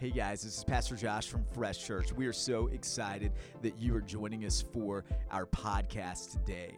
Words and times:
Hey 0.00 0.08
guys, 0.08 0.44
this 0.44 0.56
is 0.56 0.64
Pastor 0.64 0.96
Josh 0.96 1.28
from 1.28 1.44
Fresh 1.52 1.86
Church. 1.86 2.10
We 2.10 2.26
are 2.26 2.32
so 2.32 2.68
excited 2.68 3.32
that 3.60 3.78
you 3.78 3.94
are 3.94 4.00
joining 4.00 4.46
us 4.46 4.64
for 4.72 5.04
our 5.30 5.44
podcast 5.44 6.32
today. 6.32 6.74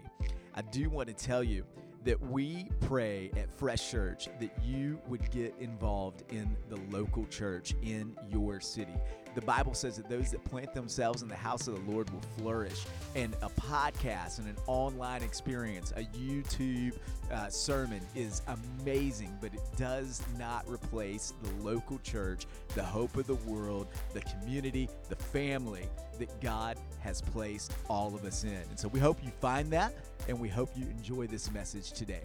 I 0.57 0.63
do 0.63 0.91
want 0.91 1.07
to 1.07 1.15
tell 1.15 1.45
you 1.45 1.65
that 2.03 2.21
we 2.21 2.69
pray 2.81 3.31
at 3.37 3.49
Fresh 3.49 3.93
Church 3.93 4.29
that 4.41 4.51
you 4.65 5.01
would 5.07 5.31
get 5.31 5.55
involved 5.61 6.25
in 6.33 6.57
the 6.69 6.81
local 6.91 7.25
church 7.27 7.77
in 7.81 8.17
your 8.29 8.59
city. 8.61 8.97
The 9.35 9.41
Bible 9.41 9.73
says 9.73 9.97
that 9.97 10.09
those 10.09 10.31
that 10.31 10.45
plant 10.45 10.75
themselves 10.75 11.23
in 11.23 11.29
the 11.29 11.35
house 11.35 11.67
of 11.67 11.75
the 11.75 11.91
Lord 11.91 12.11
will 12.11 12.21
flourish. 12.39 12.85
And 13.15 13.35
a 13.43 13.49
podcast 13.49 14.39
and 14.39 14.47
an 14.47 14.57
online 14.67 15.23
experience, 15.23 15.93
a 15.97 16.03
YouTube 16.17 16.95
uh, 17.33 17.49
sermon 17.49 18.01
is 18.15 18.43
amazing, 18.81 19.37
but 19.41 19.55
it 19.55 19.63
does 19.77 20.23
not 20.39 20.69
replace 20.69 21.33
the 21.43 21.65
local 21.65 21.99
church, 22.01 22.47
the 22.75 22.83
hope 22.83 23.17
of 23.17 23.27
the 23.27 23.37
world, 23.51 23.87
the 24.13 24.21
community, 24.21 24.89
the 25.09 25.17
family 25.17 25.89
that 26.19 26.41
God 26.41 26.79
has 27.01 27.23
placed 27.23 27.73
all 27.89 28.15
of 28.15 28.25
us 28.25 28.45
in. 28.45 28.51
And 28.51 28.79
so 28.79 28.89
we 28.89 29.01
hope 29.01 29.19
you 29.25 29.31
find 29.41 29.71
that 29.73 29.95
and 30.29 30.39
we 30.39 30.49
hope 30.49 30.71
you 30.77 30.87
enjoy 30.87 31.27
this 31.27 31.51
message 31.51 31.93
today. 31.93 32.23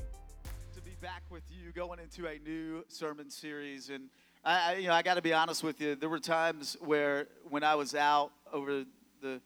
To 0.76 0.82
be 0.82 0.96
back 1.02 1.24
with 1.30 1.44
you 1.50 1.72
going 1.72 2.00
into 2.00 2.28
a 2.28 2.38
new 2.40 2.84
sermon 2.90 3.30
series. 3.30 3.90
And 3.90 4.10
I, 4.48 4.76
you 4.76 4.88
know, 4.88 4.94
I 4.94 5.02
got 5.02 5.16
to 5.16 5.22
be 5.22 5.34
honest 5.34 5.62
with 5.62 5.82
you. 5.82 5.96
There 5.96 6.08
were 6.08 6.20
times 6.20 6.78
where 6.80 7.28
when 7.50 7.66
I 7.66 7.76
was 7.76 7.94
out 7.94 8.32
over 8.54 8.86
the, 9.22 9.42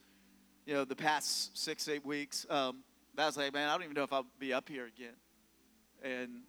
you 0.67 0.75
know, 0.75 0.85
the 0.85 0.95
past 0.95 1.57
six, 1.57 1.87
eight 1.87 2.05
weeks, 2.05 2.45
um, 2.51 2.83
I 3.17 3.25
was 3.25 3.35
like, 3.35 3.51
man, 3.51 3.67
I 3.67 3.73
don't 3.73 3.81
even 3.81 3.95
know 3.95 4.03
if 4.03 4.13
I'll 4.13 4.27
be 4.37 4.53
up 4.53 4.69
here 4.69 4.85
again. 4.85 5.15
And 6.03 6.41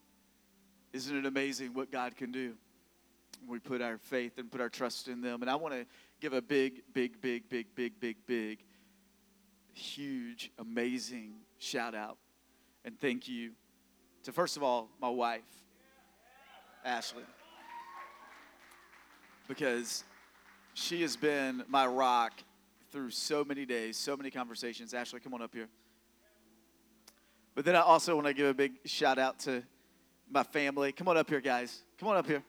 isn't 0.93 1.17
it 1.17 1.25
amazing 1.25 1.73
what 1.73 1.91
God 1.91 2.15
can 2.15 2.31
do? 2.31 2.53
We 3.49 3.59
put 3.59 3.81
our 3.81 3.97
faith 3.97 4.37
and 4.37 4.53
put 4.53 4.61
our 4.61 4.69
trust 4.69 5.09
in 5.09 5.23
them. 5.23 5.41
And 5.41 5.51
I 5.51 5.55
want 5.55 5.73
to 5.73 5.87
give 6.21 6.35
a 6.35 6.43
big, 6.43 6.83
big, 6.93 7.23
big, 7.23 7.49
big, 7.49 7.75
big, 7.75 7.99
big, 8.01 8.17
big, 8.27 8.59
huge, 9.73 10.51
amazing 10.59 11.37
shout 11.59 11.95
out 11.95 12.19
and 12.85 13.01
thank 13.01 13.29
you 13.29 13.53
to, 14.25 14.33
first 14.33 14.59
of 14.59 14.63
all, 14.63 14.91
my 15.01 15.09
wife, 15.09 15.41
Ashley, 16.85 17.23
because 19.55 20.03
she 20.73 21.03
has 21.03 21.15
been 21.15 21.63
my 21.69 21.87
rock 21.87 22.33
through 22.91 23.11
so 23.11 23.45
many 23.45 23.67
days, 23.67 23.99
so 23.99 24.17
many 24.17 24.31
conversations. 24.31 24.95
Ashley, 24.95 25.21
come 25.21 25.35
on 25.35 25.43
up 25.43 25.53
here. 25.55 25.69
But 27.55 27.67
then 27.67 27.77
I 27.77 27.81
also 27.81 28.15
want 28.15 28.27
to 28.29 28.33
give 28.33 28.47
a 28.47 28.55
big 28.55 28.73
shout 28.87 29.19
out 29.19 29.39
to 29.41 29.63
my 30.31 30.43
family. 30.43 30.91
Come 30.93 31.07
on 31.09 31.19
up 31.19 31.29
here, 31.29 31.43
guys. 31.43 31.83
Come 31.99 32.09
on 32.09 32.17
up 32.17 32.27
here. 32.27 32.43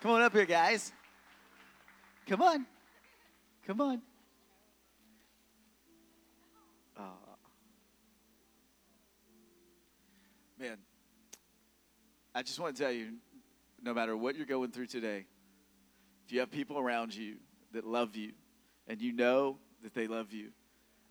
Come 0.00 0.10
on 0.10 0.22
up 0.22 0.32
here, 0.32 0.44
guys. 0.44 0.92
Come 2.26 2.42
on. 2.42 2.66
Come 3.64 3.80
on. 3.80 4.02
Uh, 6.98 7.02
man, 10.58 10.78
I 12.34 12.42
just 12.42 12.58
want 12.58 12.74
to 12.74 12.82
tell 12.82 12.90
you 12.90 13.12
no 13.86 13.94
matter 13.94 14.16
what 14.16 14.34
you're 14.36 14.44
going 14.44 14.72
through 14.72 14.88
today, 14.88 15.26
if 16.26 16.32
you 16.32 16.40
have 16.40 16.50
people 16.50 16.76
around 16.76 17.14
you 17.14 17.36
that 17.72 17.86
love 17.86 18.16
you 18.16 18.32
and 18.88 19.00
you 19.00 19.12
know 19.12 19.58
that 19.84 19.94
they 19.94 20.08
love 20.08 20.32
you, 20.32 20.48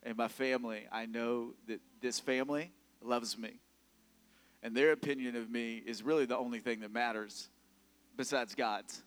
and 0.04 0.17
my 0.17 0.28
family, 0.28 0.86
I 0.92 1.06
know 1.06 1.54
that 1.67 1.80
this 2.02 2.20
family 2.20 2.73
loves 3.02 3.38
me. 3.38 3.62
And 4.62 4.76
their 4.76 4.92
opinion 4.92 5.36
of 5.36 5.50
me 5.50 5.82
is 5.86 6.04
really 6.04 6.26
the 6.26 6.38
only 6.38 6.59
thing 6.59 6.82
that 6.82 6.92
matters 6.92 7.48
besides 8.17 8.54
God's. 8.56 9.02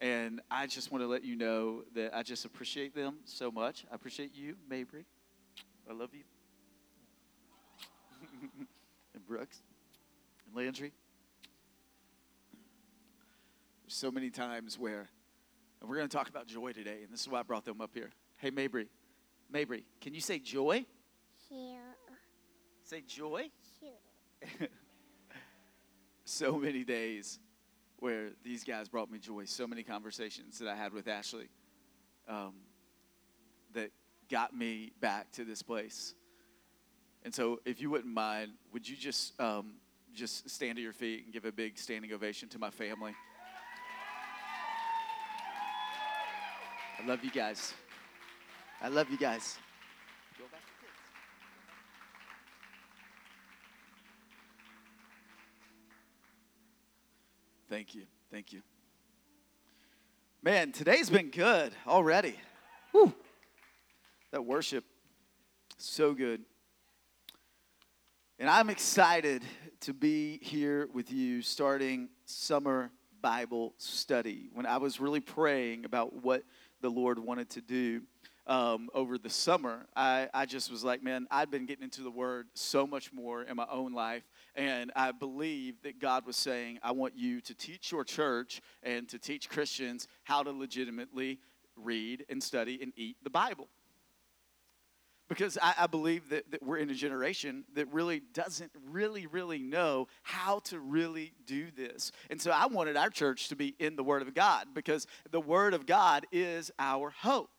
And 0.00 0.42
I 0.50 0.66
just 0.66 0.92
want 0.92 1.02
to 1.02 1.08
let 1.08 1.24
you 1.24 1.36
know 1.36 1.84
that 1.94 2.14
I 2.14 2.22
just 2.22 2.44
appreciate 2.44 2.94
them 2.94 3.16
so 3.24 3.50
much. 3.50 3.86
I 3.90 3.94
appreciate 3.94 4.34
you, 4.34 4.56
Mabry. 4.68 5.06
I 5.88 5.94
love 5.94 6.10
you. 6.12 6.24
and 9.14 9.26
Brooks 9.26 9.62
and 10.46 10.54
Landry. 10.54 10.92
So 13.94 14.10
many 14.10 14.28
times 14.28 14.76
where, 14.76 15.08
and 15.80 15.88
we're 15.88 15.94
going 15.94 16.08
to 16.08 16.16
talk 16.16 16.28
about 16.28 16.48
joy 16.48 16.72
today, 16.72 17.02
and 17.04 17.12
this 17.12 17.20
is 17.20 17.28
why 17.28 17.38
I 17.38 17.42
brought 17.44 17.64
them 17.64 17.80
up 17.80 17.92
here. 17.94 18.10
Hey, 18.38 18.50
Mabry. 18.50 18.88
Mabry, 19.48 19.86
can 20.00 20.12
you 20.12 20.20
say 20.20 20.40
joy? 20.40 20.84
Here. 21.48 21.94
Say 22.82 23.04
joy? 23.06 23.50
Here. 23.80 24.68
so 26.24 26.58
many 26.58 26.82
days 26.82 27.38
where 28.00 28.30
these 28.42 28.64
guys 28.64 28.88
brought 28.88 29.12
me 29.12 29.20
joy. 29.20 29.44
So 29.44 29.64
many 29.64 29.84
conversations 29.84 30.58
that 30.58 30.66
I 30.66 30.74
had 30.74 30.92
with 30.92 31.06
Ashley 31.06 31.46
um, 32.26 32.54
that 33.74 33.92
got 34.28 34.56
me 34.56 34.90
back 35.00 35.30
to 35.34 35.44
this 35.44 35.62
place. 35.62 36.16
And 37.22 37.32
so, 37.32 37.60
if 37.64 37.80
you 37.80 37.90
wouldn't 37.90 38.12
mind, 38.12 38.54
would 38.72 38.88
you 38.88 38.96
just 38.96 39.40
um, 39.40 39.74
just 40.12 40.50
stand 40.50 40.78
to 40.78 40.82
your 40.82 40.92
feet 40.92 41.26
and 41.26 41.32
give 41.32 41.44
a 41.44 41.52
big 41.52 41.78
standing 41.78 42.12
ovation 42.12 42.48
to 42.48 42.58
my 42.58 42.70
family? 42.70 43.14
I 47.04 47.06
love 47.06 47.22
you 47.22 47.30
guys. 47.30 47.74
I 48.80 48.88
love 48.88 49.10
you 49.10 49.18
guys. 49.18 49.58
Go 50.38 50.44
back 50.50 50.62
to 50.62 50.72
kids. 50.80 50.92
Thank 57.68 57.94
you. 57.94 58.04
Thank 58.30 58.54
you. 58.54 58.62
Man, 60.42 60.72
today's 60.72 61.10
been 61.10 61.28
good 61.28 61.74
already. 61.86 62.36
Woo. 62.94 63.12
That 64.30 64.46
worship, 64.46 64.84
so 65.76 66.14
good. 66.14 66.40
And 68.38 68.48
I'm 68.48 68.70
excited 68.70 69.44
to 69.80 69.92
be 69.92 70.38
here 70.40 70.88
with 70.94 71.12
you 71.12 71.42
starting 71.42 72.08
summer 72.24 72.90
Bible 73.20 73.72
study. 73.78 74.50
When 74.52 74.66
I 74.66 74.76
was 74.76 75.00
really 75.00 75.20
praying 75.20 75.86
about 75.86 76.22
what 76.22 76.44
the 76.84 76.90
Lord 76.90 77.18
wanted 77.18 77.48
to 77.48 77.62
do 77.62 78.02
um, 78.46 78.90
over 78.92 79.16
the 79.16 79.30
summer, 79.30 79.86
I, 79.96 80.28
I 80.34 80.44
just 80.44 80.70
was 80.70 80.84
like, 80.84 81.02
man, 81.02 81.26
I'd 81.30 81.50
been 81.50 81.64
getting 81.64 81.82
into 81.82 82.02
the 82.02 82.10
Word 82.10 82.48
so 82.52 82.86
much 82.86 83.10
more 83.10 83.42
in 83.42 83.56
my 83.56 83.64
own 83.70 83.94
life. 83.94 84.22
And 84.54 84.92
I 84.94 85.12
believe 85.12 85.80
that 85.82 85.98
God 85.98 86.26
was 86.26 86.36
saying, 86.36 86.80
I 86.82 86.92
want 86.92 87.14
you 87.16 87.40
to 87.40 87.54
teach 87.54 87.90
your 87.90 88.04
church 88.04 88.60
and 88.82 89.08
to 89.08 89.18
teach 89.18 89.48
Christians 89.48 90.08
how 90.24 90.42
to 90.42 90.50
legitimately 90.50 91.38
read 91.74 92.26
and 92.28 92.42
study 92.42 92.78
and 92.82 92.92
eat 92.96 93.16
the 93.24 93.30
Bible. 93.30 93.70
Because 95.28 95.56
I, 95.60 95.74
I 95.80 95.86
believe 95.86 96.28
that, 96.28 96.50
that 96.50 96.62
we're 96.62 96.76
in 96.76 96.90
a 96.90 96.94
generation 96.94 97.64
that 97.74 97.90
really 97.92 98.20
doesn't 98.34 98.70
really, 98.90 99.26
really 99.26 99.58
know 99.58 100.08
how 100.22 100.58
to 100.64 100.78
really 100.78 101.32
do 101.46 101.68
this. 101.74 102.12
And 102.28 102.40
so 102.40 102.50
I 102.50 102.66
wanted 102.66 102.96
our 102.96 103.08
church 103.08 103.48
to 103.48 103.56
be 103.56 103.74
in 103.78 103.96
the 103.96 104.04
Word 104.04 104.22
of 104.22 104.34
God 104.34 104.68
because 104.74 105.06
the 105.30 105.40
Word 105.40 105.72
of 105.72 105.86
God 105.86 106.26
is 106.30 106.70
our 106.78 107.10
hope. 107.10 107.50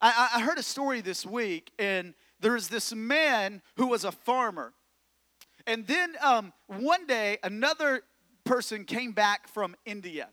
I, 0.00 0.30
I 0.36 0.40
heard 0.40 0.58
a 0.58 0.62
story 0.62 1.00
this 1.00 1.24
week, 1.24 1.72
and 1.78 2.14
there 2.40 2.52
was 2.52 2.68
this 2.68 2.94
man 2.94 3.62
who 3.76 3.88
was 3.88 4.04
a 4.04 4.12
farmer. 4.12 4.72
And 5.66 5.86
then 5.86 6.14
um, 6.22 6.52
one 6.66 7.06
day, 7.06 7.38
another 7.42 8.02
person 8.44 8.84
came 8.84 9.12
back 9.12 9.48
from 9.48 9.76
India. 9.84 10.28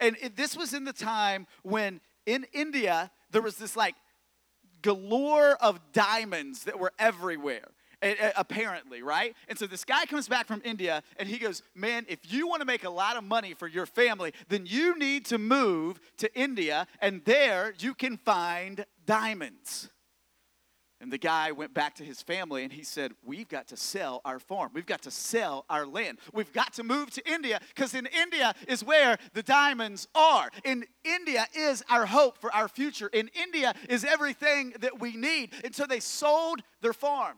And 0.00 0.16
it, 0.20 0.36
this 0.36 0.56
was 0.56 0.74
in 0.74 0.84
the 0.84 0.92
time 0.92 1.46
when 1.62 2.00
in 2.26 2.46
India, 2.52 3.10
there 3.30 3.42
was 3.42 3.56
this 3.56 3.76
like 3.76 3.94
galore 4.84 5.56
of 5.60 5.80
diamonds 5.92 6.64
that 6.64 6.78
were 6.78 6.92
everywhere 6.98 7.70
apparently, 8.36 9.02
right? 9.02 9.34
And 9.48 9.58
so 9.58 9.66
this 9.66 9.82
guy 9.82 10.04
comes 10.04 10.28
back 10.28 10.46
from 10.46 10.60
India 10.62 11.02
and 11.18 11.26
he 11.26 11.38
goes, 11.38 11.62
Man, 11.74 12.04
if 12.06 12.18
you 12.30 12.46
want 12.46 12.60
to 12.60 12.66
make 12.66 12.84
a 12.84 12.90
lot 12.90 13.16
of 13.16 13.24
money 13.24 13.54
for 13.54 13.66
your 13.66 13.86
family, 13.86 14.34
then 14.48 14.66
you 14.66 14.98
need 14.98 15.24
to 15.26 15.38
move 15.38 15.98
to 16.18 16.38
India 16.38 16.86
and 17.00 17.24
there 17.24 17.72
you 17.78 17.94
can 17.94 18.18
find 18.18 18.84
diamonds. 19.06 19.88
And 21.04 21.12
the 21.12 21.18
guy 21.18 21.52
went 21.52 21.74
back 21.74 21.96
to 21.96 22.02
his 22.02 22.22
family 22.22 22.64
and 22.64 22.72
he 22.72 22.82
said, 22.82 23.12
We've 23.22 23.46
got 23.46 23.68
to 23.68 23.76
sell 23.76 24.22
our 24.24 24.38
farm. 24.38 24.70
We've 24.72 24.86
got 24.86 25.02
to 25.02 25.10
sell 25.10 25.66
our 25.68 25.84
land. 25.84 26.16
We've 26.32 26.50
got 26.50 26.72
to 26.74 26.82
move 26.82 27.10
to 27.10 27.30
India 27.30 27.60
because 27.74 27.92
in 27.92 28.06
India 28.06 28.54
is 28.66 28.82
where 28.82 29.18
the 29.34 29.42
diamonds 29.42 30.08
are. 30.14 30.48
In 30.64 30.86
India 31.04 31.46
is 31.54 31.84
our 31.90 32.06
hope 32.06 32.38
for 32.38 32.50
our 32.54 32.68
future. 32.68 33.08
In 33.08 33.28
India 33.34 33.74
is 33.90 34.02
everything 34.06 34.72
that 34.80 34.98
we 34.98 35.14
need. 35.14 35.50
And 35.62 35.74
so 35.74 35.84
they 35.84 36.00
sold 36.00 36.62
their 36.80 36.94
farm 36.94 37.36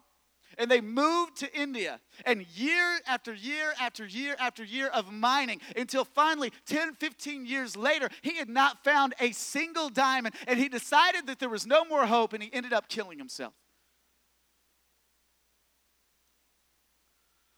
and 0.59 0.71
they 0.71 0.81
moved 0.81 1.37
to 1.39 1.59
India. 1.59 2.01
And 2.25 2.47
year 2.57 2.99
after 3.07 3.35
year 3.35 3.75
after 3.81 4.07
year 4.07 4.37
after 4.39 4.65
year 4.65 4.89
of 4.89 5.13
mining 5.13 5.61
until 5.77 6.05
finally, 6.05 6.53
10, 6.67 6.95
15 6.95 7.47
years 7.47 7.77
later, 7.77 8.09
he 8.23 8.37
had 8.37 8.49
not 8.49 8.83
found 8.83 9.15
a 9.21 9.33
single 9.33 9.89
diamond. 9.89 10.35
And 10.47 10.59
he 10.59 10.69
decided 10.69 11.27
that 11.27 11.39
there 11.39 11.49
was 11.49 11.67
no 11.67 11.85
more 11.85 12.07
hope 12.07 12.33
and 12.33 12.43
he 12.43 12.53
ended 12.53 12.73
up 12.73 12.89
killing 12.89 13.19
himself. 13.19 13.55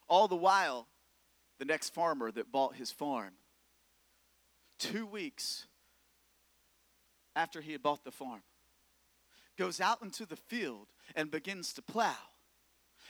All 0.08 0.26
the 0.26 0.36
while, 0.36 0.88
the 1.58 1.64
next 1.64 1.94
farmer 1.94 2.30
that 2.32 2.50
bought 2.50 2.74
his 2.76 2.90
farm 2.90 3.34
two 4.78 5.06
weeks 5.06 5.66
after 7.36 7.60
he 7.60 7.72
had 7.72 7.82
bought 7.82 8.04
the 8.04 8.10
farm, 8.10 8.42
goes 9.56 9.80
out 9.80 10.02
into 10.02 10.24
the 10.24 10.36
field 10.36 10.86
and 11.14 11.30
begins 11.30 11.72
to 11.74 11.82
plow. 11.82 12.16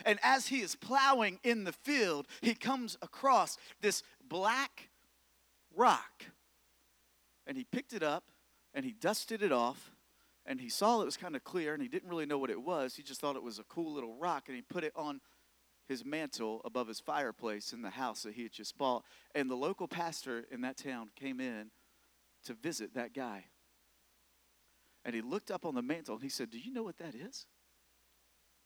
And 0.04 0.18
as 0.22 0.48
he 0.48 0.60
is 0.60 0.74
plowing 0.74 1.40
in 1.42 1.64
the 1.64 1.72
field, 1.72 2.26
he 2.40 2.54
comes 2.54 2.96
across 3.02 3.58
this 3.80 4.02
black 4.28 4.90
rock. 5.74 6.24
And 7.46 7.56
he 7.56 7.64
picked 7.64 7.92
it 7.92 8.02
up 8.02 8.24
and 8.74 8.84
he 8.84 8.92
dusted 8.92 9.42
it 9.42 9.52
off 9.52 9.90
and 10.44 10.60
he 10.60 10.68
saw 10.68 11.02
it 11.02 11.04
was 11.04 11.16
kind 11.16 11.36
of 11.36 11.44
clear 11.44 11.74
and 11.74 11.82
he 11.82 11.88
didn't 11.88 12.08
really 12.08 12.26
know 12.26 12.38
what 12.38 12.50
it 12.50 12.62
was. 12.62 12.96
He 12.96 13.02
just 13.02 13.20
thought 13.20 13.36
it 13.36 13.42
was 13.42 13.58
a 13.58 13.64
cool 13.64 13.92
little 13.92 14.14
rock 14.14 14.44
and 14.48 14.56
he 14.56 14.62
put 14.62 14.84
it 14.84 14.92
on 14.96 15.20
his 15.88 16.04
mantle 16.04 16.60
above 16.64 16.88
his 16.88 17.00
fireplace 17.00 17.72
in 17.72 17.82
the 17.82 17.90
house 17.90 18.22
that 18.22 18.34
he 18.34 18.42
had 18.42 18.52
just 18.52 18.76
bought. 18.76 19.04
And 19.34 19.50
the 19.50 19.56
local 19.56 19.88
pastor 19.88 20.44
in 20.50 20.60
that 20.62 20.76
town 20.76 21.10
came 21.16 21.40
in 21.40 21.70
to 22.44 22.54
visit 22.54 22.94
that 22.94 23.14
guy. 23.14 23.44
And 25.04 25.14
he 25.14 25.22
looked 25.22 25.50
up 25.50 25.64
on 25.64 25.74
the 25.74 25.82
mantle 25.82 26.16
and 26.16 26.22
he 26.22 26.28
said, 26.28 26.50
Do 26.50 26.58
you 26.58 26.72
know 26.72 26.82
what 26.82 26.98
that 26.98 27.14
is? 27.14 27.46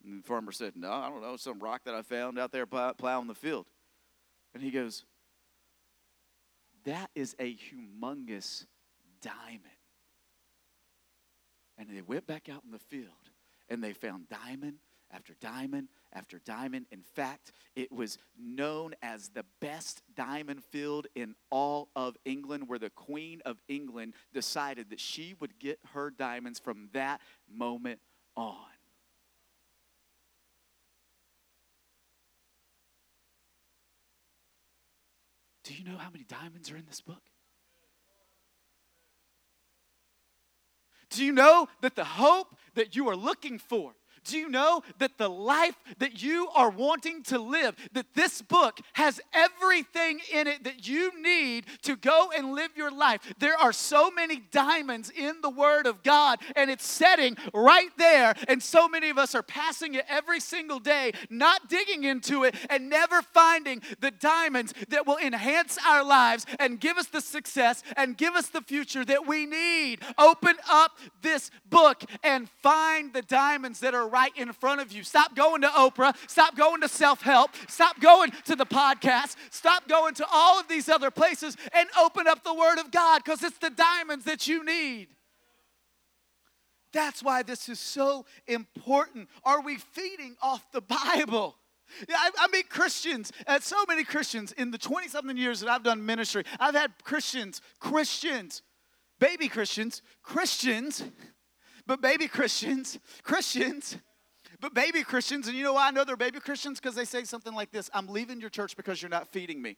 And 0.05 0.23
the 0.23 0.27
farmer 0.27 0.53
said, 0.53 0.75
No, 0.77 0.91
I 0.91 1.09
don't 1.09 1.23
know. 1.23 1.37
Some 1.37 1.61
rock 1.61 1.83
that 1.85 1.95
I 1.95 2.03
found 2.03 2.39
out 2.39 2.53
there 2.53 2.67
plowing 2.67 3.27
the 3.27 3.35
field. 3.35 3.67
And 4.55 4.63
he 4.63 4.71
goes, 4.71 5.05
That 6.85 7.11
is 7.15 7.35
a 7.39 7.55
humongous 7.55 8.67
diamond. 9.21 9.63
And 11.79 11.89
they 11.91 12.03
went 12.03 12.27
back 12.27 12.49
out 12.49 12.63
in 12.65 12.71
the 12.71 12.79
field 12.79 13.09
and 13.69 13.83
they 13.83 13.93
found 13.93 14.29
diamond 14.29 14.77
after 15.11 15.35
diamond 15.41 15.89
after 16.13 16.39
diamond. 16.45 16.87
In 16.91 17.03
fact, 17.03 17.53
it 17.75 17.93
was 17.93 18.19
known 18.39 18.95
as 19.03 19.29
the 19.29 19.45
best 19.61 20.03
diamond 20.15 20.63
field 20.65 21.07
in 21.15 21.35
all 21.51 21.89
of 21.97 22.17
England, 22.25 22.69
where 22.69 22.79
the 22.79 22.91
Queen 22.91 23.41
of 23.45 23.59
England 23.69 24.15
decided 24.33 24.91
that 24.91 25.01
she 25.01 25.35
would 25.41 25.59
get 25.59 25.79
her 25.95 26.11
diamonds 26.11 26.59
from 26.59 26.89
that 26.93 27.21
moment 27.51 28.01
on. 28.37 28.72
Do 35.65 35.75
you 35.75 35.85
know 35.85 35.97
how 35.97 36.11
many 36.11 36.25
diamonds 36.25 36.71
are 36.71 36.77
in 36.77 36.87
this 36.87 37.01
book? 37.01 37.23
Do 41.11 41.25
you 41.25 41.33
know 41.33 41.69
that 41.83 41.95
the 41.95 42.05
hope 42.05 42.57
that 42.75 42.97
you 42.97 43.09
are 43.09 43.17
looking 43.17 43.59
for 43.59 43.93
do 44.25 44.39
you 44.39 44.49
know 44.49 44.83
that 44.99 45.19
the 45.19 45.29
life 45.29 45.77
that 45.99 46.23
you 46.23 46.49
are 46.55 46.71
wanting 46.71 47.23
to 47.25 47.39
live, 47.39 47.77
that 47.93 48.15
this 48.15 48.43
book 48.43 48.81
has 48.95 49.21
everything 49.33 50.21
in 50.33 50.47
it 50.47 50.65
that 50.65 50.87
you 50.87 51.21
need 51.21 51.67
to 51.83 51.97
go 51.97 52.31
and 52.37 52.55
live 52.55 52.71
your 52.77 52.91
life? 52.91 53.21
There 53.39 53.57
are 53.57 53.73
so 53.73 54.11
many 54.11 54.43
diamonds 54.51 55.11
in 55.11 55.41
the 55.43 55.51
Word 55.51 55.87
of 55.87 56.03
God, 56.03 56.39
and 56.57 56.71
it's 56.71 56.87
setting 56.87 57.37
right 57.55 57.91
there. 57.99 58.35
And 58.49 58.63
so 58.63 58.89
many 58.89 59.11
of 59.11 59.19
us 59.19 59.35
are 59.35 59.43
passing 59.43 59.95
it 59.95 60.05
every 60.09 60.41
single 60.41 60.79
day, 60.79 61.13
not 61.31 61.69
digging 61.69 62.05
into 62.05 62.45
it 62.45 62.55
and 62.71 62.89
never 62.89 63.23
finding 63.23 63.83
the 64.01 64.11
diamonds 64.11 64.75
that 64.89 65.07
will 65.07 65.19
enhance 65.19 65.79
our 65.87 66.05
lives 66.05 66.47
and 66.59 66.81
give 66.81 66.97
us 66.97 67.07
the 67.07 67.21
success 67.21 67.83
and 67.97 68.17
give 68.17 68.35
us 68.35 68.49
the 68.49 68.63
future 68.63 69.05
that 69.05 69.27
we 69.27 69.47
need. 69.47 70.01
Open 70.19 70.57
up 70.71 70.99
this 71.23 71.51
book 71.69 72.05
and 72.23 72.49
find 72.63 73.13
the 73.13 73.23
diamonds 73.23 73.81
that 73.81 73.95
are 73.95 74.09
right 74.13 74.31
in 74.37 74.53
front 74.53 74.81
of 74.81 74.93
you. 74.93 75.03
Stop 75.03 75.35
going 75.35 75.63
to 75.63 75.69
Oprah. 75.69 76.15
Stop 76.29 76.57
going 76.57 76.81
to 76.83 76.89
self 76.89 77.23
help. 77.23 77.51
Stop 77.69 78.01
going 78.01 78.31
to 78.45 78.55
the 78.55 78.67
podcast. 78.67 79.37
Stop 79.51 79.89
going 79.89 80.15
to 80.15 80.27
all 80.33 80.61
of 80.61 80.69
these 80.69 80.89
other 80.89 81.11
places 81.11 81.57
and 81.73 81.89
open 81.99 82.29
up 82.29 82.45
the 82.45 82.55
Word 82.55 82.79
of 82.79 82.91
God 82.91 83.23
because 83.25 83.43
it's 83.43 83.59
the 83.59 83.71
diamonds 83.71 84.25
that 84.27 84.47
you 84.47 84.65
need. 84.65 85.09
That's 86.93 87.23
why 87.23 87.43
this 87.43 87.69
is 87.69 87.81
so 87.81 88.27
important. 88.47 89.29
Are 89.45 89.63
we 89.63 89.79
feeding 89.79 90.37
off 90.43 90.71
the 90.73 90.83
Bible? 90.83 91.57
Yeah, 92.09 92.17
I, 92.19 92.31
I 92.39 92.49
meet 92.49 92.69
Christians, 92.71 93.33
and 93.47 93.59
uh, 93.59 93.61
so 93.61 93.77
many 93.89 94.05
Christians 94.05 94.53
in 94.53 94.71
the 94.71 94.79
20 94.79 95.09
something 95.09 95.37
years 95.37 95.61
that 95.61 95.69
I've 95.69 95.83
done 95.83 96.05
ministry. 96.05 96.45
I've 96.59 96.75
had 96.75 96.93
Christians, 97.03 97.61
Christians, 97.81 98.63
baby 99.19 99.49
Christians, 99.49 100.03
Christians 100.23 101.05
but 101.87 102.01
baby 102.01 102.29
Christians, 102.29 102.99
Christians, 103.23 103.97
but 104.61 104.75
baby 104.75 105.03
Christians, 105.03 105.49
and 105.49 105.57
you 105.57 105.65
know 105.65 105.73
why 105.75 105.89
I 105.89 105.91
know 105.91 106.05
they're 106.05 106.17
baby 106.17 106.41
Christians? 106.41 106.79
Because 106.81 106.95
they 106.95 107.05
say 107.05 107.25
something 107.25 107.55
like 107.55 107.71
this 107.71 107.91
I'm 107.93 108.07
leaving 108.09 108.41
your 108.41 108.51
church 108.51 108.77
because 108.77 109.03
you're 109.03 109.11
not 109.11 109.29
feeding 109.33 109.61
me. 109.61 109.77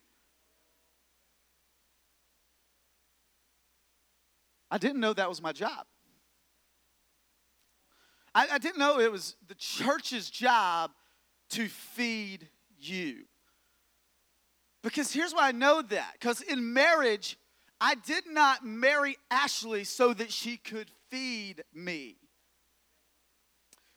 I 4.71 4.79
didn't 4.79 5.01
know 5.01 5.13
that 5.13 5.29
was 5.29 5.41
my 5.41 5.53
job. 5.53 5.87
I, 8.35 8.49
I 8.53 8.59
didn't 8.59 8.79
know 8.79 8.99
it 8.99 9.13
was 9.13 9.37
the 9.47 9.55
church's 9.55 10.29
job 10.29 10.91
to 11.51 11.69
feed 11.69 12.49
you. 12.79 13.25
Because 14.83 15.13
here's 15.13 15.33
why 15.33 15.49
I 15.49 15.53
know 15.53 15.81
that. 15.81 16.15
Because 16.15 16.41
in 16.43 16.73
marriage, 16.73 17.39
I 17.81 17.95
did 17.95 18.25
not 18.27 18.65
marry 18.65 19.17
Ashley 19.31 19.85
so 19.85 20.13
that 20.15 20.33
she 20.33 20.57
could 20.57 20.91
feed 21.15 21.63
me. 21.73 22.17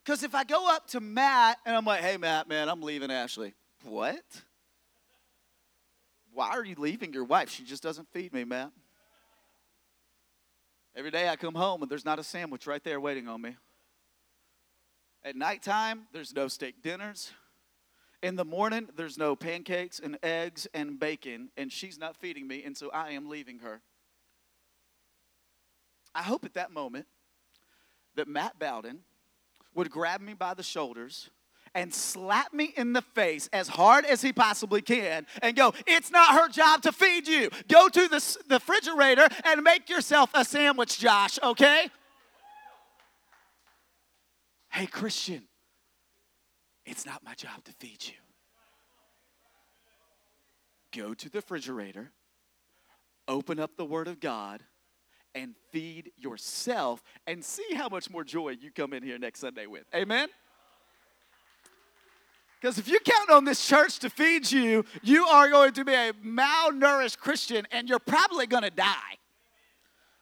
Because 0.04 0.22
if 0.22 0.34
I 0.34 0.44
go 0.44 0.70
up 0.70 0.86
to 0.88 1.00
Matt 1.00 1.58
and 1.66 1.76
I'm 1.76 1.84
like, 1.84 2.00
hey, 2.00 2.16
Matt, 2.16 2.48
man, 2.48 2.68
I'm 2.68 2.80
leaving 2.80 3.10
Ashley. 3.10 3.54
What? 3.84 4.22
Why 6.32 6.50
are 6.50 6.64
you 6.64 6.76
leaving 6.78 7.12
your 7.12 7.24
wife? 7.24 7.50
She 7.50 7.64
just 7.64 7.82
doesn't 7.82 8.08
feed 8.12 8.32
me, 8.32 8.44
Matt. 8.44 8.70
Every 10.94 11.10
day 11.10 11.28
I 11.28 11.36
come 11.36 11.54
home 11.54 11.82
and 11.82 11.90
there's 11.90 12.04
not 12.04 12.20
a 12.20 12.24
sandwich 12.24 12.66
right 12.66 12.82
there 12.84 13.00
waiting 13.00 13.26
on 13.26 13.42
me. 13.42 13.56
At 15.24 15.34
nighttime, 15.34 16.02
there's 16.12 16.32
no 16.32 16.46
steak 16.46 16.82
dinners. 16.82 17.32
In 18.22 18.36
the 18.36 18.44
morning, 18.44 18.88
there's 18.96 19.18
no 19.18 19.34
pancakes 19.34 19.98
and 19.98 20.18
eggs 20.22 20.68
and 20.72 20.98
bacon, 20.98 21.50
and 21.56 21.72
she's 21.72 21.98
not 21.98 22.16
feeding 22.16 22.46
me, 22.46 22.62
and 22.64 22.76
so 22.76 22.90
I 22.90 23.10
am 23.10 23.28
leaving 23.28 23.58
her. 23.60 23.80
I 26.18 26.22
hope 26.22 26.44
at 26.44 26.54
that 26.54 26.72
moment 26.72 27.06
that 28.16 28.26
Matt 28.26 28.58
Bowden 28.58 28.98
would 29.76 29.88
grab 29.88 30.20
me 30.20 30.34
by 30.34 30.52
the 30.52 30.64
shoulders 30.64 31.30
and 31.76 31.94
slap 31.94 32.52
me 32.52 32.74
in 32.76 32.92
the 32.92 33.02
face 33.02 33.48
as 33.52 33.68
hard 33.68 34.04
as 34.04 34.20
he 34.20 34.32
possibly 34.32 34.82
can 34.82 35.28
and 35.42 35.54
go, 35.54 35.72
It's 35.86 36.10
not 36.10 36.30
her 36.32 36.48
job 36.48 36.82
to 36.82 36.92
feed 36.92 37.28
you. 37.28 37.50
Go 37.68 37.88
to 37.88 38.08
the, 38.08 38.38
the 38.48 38.56
refrigerator 38.56 39.28
and 39.44 39.62
make 39.62 39.88
yourself 39.88 40.30
a 40.34 40.44
sandwich, 40.44 40.98
Josh, 40.98 41.38
okay? 41.40 41.88
Hey, 44.70 44.86
Christian, 44.86 45.44
it's 46.84 47.06
not 47.06 47.22
my 47.22 47.34
job 47.34 47.62
to 47.62 47.72
feed 47.74 48.04
you. 48.04 48.14
Go 51.00 51.14
to 51.14 51.30
the 51.30 51.38
refrigerator, 51.38 52.10
open 53.28 53.60
up 53.60 53.76
the 53.76 53.84
Word 53.84 54.08
of 54.08 54.18
God, 54.18 54.64
and 55.34 55.54
feed 55.70 56.12
yourself 56.16 57.02
and 57.26 57.44
see 57.44 57.74
how 57.74 57.88
much 57.88 58.10
more 58.10 58.24
joy 58.24 58.50
you 58.60 58.70
come 58.70 58.92
in 58.92 59.02
here 59.02 59.18
next 59.18 59.40
Sunday 59.40 59.66
with. 59.66 59.84
Amen? 59.94 60.28
Because 62.60 62.78
if 62.78 62.88
you 62.88 62.98
count 63.00 63.30
on 63.30 63.44
this 63.44 63.64
church 63.66 64.00
to 64.00 64.10
feed 64.10 64.50
you, 64.50 64.84
you 65.02 65.24
are 65.26 65.48
going 65.48 65.72
to 65.74 65.84
be 65.84 65.94
a 65.94 66.12
malnourished 66.24 67.18
Christian 67.18 67.66
and 67.70 67.88
you're 67.88 68.00
probably 68.00 68.46
going 68.46 68.64
to 68.64 68.70
die. 68.70 69.18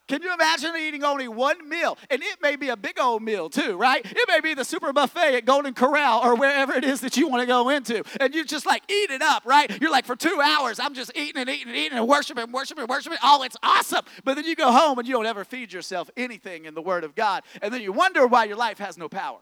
Can 0.07 0.21
you 0.21 0.33
imagine 0.33 0.73
eating 0.77 1.03
only 1.03 1.27
one 1.27 1.67
meal? 1.67 1.97
And 2.09 2.23
it 2.23 2.41
may 2.41 2.55
be 2.55 2.69
a 2.69 2.77
big 2.77 2.97
old 2.97 3.21
meal 3.21 3.49
too, 3.49 3.75
right? 3.75 4.01
It 4.05 4.27
may 4.29 4.39
be 4.39 4.53
the 4.53 4.63
super 4.63 4.93
buffet 4.93 5.35
at 5.35 5.45
Golden 5.45 5.73
Corral 5.73 6.21
or 6.23 6.35
wherever 6.35 6.73
it 6.73 6.85
is 6.85 7.01
that 7.01 7.17
you 7.17 7.27
want 7.27 7.41
to 7.41 7.45
go 7.45 7.69
into. 7.69 8.03
And 8.21 8.33
you 8.33 8.45
just 8.45 8.65
like 8.65 8.83
eat 8.89 9.11
it 9.11 9.21
up, 9.21 9.43
right? 9.45 9.69
You're 9.81 9.91
like, 9.91 10.05
for 10.05 10.15
two 10.15 10.39
hours, 10.41 10.79
I'm 10.79 10.93
just 10.93 11.11
eating 11.13 11.41
and 11.41 11.49
eating 11.49 11.67
and 11.67 11.75
eating 11.75 11.97
and 11.97 12.07
worshiping, 12.07 12.53
worshiping, 12.53 12.83
and 12.83 12.89
worshiping. 12.89 13.17
Oh, 13.21 13.43
it's 13.43 13.57
awesome. 13.61 14.05
But 14.23 14.35
then 14.35 14.45
you 14.45 14.55
go 14.55 14.71
home 14.71 14.97
and 14.97 15.05
you 15.05 15.13
don't 15.13 15.25
ever 15.25 15.43
feed 15.43 15.73
yourself 15.73 16.09
anything 16.15 16.63
in 16.63 16.73
the 16.73 16.81
Word 16.81 17.03
of 17.03 17.13
God. 17.13 17.43
And 17.61 17.73
then 17.73 17.81
you 17.81 17.91
wonder 17.91 18.25
why 18.27 18.45
your 18.45 18.57
life 18.57 18.77
has 18.77 18.97
no 18.97 19.09
power. 19.09 19.41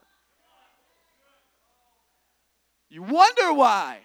You 2.89 3.03
wonder 3.03 3.53
why. 3.53 3.99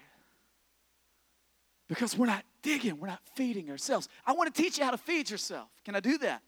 Because 1.87 2.15
we're 2.15 2.27
not 2.27 2.43
digging, 2.61 2.99
we're 2.99 3.07
not 3.07 3.21
feeding 3.35 3.71
ourselves. 3.71 4.07
I 4.27 4.33
want 4.33 4.53
to 4.53 4.61
teach 4.61 4.77
you 4.77 4.85
how 4.85 4.91
to 4.91 4.97
feed 4.97 5.29
yourself. 5.29 5.67
Can 5.83 5.95
I 5.95 5.99
do 5.99 6.19
that? 6.19 6.43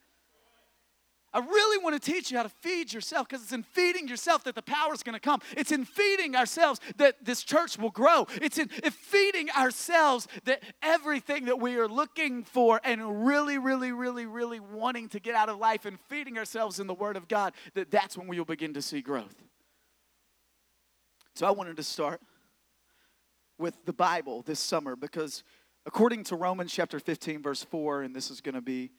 I 1.34 1.40
really 1.40 1.84
want 1.84 2.02
to 2.02 2.12
teach 2.12 2.32
you 2.32 2.38
how 2.38 2.44
to 2.44 2.50
feed 2.50 2.94
yourself 2.94 3.28
because 3.28 3.44
it's 3.44 3.54
in 3.54 3.64
feeding 3.64 4.08
yourself 4.08 4.44
that 4.44 4.56
the 4.56 4.62
power 4.62 4.94
is 4.94 5.02
going 5.02 5.14
to 5.14 5.20
come. 5.20 5.42
It's 5.58 5.72
in 5.72 5.86
feeding 5.86 6.36
ourselves 6.36 6.80
that 6.98 7.26
this 7.26 7.44
church 7.44 7.78
will 7.78 7.90
grow. 7.90 8.28
It's 8.42 8.58
in 8.58 8.70
feeding 8.70 9.50
ourselves 9.52 10.28
that 10.46 10.62
everything 10.82 11.46
that 11.46 11.60
we 11.60 11.78
are 11.78 11.88
looking 11.88 12.44
for 12.44 12.80
and 12.84 13.26
really, 13.26 13.58
really, 13.58 13.92
really, 13.92 14.26
really 14.26 14.60
wanting 14.60 15.10
to 15.10 15.20
get 15.20 15.36
out 15.36 15.50
of 15.50 15.58
life 15.58 15.86
and 15.86 16.00
feeding 16.10 16.38
ourselves 16.38 16.80
in 16.80 16.88
the 16.88 16.94
Word 16.94 17.18
of 17.18 17.28
God, 17.28 17.54
that 17.74 17.90
that's 17.90 18.18
when 18.18 18.28
we 18.28 18.38
will 18.38 18.46
begin 18.46 18.74
to 18.76 18.82
see 18.82 19.02
growth. 19.02 19.36
So 21.36 21.48
I 21.48 21.52
wanted 21.52 21.78
to 21.78 21.84
start 21.84 22.22
with 23.58 23.86
the 23.86 23.94
Bible 23.94 24.44
this 24.44 24.60
summer 24.60 24.96
because 24.96 25.44
According 25.86 26.24
to 26.26 26.38
Romans 26.38 26.72
chapter 26.72 26.98
15, 26.98 27.42
verse 27.42 27.64
4, 27.64 28.04
and 28.04 28.16
this 28.16 28.32
is 28.32 28.40
going 28.40 28.56
to 28.56 28.62
be 28.62 28.92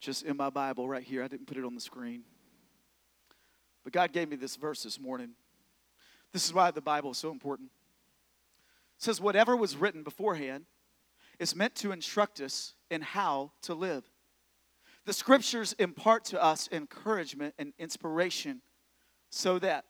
just 0.00 0.24
in 0.24 0.36
my 0.36 0.50
Bible 0.50 0.88
right 0.88 1.02
here. 1.02 1.22
I 1.22 1.28
didn't 1.28 1.46
put 1.46 1.56
it 1.56 1.64
on 1.64 1.74
the 1.74 1.80
screen. 1.80 2.22
But 3.82 3.92
God 3.92 4.12
gave 4.12 4.28
me 4.28 4.36
this 4.36 4.56
verse 4.56 4.82
this 4.82 4.98
morning. 4.98 5.30
This 6.32 6.46
is 6.46 6.52
why 6.52 6.70
the 6.70 6.80
Bible 6.80 7.12
is 7.12 7.18
so 7.18 7.30
important. 7.30 7.70
It 8.98 9.02
says, 9.02 9.20
Whatever 9.20 9.56
was 9.56 9.76
written 9.76 10.02
beforehand 10.02 10.64
is 11.38 11.54
meant 11.54 11.74
to 11.76 11.92
instruct 11.92 12.40
us 12.40 12.74
in 12.90 13.02
how 13.02 13.52
to 13.62 13.74
live. 13.74 14.04
The 15.04 15.12
scriptures 15.12 15.74
impart 15.78 16.24
to 16.26 16.42
us 16.42 16.68
encouragement 16.72 17.54
and 17.58 17.72
inspiration 17.78 18.62
so 19.30 19.58
that 19.58 19.84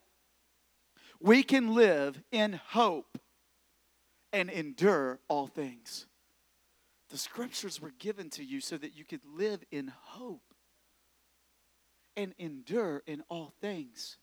we 1.20 1.42
can 1.42 1.74
live 1.74 2.20
in 2.32 2.60
hope 2.70 3.18
and 4.32 4.50
endure 4.50 5.20
all 5.28 5.46
things. 5.46 6.06
The 7.10 7.18
scriptures 7.18 7.80
were 7.80 7.92
given 7.98 8.30
to 8.30 8.44
you 8.44 8.60
so 8.60 8.76
that 8.78 8.96
you 8.96 9.04
could 9.04 9.24
live 9.24 9.62
in 9.70 9.88
hope 9.88 10.54
and 12.16 12.34
endure 12.38 13.02
in 13.06 13.22
all 13.28 13.52
things. 13.60 14.18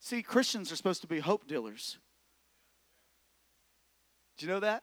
See, 0.00 0.22
Christians 0.22 0.70
are 0.70 0.76
supposed 0.76 1.02
to 1.02 1.06
be 1.06 1.20
hope 1.20 1.46
dealers. 1.46 1.98
Do 4.36 4.46
you 4.46 4.52
know 4.52 4.60
that? 4.60 4.82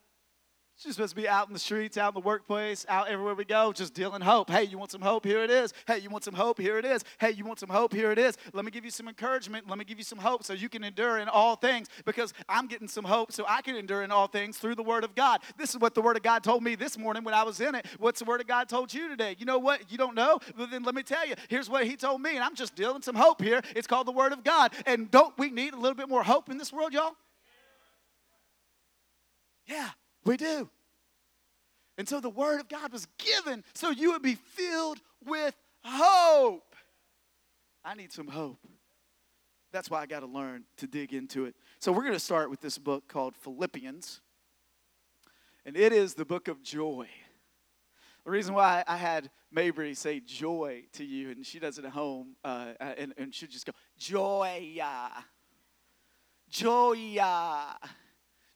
She's 0.82 0.96
supposed 0.96 1.16
to 1.16 1.22
be 1.22 1.30
out 1.30 1.46
in 1.46 1.54
the 1.54 1.60
streets, 1.60 1.96
out 1.96 2.08
in 2.08 2.14
the 2.16 2.26
workplace, 2.26 2.88
out 2.90 3.08
everywhere 3.08 3.36
we 3.36 3.46
go, 3.46 3.72
just 3.72 3.94
dealing 3.94 4.20
hope. 4.20 4.50
Hey, 4.50 4.64
you 4.64 4.80
want 4.80 4.90
some 4.90 5.02
hope? 5.02 5.24
Here 5.24 5.44
it 5.44 5.52
is. 5.52 5.76
Hey, 5.86 6.00
you 6.00 6.10
want 6.10 6.24
some 6.24 6.34
hope? 6.34 6.58
Here 6.58 6.80
it 6.80 6.86
is. 6.86 7.04
Hey, 7.20 7.30
you 7.30 7.46
want 7.46 7.60
some 7.60 7.70
hope? 7.70 7.94
Here 7.94 8.12
it 8.12 8.18
is. 8.18 8.36
Let 8.52 8.66
me 8.66 8.72
give 8.72 8.84
you 8.84 8.90
some 8.90 9.08
encouragement. 9.08 9.70
Let 9.70 9.78
me 9.78 9.86
give 9.86 10.00
you 10.00 10.04
some 10.04 10.18
hope 10.18 10.44
so 10.44 10.54
you 10.54 10.70
can 10.70 10.84
endure 10.84 11.20
in 11.20 11.30
all 11.30 11.56
things 11.56 11.88
because 12.04 12.34
I'm 12.50 12.66
getting 12.66 12.88
some 12.88 13.06
hope 13.06 13.32
so 13.32 13.46
I 13.48 13.62
can 13.62 13.76
endure 13.76 14.02
in 14.02 14.10
all 14.10 14.26
things 14.26 14.58
through 14.58 14.74
the 14.74 14.82
Word 14.82 15.04
of 15.04 15.14
God. 15.14 15.42
This 15.56 15.70
is 15.70 15.78
what 15.78 15.94
the 15.94 16.02
Word 16.02 16.18
of 16.18 16.24
God 16.24 16.44
told 16.44 16.64
me 16.64 16.74
this 16.74 16.98
morning 16.98 17.24
when 17.24 17.36
I 17.36 17.44
was 17.44 17.62
in 17.62 17.76
it. 17.76 17.86
What's 18.00 18.18
the 18.18 18.26
Word 18.26 18.42
of 18.42 18.48
God 18.48 18.68
told 18.68 18.92
you 18.92 19.08
today? 19.08 19.36
You 19.38 19.46
know 19.46 19.60
what? 19.60 19.92
You 19.92 20.00
don't 20.00 20.16
know? 20.16 20.40
Well, 20.58 20.66
then 20.66 20.82
let 20.82 20.96
me 20.96 21.04
tell 21.04 21.28
you. 21.28 21.36
Here's 21.48 21.70
what 21.70 21.86
He 21.86 21.96
told 21.96 22.24
me, 22.24 22.32
and 22.32 22.44
I'm 22.44 22.56
just 22.56 22.76
dealing 22.76 23.04
some 23.04 23.16
hope 23.16 23.40
here. 23.40 23.62
It's 23.76 23.86
called 23.86 24.08
the 24.08 24.14
Word 24.14 24.34
of 24.34 24.44
God. 24.44 24.74
And 24.88 25.12
don't 25.12 25.38
we 25.38 25.52
need 25.52 25.76
a 25.76 25.80
little 25.80 25.94
bit 25.94 26.10
more 26.10 26.24
hope 26.24 26.50
in 26.50 26.58
this 26.58 26.74
world, 26.74 26.92
y'all? 26.92 27.12
Yeah, 29.68 29.90
we 30.26 30.38
do. 30.38 30.70
And 31.98 32.08
so 32.08 32.20
the 32.20 32.30
word 32.30 32.60
of 32.60 32.70
God 32.70 32.92
was 32.92 33.08
given 33.18 33.64
so 33.74 33.92
you 33.92 34.12
would 34.12 34.22
be 34.22 34.36
filled 34.36 35.00
with 35.26 35.56
hope. 35.84 36.76
I 37.84 37.96
need 37.96 38.12
some 38.12 38.28
hope. 38.28 38.60
That's 39.72 39.90
why 39.90 40.02
I 40.02 40.06
got 40.06 40.20
to 40.20 40.26
learn 40.26 40.64
to 40.78 40.88
dig 40.88 41.14
into 41.14 41.46
it. 41.46 41.56
So 41.80 41.92
we're 41.92 42.02
going 42.02 42.14
to 42.14 42.20
start 42.20 42.50
with 42.50 42.62
this 42.62 42.78
book 42.78 43.08
called 43.08 43.36
Philippians. 43.36 44.22
And 45.66 45.78
it 45.78 45.94
is 45.94 46.14
the 46.14 46.26
book 46.26 46.48
of 46.48 46.62
joy. 46.62 47.08
The 48.26 48.32
reason 48.32 48.54
why 48.54 48.84
I 48.88 48.98
had 48.98 49.30
Mabry 49.52 49.94
say 49.94 50.20
joy 50.20 50.84
to 50.94 51.04
you, 51.04 51.32
and 51.32 51.46
she 51.46 51.60
does 51.60 51.78
it 51.78 51.86
at 51.86 51.92
home, 51.92 52.36
uh, 52.44 52.74
and, 52.80 53.14
and 53.18 53.34
she'll 53.34 53.50
just 53.50 53.66
go, 53.66 53.72
joy, 53.98 54.80
joy, 56.50 57.18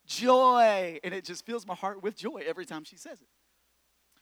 joy. 0.05 0.99
And 1.03 1.13
it 1.13 1.25
just 1.25 1.45
fills 1.45 1.65
my 1.65 1.75
heart 1.75 2.03
with 2.03 2.15
joy 2.15 2.43
every 2.45 2.65
time 2.65 2.83
she 2.83 2.97
says 2.97 3.21
it. 3.21 3.27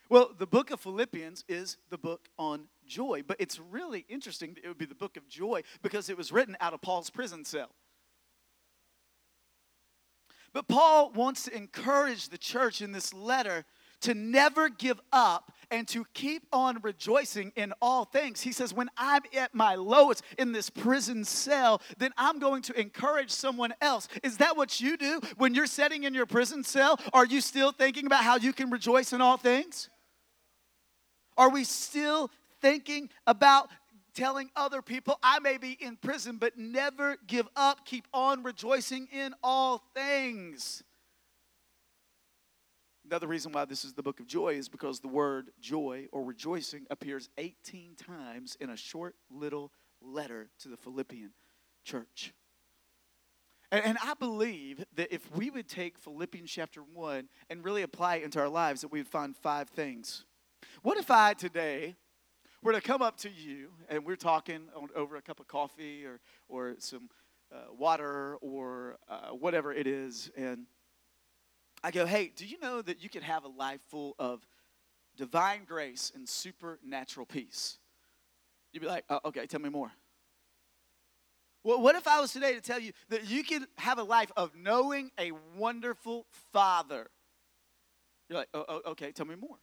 Well, 0.09 0.31
the 0.37 0.45
book 0.45 0.69
of 0.71 0.79
Philippians 0.79 1.43
is 1.47 1.77
the 1.89 1.97
book 1.97 2.27
on 2.37 2.67
joy, 2.85 3.23
but 3.25 3.37
it's 3.39 3.59
really 3.59 4.05
interesting 4.09 4.53
that 4.53 4.63
it 4.63 4.67
would 4.67 4.77
be 4.77 4.85
the 4.85 4.93
book 4.93 5.17
of 5.17 5.27
joy 5.27 5.63
because 5.81 6.09
it 6.09 6.17
was 6.17 6.31
written 6.31 6.57
out 6.59 6.73
of 6.73 6.81
Paul's 6.81 7.09
prison 7.09 7.45
cell. 7.45 7.69
But 10.53 10.67
Paul 10.67 11.11
wants 11.11 11.45
to 11.45 11.55
encourage 11.55 12.29
the 12.29 12.37
church 12.37 12.81
in 12.81 12.91
this 12.91 13.13
letter 13.13 13.65
to 14.01 14.13
never 14.13 14.69
give 14.69 14.99
up 15.11 15.52
and 15.71 15.87
to 15.89 16.05
keep 16.13 16.47
on 16.51 16.79
rejoicing 16.81 17.51
in 17.55 17.73
all 17.81 18.05
things. 18.05 18.41
He 18.41 18.51
says, 18.51 18.73
When 18.73 18.89
I'm 18.97 19.21
at 19.37 19.53
my 19.53 19.75
lowest 19.75 20.23
in 20.37 20.51
this 20.51 20.69
prison 20.69 21.23
cell, 21.23 21.81
then 21.97 22.11
I'm 22.17 22.39
going 22.39 22.61
to 22.63 22.79
encourage 22.79 23.31
someone 23.31 23.73
else. 23.81 24.07
Is 24.23 24.37
that 24.37 24.57
what 24.57 24.79
you 24.79 24.97
do 24.97 25.21
when 25.37 25.53
you're 25.53 25.67
sitting 25.67 26.03
in 26.03 26.13
your 26.13 26.25
prison 26.25 26.63
cell? 26.63 26.99
Are 27.13 27.25
you 27.25 27.41
still 27.41 27.71
thinking 27.71 28.05
about 28.05 28.23
how 28.23 28.37
you 28.37 28.53
can 28.53 28.69
rejoice 28.69 29.13
in 29.13 29.21
all 29.21 29.37
things? 29.37 29.89
Are 31.37 31.49
we 31.49 31.63
still 31.63 32.29
thinking 32.61 33.09
about 33.25 33.69
telling 34.13 34.49
other 34.55 34.81
people, 34.81 35.17
I 35.23 35.39
may 35.39 35.57
be 35.57 35.71
in 35.71 35.97
prison, 35.97 36.37
but 36.37 36.57
never 36.57 37.17
give 37.27 37.47
up, 37.55 37.85
keep 37.85 38.07
on 38.13 38.43
rejoicing 38.43 39.07
in 39.11 39.33
all 39.43 39.83
things? 39.95 40.83
Another 43.05 43.27
reason 43.27 43.51
why 43.51 43.65
this 43.65 43.83
is 43.83 43.93
the 43.93 44.03
book 44.03 44.19
of 44.19 44.27
joy 44.27 44.53
is 44.53 44.69
because 44.69 44.99
the 44.99 45.07
word 45.07 45.51
joy 45.59 46.07
or 46.11 46.23
rejoicing 46.23 46.85
appears 46.89 47.29
18 47.37 47.95
times 47.95 48.57
in 48.61 48.69
a 48.69 48.77
short 48.77 49.15
little 49.29 49.71
letter 50.01 50.49
to 50.59 50.69
the 50.69 50.77
Philippian 50.77 51.31
church. 51.83 52.33
And, 53.71 53.83
and, 53.83 53.97
I 54.03 54.13
believe 54.13 54.85
that 54.95 55.13
if 55.13 55.35
we 55.35 55.49
would 55.49 55.67
take 55.67 55.97
Philippians 55.97 56.49
chapter 56.49 56.81
1 56.81 57.27
and 57.49 57.65
really 57.65 57.81
apply 57.81 58.17
it 58.17 58.23
into 58.23 58.39
our 58.39 58.47
lives, 58.47 58.81
that 58.81 58.91
we 58.91 58.99
would 58.99 59.07
find 59.07 59.35
five 59.35 59.69
things. 59.69 60.25
What 60.83 60.97
if 60.97 61.09
I 61.09 61.33
today 61.33 61.95
were 62.61 62.73
to 62.73 62.81
come 62.81 63.01
up 63.01 63.17
to 63.17 63.29
you 63.29 63.71
and 63.89 64.05
we're 64.05 64.15
talking 64.15 64.69
over 64.95 65.15
a 65.17 65.21
cup 65.21 65.39
of 65.39 65.47
coffee 65.47 66.05
or, 66.05 66.19
or 66.47 66.75
some 66.77 67.09
uh, 67.53 67.73
water 67.77 68.37
or 68.41 68.97
uh, 69.09 69.29
whatever 69.29 69.73
it 69.73 69.87
is, 69.87 70.31
and 70.37 70.65
I 71.83 71.91
go, 71.91 72.05
hey, 72.05 72.31
do 72.33 72.45
you 72.45 72.57
know 72.59 72.81
that 72.81 73.03
you 73.03 73.09
can 73.09 73.21
have 73.21 73.43
a 73.43 73.49
life 73.49 73.81
full 73.89 74.15
of 74.17 74.45
divine 75.17 75.65
grace 75.65 76.11
and 76.15 76.27
supernatural 76.27 77.25
peace? 77.25 77.77
You'd 78.71 78.79
be 78.79 78.87
like, 78.87 79.03
oh, 79.09 79.19
okay, 79.25 79.45
tell 79.45 79.59
me 79.59 79.69
more. 79.69 79.91
Well, 81.63 81.81
what 81.81 81.95
if 81.95 82.07
I 82.07 82.19
was 82.19 82.31
today 82.33 82.55
to 82.55 82.61
tell 82.61 82.79
you 82.79 82.91
that 83.09 83.29
you 83.29 83.43
can 83.43 83.67
have 83.77 83.99
a 83.99 84.03
life 84.03 84.31
of 84.35 84.55
knowing 84.55 85.11
a 85.19 85.31
wonderful 85.57 86.25
Father? 86.51 87.09
You're 88.29 88.39
like, 88.39 88.49
oh, 88.53 88.65
oh 88.67 88.81
okay, 88.91 89.11
tell 89.11 89.25
me 89.25 89.35
more. 89.35 89.57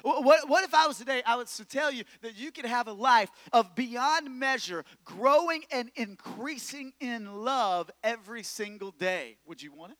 What, 0.00 0.48
what 0.48 0.64
if 0.64 0.74
I 0.74 0.86
was 0.86 0.96
today, 0.96 1.22
I 1.26 1.36
was 1.36 1.54
to 1.58 1.64
tell 1.66 1.92
you 1.92 2.04
that 2.22 2.36
you 2.36 2.50
could 2.50 2.64
have 2.64 2.88
a 2.88 2.92
life 2.92 3.30
of 3.52 3.74
beyond 3.74 4.38
measure, 4.38 4.84
growing 5.04 5.64
and 5.70 5.90
increasing 5.96 6.92
in 6.98 7.44
love 7.44 7.90
every 8.02 8.42
single 8.42 8.90
day? 8.92 9.36
Would 9.46 9.60
you 9.60 9.72
want 9.72 9.92
it? 9.92 9.98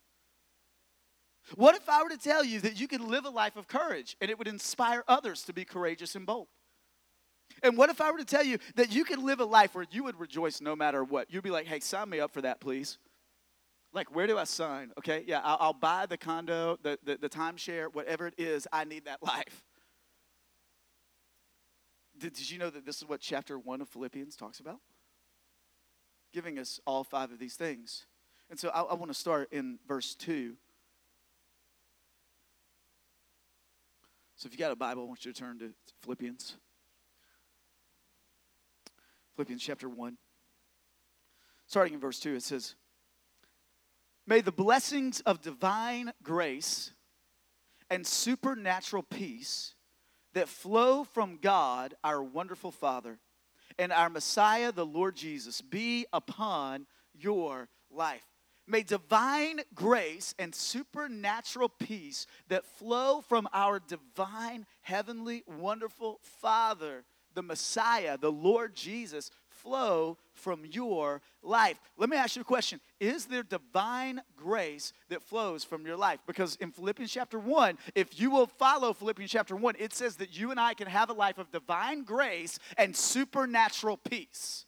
What 1.56 1.74
if 1.74 1.88
I 1.88 2.02
were 2.02 2.08
to 2.08 2.18
tell 2.18 2.44
you 2.44 2.60
that 2.60 2.78
you 2.78 2.88
could 2.88 3.00
live 3.00 3.24
a 3.24 3.30
life 3.30 3.56
of 3.56 3.68
courage 3.68 4.16
and 4.20 4.30
it 4.30 4.38
would 4.38 4.48
inspire 4.48 5.04
others 5.08 5.42
to 5.44 5.52
be 5.52 5.64
courageous 5.64 6.14
and 6.14 6.26
bold? 6.26 6.48
And 7.62 7.76
what 7.76 7.90
if 7.90 8.00
I 8.00 8.10
were 8.10 8.18
to 8.18 8.24
tell 8.24 8.44
you 8.44 8.58
that 8.76 8.92
you 8.92 9.04
could 9.04 9.18
live 9.18 9.40
a 9.40 9.44
life 9.44 9.74
where 9.74 9.86
you 9.90 10.04
would 10.04 10.18
rejoice 10.18 10.60
no 10.60 10.74
matter 10.74 11.04
what? 11.04 11.32
You'd 11.32 11.44
be 11.44 11.50
like, 11.50 11.66
hey, 11.66 11.80
sign 11.80 12.08
me 12.08 12.20
up 12.20 12.32
for 12.32 12.40
that, 12.42 12.60
please. 12.60 12.98
Like, 13.92 14.14
where 14.14 14.26
do 14.26 14.38
I 14.38 14.44
sign? 14.44 14.90
Okay, 14.98 15.22
yeah, 15.26 15.40
I'll, 15.44 15.58
I'll 15.60 15.72
buy 15.74 16.06
the 16.06 16.16
condo, 16.16 16.78
the, 16.82 16.98
the, 17.04 17.18
the 17.18 17.28
timeshare, 17.28 17.92
whatever 17.92 18.26
it 18.26 18.34
is, 18.38 18.66
I 18.72 18.84
need 18.84 19.04
that 19.04 19.22
life. 19.22 19.64
Did, 22.18 22.32
did 22.32 22.50
you 22.50 22.58
know 22.58 22.70
that 22.70 22.86
this 22.86 22.98
is 22.98 23.08
what 23.08 23.20
chapter 23.20 23.58
1 23.58 23.80
of 23.82 23.88
Philippians 23.88 24.36
talks 24.36 24.60
about? 24.60 24.78
Giving 26.32 26.58
us 26.58 26.80
all 26.86 27.04
five 27.04 27.30
of 27.30 27.38
these 27.38 27.54
things. 27.54 28.06
And 28.48 28.58
so 28.58 28.70
I, 28.70 28.82
I 28.82 28.94
want 28.94 29.10
to 29.10 29.18
start 29.18 29.52
in 29.52 29.78
verse 29.86 30.14
2 30.14 30.56
So 34.42 34.48
if 34.48 34.54
you 34.54 34.58
got 34.58 34.72
a 34.72 34.74
Bible, 34.76 35.04
I 35.04 35.06
want 35.06 35.24
you 35.24 35.32
to 35.32 35.40
turn 35.40 35.60
to 35.60 35.72
Philippians. 36.02 36.56
Philippians 39.36 39.62
chapter 39.62 39.88
1. 39.88 40.18
Starting 41.68 41.94
in 41.94 42.00
verse 42.00 42.18
2, 42.18 42.34
it 42.34 42.42
says, 42.42 42.74
May 44.26 44.40
the 44.40 44.50
blessings 44.50 45.20
of 45.20 45.42
divine 45.42 46.12
grace 46.24 46.90
and 47.88 48.04
supernatural 48.04 49.04
peace 49.04 49.76
that 50.32 50.48
flow 50.48 51.04
from 51.04 51.38
God, 51.40 51.94
our 52.02 52.20
wonderful 52.20 52.72
Father, 52.72 53.20
and 53.78 53.92
our 53.92 54.10
Messiah, 54.10 54.72
the 54.72 54.84
Lord 54.84 55.14
Jesus, 55.14 55.60
be 55.60 56.04
upon 56.12 56.88
your 57.14 57.68
life. 57.92 58.26
May 58.66 58.82
divine 58.82 59.60
grace 59.74 60.34
and 60.38 60.54
supernatural 60.54 61.68
peace 61.68 62.26
that 62.48 62.64
flow 62.64 63.20
from 63.20 63.48
our 63.52 63.80
divine, 63.80 64.66
heavenly, 64.82 65.42
wonderful 65.46 66.20
Father, 66.22 67.04
the 67.34 67.42
Messiah, 67.42 68.16
the 68.16 68.30
Lord 68.30 68.74
Jesus, 68.74 69.30
flow 69.48 70.18
from 70.34 70.64
your 70.64 71.22
life. 71.42 71.78
Let 71.96 72.08
me 72.08 72.16
ask 72.16 72.36
you 72.36 72.42
a 72.42 72.44
question 72.44 72.80
Is 73.00 73.26
there 73.26 73.42
divine 73.42 74.22
grace 74.36 74.92
that 75.08 75.22
flows 75.22 75.64
from 75.64 75.86
your 75.86 75.96
life? 75.96 76.20
Because 76.26 76.56
in 76.56 76.70
Philippians 76.70 77.12
chapter 77.12 77.38
1, 77.38 77.78
if 77.94 78.20
you 78.20 78.30
will 78.30 78.46
follow 78.46 78.92
Philippians 78.92 79.30
chapter 79.30 79.56
1, 79.56 79.76
it 79.78 79.92
says 79.92 80.16
that 80.16 80.36
you 80.36 80.50
and 80.50 80.60
I 80.60 80.74
can 80.74 80.86
have 80.86 81.10
a 81.10 81.14
life 81.14 81.38
of 81.38 81.50
divine 81.50 82.04
grace 82.04 82.58
and 82.76 82.94
supernatural 82.94 83.96
peace. 83.96 84.66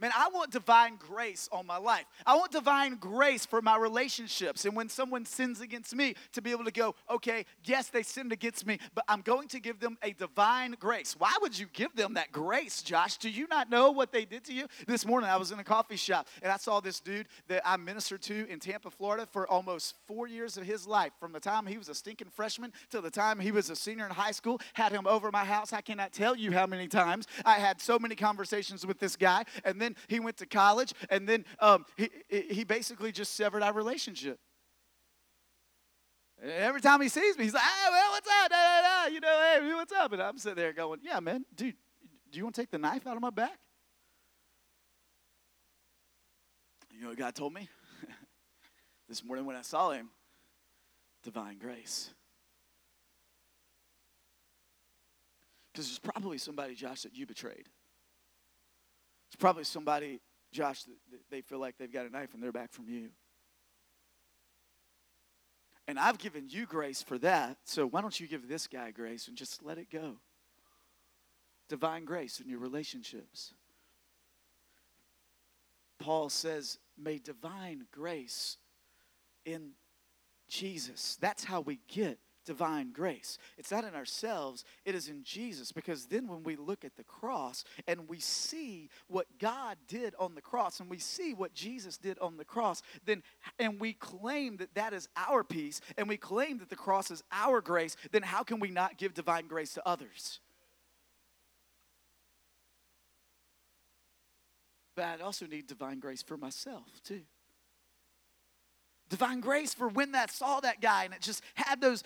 Man, 0.00 0.12
I 0.16 0.30
want 0.32 0.50
divine 0.50 0.96
grace 0.96 1.48
on 1.52 1.66
my 1.66 1.76
life. 1.76 2.06
I 2.24 2.34
want 2.36 2.52
divine 2.52 2.96
grace 2.96 3.44
for 3.44 3.60
my 3.60 3.76
relationships. 3.76 4.64
And 4.64 4.74
when 4.74 4.88
someone 4.88 5.26
sins 5.26 5.60
against 5.60 5.94
me, 5.94 6.14
to 6.32 6.40
be 6.40 6.52
able 6.52 6.64
to 6.64 6.70
go, 6.70 6.94
okay, 7.10 7.44
yes, 7.64 7.88
they 7.88 8.02
sinned 8.02 8.32
against 8.32 8.66
me, 8.66 8.78
but 8.94 9.04
I'm 9.08 9.20
going 9.20 9.48
to 9.48 9.60
give 9.60 9.78
them 9.78 9.98
a 10.02 10.12
divine 10.12 10.76
grace. 10.80 11.14
Why 11.18 11.36
would 11.42 11.58
you 11.58 11.66
give 11.72 11.94
them 11.94 12.14
that 12.14 12.32
grace, 12.32 12.82
Josh? 12.82 13.18
Do 13.18 13.28
you 13.28 13.46
not 13.50 13.68
know 13.68 13.90
what 13.90 14.10
they 14.10 14.24
did 14.24 14.44
to 14.44 14.54
you? 14.54 14.66
This 14.86 15.04
morning, 15.04 15.28
I 15.28 15.36
was 15.36 15.52
in 15.52 15.58
a 15.58 15.64
coffee 15.64 15.96
shop 15.96 16.28
and 16.42 16.50
I 16.50 16.56
saw 16.56 16.80
this 16.80 17.00
dude 17.00 17.26
that 17.48 17.60
I 17.64 17.76
ministered 17.76 18.22
to 18.22 18.48
in 18.48 18.58
Tampa, 18.58 18.90
Florida 18.90 19.26
for 19.26 19.46
almost 19.48 19.96
four 20.06 20.26
years 20.26 20.56
of 20.56 20.64
his 20.64 20.86
life. 20.86 21.12
From 21.20 21.32
the 21.32 21.40
time 21.40 21.66
he 21.66 21.76
was 21.76 21.90
a 21.90 21.94
stinking 21.94 22.30
freshman 22.30 22.72
till 22.90 23.02
the 23.02 23.10
time 23.10 23.38
he 23.38 23.52
was 23.52 23.68
a 23.68 23.76
senior 23.76 24.06
in 24.06 24.12
high 24.12 24.30
school, 24.30 24.60
had 24.72 24.92
him 24.92 25.06
over 25.06 25.30
my 25.30 25.44
house. 25.44 25.74
I 25.74 25.82
cannot 25.82 26.12
tell 26.12 26.34
you 26.36 26.52
how 26.52 26.66
many 26.66 26.88
times 26.88 27.26
I 27.44 27.58
had 27.58 27.80
so 27.82 27.98
many 27.98 28.14
conversations 28.14 28.86
with 28.86 28.98
this 28.98 29.16
guy. 29.16 29.44
And 29.64 29.80
then 29.80 29.89
he 30.08 30.20
went 30.20 30.36
to 30.38 30.46
college, 30.46 30.92
and 31.08 31.28
then 31.28 31.44
um, 31.60 31.84
he, 31.96 32.10
he 32.28 32.64
basically 32.64 33.12
just 33.12 33.34
severed 33.34 33.62
our 33.62 33.72
relationship. 33.72 34.38
Every 36.42 36.80
time 36.80 37.02
he 37.02 37.08
sees 37.08 37.36
me, 37.36 37.44
he's 37.44 37.54
like, 37.54 37.62
hey, 37.62 37.90
well, 37.90 38.10
what's 38.12 38.28
up? 38.28 38.50
Da, 38.50 38.56
da, 38.56 38.82
da. 38.82 39.12
You 39.12 39.20
know, 39.20 39.58
hey, 39.60 39.74
what's 39.74 39.92
up? 39.92 40.12
And 40.12 40.22
I'm 40.22 40.38
sitting 40.38 40.56
there 40.56 40.72
going, 40.72 41.00
yeah, 41.02 41.20
man, 41.20 41.44
dude, 41.54 41.74
do 42.30 42.38
you 42.38 42.44
want 42.44 42.54
to 42.54 42.62
take 42.62 42.70
the 42.70 42.78
knife 42.78 43.06
out 43.06 43.16
of 43.16 43.22
my 43.22 43.30
back? 43.30 43.58
You 46.94 47.02
know 47.02 47.08
what 47.08 47.18
God 47.18 47.34
told 47.34 47.52
me? 47.52 47.68
this 49.08 49.22
morning 49.22 49.44
when 49.44 49.56
I 49.56 49.62
saw 49.62 49.90
him? 49.90 50.10
Divine 51.22 51.58
grace. 51.58 52.10
Because 55.72 55.86
there's 55.86 55.98
probably 55.98 56.38
somebody, 56.38 56.74
Josh, 56.74 57.02
that 57.02 57.14
you 57.14 57.26
betrayed. 57.26 57.68
It's 59.30 59.36
probably 59.36 59.64
somebody, 59.64 60.20
Josh, 60.52 60.82
they 61.30 61.40
feel 61.40 61.60
like 61.60 61.78
they've 61.78 61.92
got 61.92 62.04
a 62.04 62.10
knife 62.10 62.34
in 62.34 62.40
their 62.40 62.52
back 62.52 62.72
from 62.72 62.88
you. 62.88 63.10
And 65.86 65.98
I've 65.98 66.18
given 66.18 66.48
you 66.48 66.66
grace 66.66 67.02
for 67.02 67.16
that, 67.18 67.58
so 67.64 67.86
why 67.86 68.00
don't 68.00 68.18
you 68.18 68.26
give 68.26 68.48
this 68.48 68.66
guy 68.66 68.90
grace 68.90 69.28
and 69.28 69.36
just 69.36 69.64
let 69.64 69.78
it 69.78 69.90
go? 69.90 70.16
Divine 71.68 72.04
grace 72.04 72.40
in 72.40 72.48
your 72.48 72.58
relationships. 72.58 73.54
Paul 75.98 76.28
says, 76.28 76.78
may 76.98 77.18
divine 77.18 77.86
grace 77.92 78.56
in 79.44 79.72
Jesus. 80.48 81.16
That's 81.20 81.44
how 81.44 81.60
we 81.60 81.78
get 81.88 82.18
divine 82.44 82.92
grace. 82.92 83.38
It's 83.58 83.70
not 83.70 83.84
in 83.84 83.94
ourselves, 83.94 84.64
it 84.84 84.94
is 84.94 85.08
in 85.08 85.22
Jesus. 85.24 85.72
Because 85.72 86.06
then 86.06 86.26
when 86.28 86.42
we 86.42 86.56
look 86.56 86.84
at 86.84 86.96
the 86.96 87.04
cross 87.04 87.64
and 87.86 88.08
we 88.08 88.18
see 88.20 88.88
what 89.08 89.26
God 89.38 89.76
did 89.88 90.14
on 90.18 90.34
the 90.34 90.40
cross 90.40 90.80
and 90.80 90.90
we 90.90 90.98
see 90.98 91.34
what 91.34 91.54
Jesus 91.54 91.96
did 91.96 92.18
on 92.18 92.36
the 92.36 92.44
cross, 92.44 92.82
then 93.04 93.22
and 93.58 93.80
we 93.80 93.92
claim 93.92 94.56
that 94.58 94.74
that 94.74 94.92
is 94.92 95.08
our 95.16 95.44
peace 95.44 95.80
and 95.96 96.08
we 96.08 96.16
claim 96.16 96.58
that 96.58 96.70
the 96.70 96.76
cross 96.76 97.10
is 97.10 97.22
our 97.32 97.60
grace, 97.60 97.96
then 98.12 98.22
how 98.22 98.42
can 98.42 98.60
we 98.60 98.70
not 98.70 98.96
give 98.96 99.14
divine 99.14 99.46
grace 99.46 99.74
to 99.74 99.86
others? 99.86 100.40
But 104.94 105.20
I 105.20 105.24
also 105.24 105.46
need 105.46 105.66
divine 105.66 105.98
grace 105.98 106.22
for 106.22 106.36
myself 106.36 107.00
too. 107.04 107.22
Divine 109.10 109.40
grace 109.40 109.74
for 109.74 109.88
when 109.88 110.12
that 110.12 110.30
saw 110.30 110.60
that 110.60 110.80
guy 110.80 111.04
and 111.04 111.12
it 111.12 111.20
just 111.20 111.42
had 111.54 111.80
those, 111.80 112.04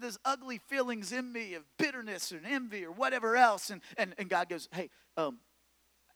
those 0.00 0.18
ugly 0.24 0.58
feelings 0.68 1.12
in 1.12 1.32
me 1.32 1.54
of 1.54 1.64
bitterness 1.76 2.30
and 2.30 2.46
envy 2.46 2.84
or 2.84 2.92
whatever 2.92 3.36
else. 3.36 3.68
And, 3.68 3.82
and, 3.98 4.14
and 4.16 4.28
God 4.28 4.48
goes, 4.48 4.68
hey, 4.72 4.88
um, 5.16 5.40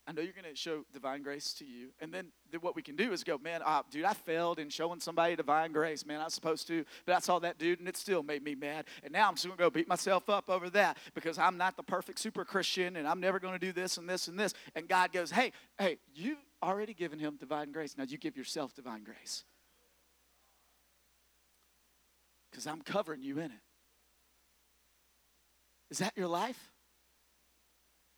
I 0.06 0.12
know 0.12 0.22
you're 0.22 0.32
going 0.32 0.44
to 0.44 0.56
show 0.56 0.84
divine 0.92 1.22
grace 1.22 1.52
to 1.54 1.64
you. 1.64 1.90
And 2.00 2.12
then, 2.12 2.32
then 2.50 2.60
what 2.62 2.74
we 2.74 2.82
can 2.82 2.96
do 2.96 3.12
is 3.12 3.22
go, 3.22 3.38
man, 3.38 3.60
uh, 3.64 3.82
dude, 3.90 4.04
I 4.04 4.12
failed 4.12 4.58
in 4.58 4.68
showing 4.70 5.00
somebody 5.00 5.36
divine 5.36 5.72
grace. 5.72 6.06
Man, 6.06 6.20
I 6.20 6.24
was 6.24 6.34
supposed 6.34 6.66
to, 6.68 6.84
but 7.06 7.14
I 7.14 7.18
saw 7.18 7.38
that 7.40 7.58
dude 7.58 7.80
and 7.80 7.88
it 7.88 7.96
still 7.96 8.22
made 8.22 8.42
me 8.42 8.54
mad. 8.54 8.86
And 9.02 9.12
now 9.12 9.28
I'm 9.28 9.34
just 9.34 9.46
going 9.46 9.56
to 9.56 9.62
go 9.62 9.70
beat 9.70 9.88
myself 9.88 10.30
up 10.30 10.48
over 10.48 10.70
that 10.70 10.96
because 11.14 11.38
I'm 11.38 11.56
not 11.56 11.76
the 11.76 11.82
perfect 11.82 12.18
super 12.18 12.44
Christian 12.44 12.96
and 12.96 13.06
I'm 13.06 13.20
never 13.20 13.38
going 13.38 13.54
to 13.54 13.58
do 13.58 13.72
this 13.72 13.98
and 13.98 14.08
this 14.08 14.28
and 14.28 14.38
this. 14.38 14.54
And 14.74 14.88
God 14.88 15.12
goes, 15.12 15.30
hey, 15.30 15.52
hey, 15.78 15.98
you've 16.14 16.38
already 16.62 16.94
given 16.94 17.18
him 17.18 17.36
divine 17.36 17.72
grace. 17.72 17.96
Now 17.98 18.04
you 18.04 18.18
give 18.18 18.36
yourself 18.36 18.74
divine 18.74 19.04
grace 19.04 19.44
because 22.60 22.70
I'm 22.70 22.82
covering 22.82 23.22
you 23.22 23.38
in 23.38 23.46
it. 23.46 23.62
Is 25.90 25.98
that 25.98 26.12
your 26.14 26.26
life? 26.26 26.72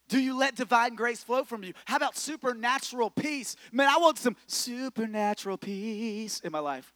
Do 0.08 0.18
you 0.20 0.36
let 0.36 0.56
divine 0.56 0.96
grace 0.96 1.22
flow 1.22 1.44
from 1.44 1.62
you? 1.62 1.74
How 1.84 1.96
about 1.96 2.16
supernatural 2.16 3.10
peace? 3.10 3.54
Man, 3.70 3.88
I 3.88 3.98
want 3.98 4.18
some 4.18 4.36
supernatural 4.48 5.58
peace 5.58 6.40
in 6.40 6.50
my 6.50 6.58
life. 6.58 6.92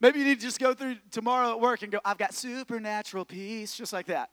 Maybe 0.00 0.20
you 0.20 0.26
need 0.26 0.38
to 0.38 0.46
just 0.46 0.60
go 0.60 0.74
through 0.74 0.96
tomorrow 1.10 1.50
at 1.50 1.60
work 1.60 1.82
and 1.82 1.90
go, 1.90 1.98
I've 2.04 2.18
got 2.18 2.34
supernatural 2.34 3.24
peace, 3.24 3.76
just 3.76 3.92
like 3.92 4.06
that. 4.06 4.30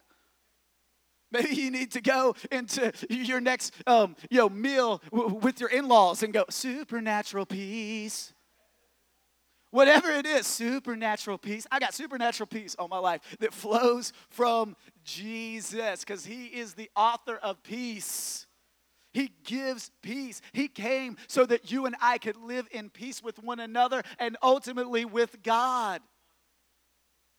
Maybe 1.32 1.56
you 1.56 1.72
need 1.72 1.90
to 1.92 2.00
go 2.00 2.36
into 2.52 2.92
your 3.10 3.40
next 3.40 3.74
um, 3.88 4.14
you 4.30 4.38
know, 4.38 4.48
meal 4.48 5.02
w- 5.10 5.34
with 5.34 5.58
your 5.58 5.70
in 5.70 5.88
laws 5.88 6.22
and 6.22 6.32
go, 6.32 6.44
supernatural 6.50 7.46
peace. 7.46 8.32
Whatever 9.72 10.10
it 10.10 10.26
is, 10.26 10.46
supernatural 10.46 11.38
peace. 11.38 11.66
I 11.72 11.78
got 11.78 11.94
supernatural 11.94 12.46
peace 12.46 12.76
on 12.78 12.90
my 12.90 12.98
life 12.98 13.22
that 13.40 13.54
flows 13.54 14.12
from 14.28 14.76
Jesus 15.02 16.00
because 16.00 16.26
He 16.26 16.44
is 16.44 16.74
the 16.74 16.90
author 16.94 17.36
of 17.36 17.62
peace. 17.62 18.46
He 19.14 19.32
gives 19.44 19.90
peace. 20.02 20.42
He 20.52 20.68
came 20.68 21.16
so 21.26 21.46
that 21.46 21.72
you 21.72 21.86
and 21.86 21.96
I 22.02 22.18
could 22.18 22.36
live 22.36 22.68
in 22.70 22.90
peace 22.90 23.22
with 23.22 23.42
one 23.42 23.60
another 23.60 24.02
and 24.18 24.36
ultimately 24.42 25.06
with 25.06 25.42
God. 25.42 26.02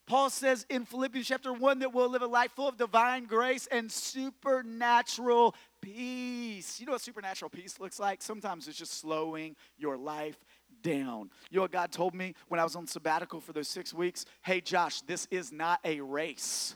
Paul 0.06 0.30
says 0.30 0.66
in 0.70 0.86
Philippians 0.86 1.28
chapter 1.28 1.54
1 1.54 1.80
that 1.80 1.94
we'll 1.94 2.10
live 2.10 2.24
a 2.24 2.28
life 2.28 2.52
full 2.52 2.68
of 2.68 2.78
divine 2.78 3.26
grace 3.26 3.68
and 3.72 3.92
supernatural 3.92 5.56
peace. 5.82 6.80
You 6.80 6.86
know 6.86 6.92
what 6.94 7.02
supernatural 7.02 7.50
peace 7.50 7.80
looks 7.80 8.00
like? 8.00 8.22
Sometimes 8.22 8.68
it's 8.68 8.78
just 8.78 9.00
slowing 9.00 9.56
your 9.78 9.96
life 9.96 10.38
down. 10.84 11.32
You 11.50 11.58
know 11.58 11.62
what 11.64 11.72
God 11.72 11.92
told 11.92 12.14
me 12.14 12.36
when 12.50 12.60
I 12.60 12.64
was 12.64 12.76
on 12.76 12.86
sabbatical 12.86 13.40
for 13.40 13.54
those 13.54 13.68
six 13.68 13.94
weeks? 13.94 14.26
Hey, 14.44 14.62
Josh, 14.62 15.02
this 15.02 15.28
is 15.32 15.52
not 15.52 15.80
a 15.84 16.02
race. 16.02 16.76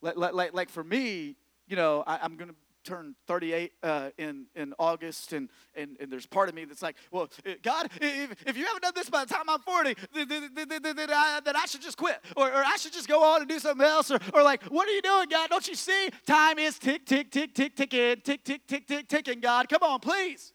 Like, 0.00 0.16
like, 0.16 0.54
like 0.54 0.70
for 0.70 0.84
me, 0.84 1.34
you 1.66 1.74
know, 1.74 2.04
I, 2.06 2.24
am 2.24 2.36
going 2.36 2.50
to 2.50 2.56
turn 2.84 3.14
38 3.26 3.72
uh, 3.82 4.10
in, 4.16 4.46
in 4.54 4.72
August, 4.78 5.32
and, 5.32 5.48
and, 5.74 5.96
and 6.00 6.10
there's 6.10 6.26
part 6.26 6.48
of 6.48 6.54
me 6.54 6.64
that's 6.64 6.82
like, 6.82 6.96
well, 7.10 7.28
eh, 7.44 7.54
God, 7.62 7.90
if, 8.00 8.46
if 8.46 8.56
you 8.56 8.64
haven't 8.64 8.82
done 8.82 8.92
this 8.94 9.10
by 9.10 9.24
the 9.24 9.34
time 9.34 9.44
I'm 9.48 9.60
40, 9.60 9.94
then, 10.14 10.28
then, 10.28 10.68
then, 10.68 10.96
then, 10.96 11.10
I, 11.10 11.40
then 11.44 11.56
I 11.56 11.66
should 11.66 11.82
just 11.82 11.98
quit, 11.98 12.18
or, 12.36 12.48
or 12.48 12.64
I 12.64 12.76
should 12.76 12.92
just 12.92 13.08
go 13.08 13.22
on 13.22 13.40
and 13.40 13.48
do 13.48 13.58
something 13.58 13.86
else, 13.86 14.10
or, 14.10 14.18
or 14.32 14.42
like, 14.42 14.62
what 14.64 14.88
are 14.88 14.92
you 14.92 15.02
doing, 15.02 15.26
God? 15.28 15.50
Don't 15.50 15.66
you 15.68 15.74
see? 15.74 16.10
Time 16.26 16.58
is 16.58 16.78
tick, 16.78 17.04
tick, 17.04 17.30
tick, 17.30 17.54
tick, 17.54 17.74
ticking, 17.74 18.16
tick, 18.22 18.44
tick, 18.44 18.66
tick, 18.66 18.86
tick, 18.86 19.08
ticking, 19.08 19.40
God. 19.40 19.68
Come 19.68 19.82
on, 19.82 20.00
please. 20.00 20.52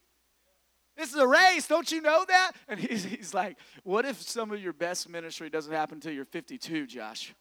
This 0.96 1.10
is 1.10 1.16
a 1.16 1.28
race. 1.28 1.68
Don't 1.68 1.92
you 1.92 2.02
know 2.02 2.24
that? 2.28 2.52
And 2.68 2.80
he's, 2.80 3.04
he's 3.04 3.34
like, 3.34 3.58
What 3.84 4.06
if 4.06 4.22
some 4.22 4.52
of 4.52 4.62
your 4.62 4.74
best 4.74 5.10
ministry 5.10 5.50
doesn't 5.50 5.74
happen 5.74 5.96
until 5.96 6.12
you're 6.12 6.26
52, 6.26 6.88
Josh? 6.88 7.34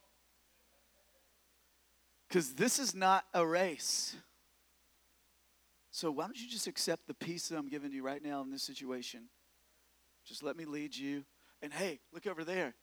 Because 2.27 2.53
this 2.53 2.79
is 2.79 2.95
not 2.95 3.25
a 3.33 3.45
race. 3.45 4.15
So 5.91 6.09
why 6.09 6.25
don't 6.25 6.41
you 6.41 6.49
just 6.49 6.65
accept 6.65 7.05
the 7.05 7.13
peace 7.13 7.49
that 7.49 7.57
I'm 7.57 7.69
giving 7.69 7.91
you 7.91 8.01
right 8.01 8.23
now 8.23 8.41
in 8.41 8.49
this 8.49 8.63
situation? 8.63 9.25
Just 10.25 10.41
let 10.41 10.57
me 10.57 10.65
lead 10.65 10.95
you. 10.95 11.23
And 11.61 11.71
hey, 11.71 11.99
look 12.11 12.25
over 12.25 12.43
there. 12.43 12.73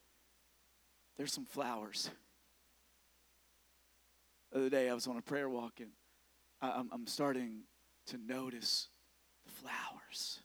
There's 1.17 1.33
some 1.33 1.45
flowers. 1.45 2.11
The 4.53 4.61
other 4.61 4.71
day 4.71 4.89
I 4.89 4.95
was 4.95 5.09
on 5.09 5.17
a 5.17 5.23
prayer 5.23 5.49
walk 5.49 5.81
and 5.81 5.91
I'm 6.63 7.07
starting 7.07 7.63
to 8.07 8.19
notice 8.19 8.89
the 9.45 9.51
flowers. 9.51 10.41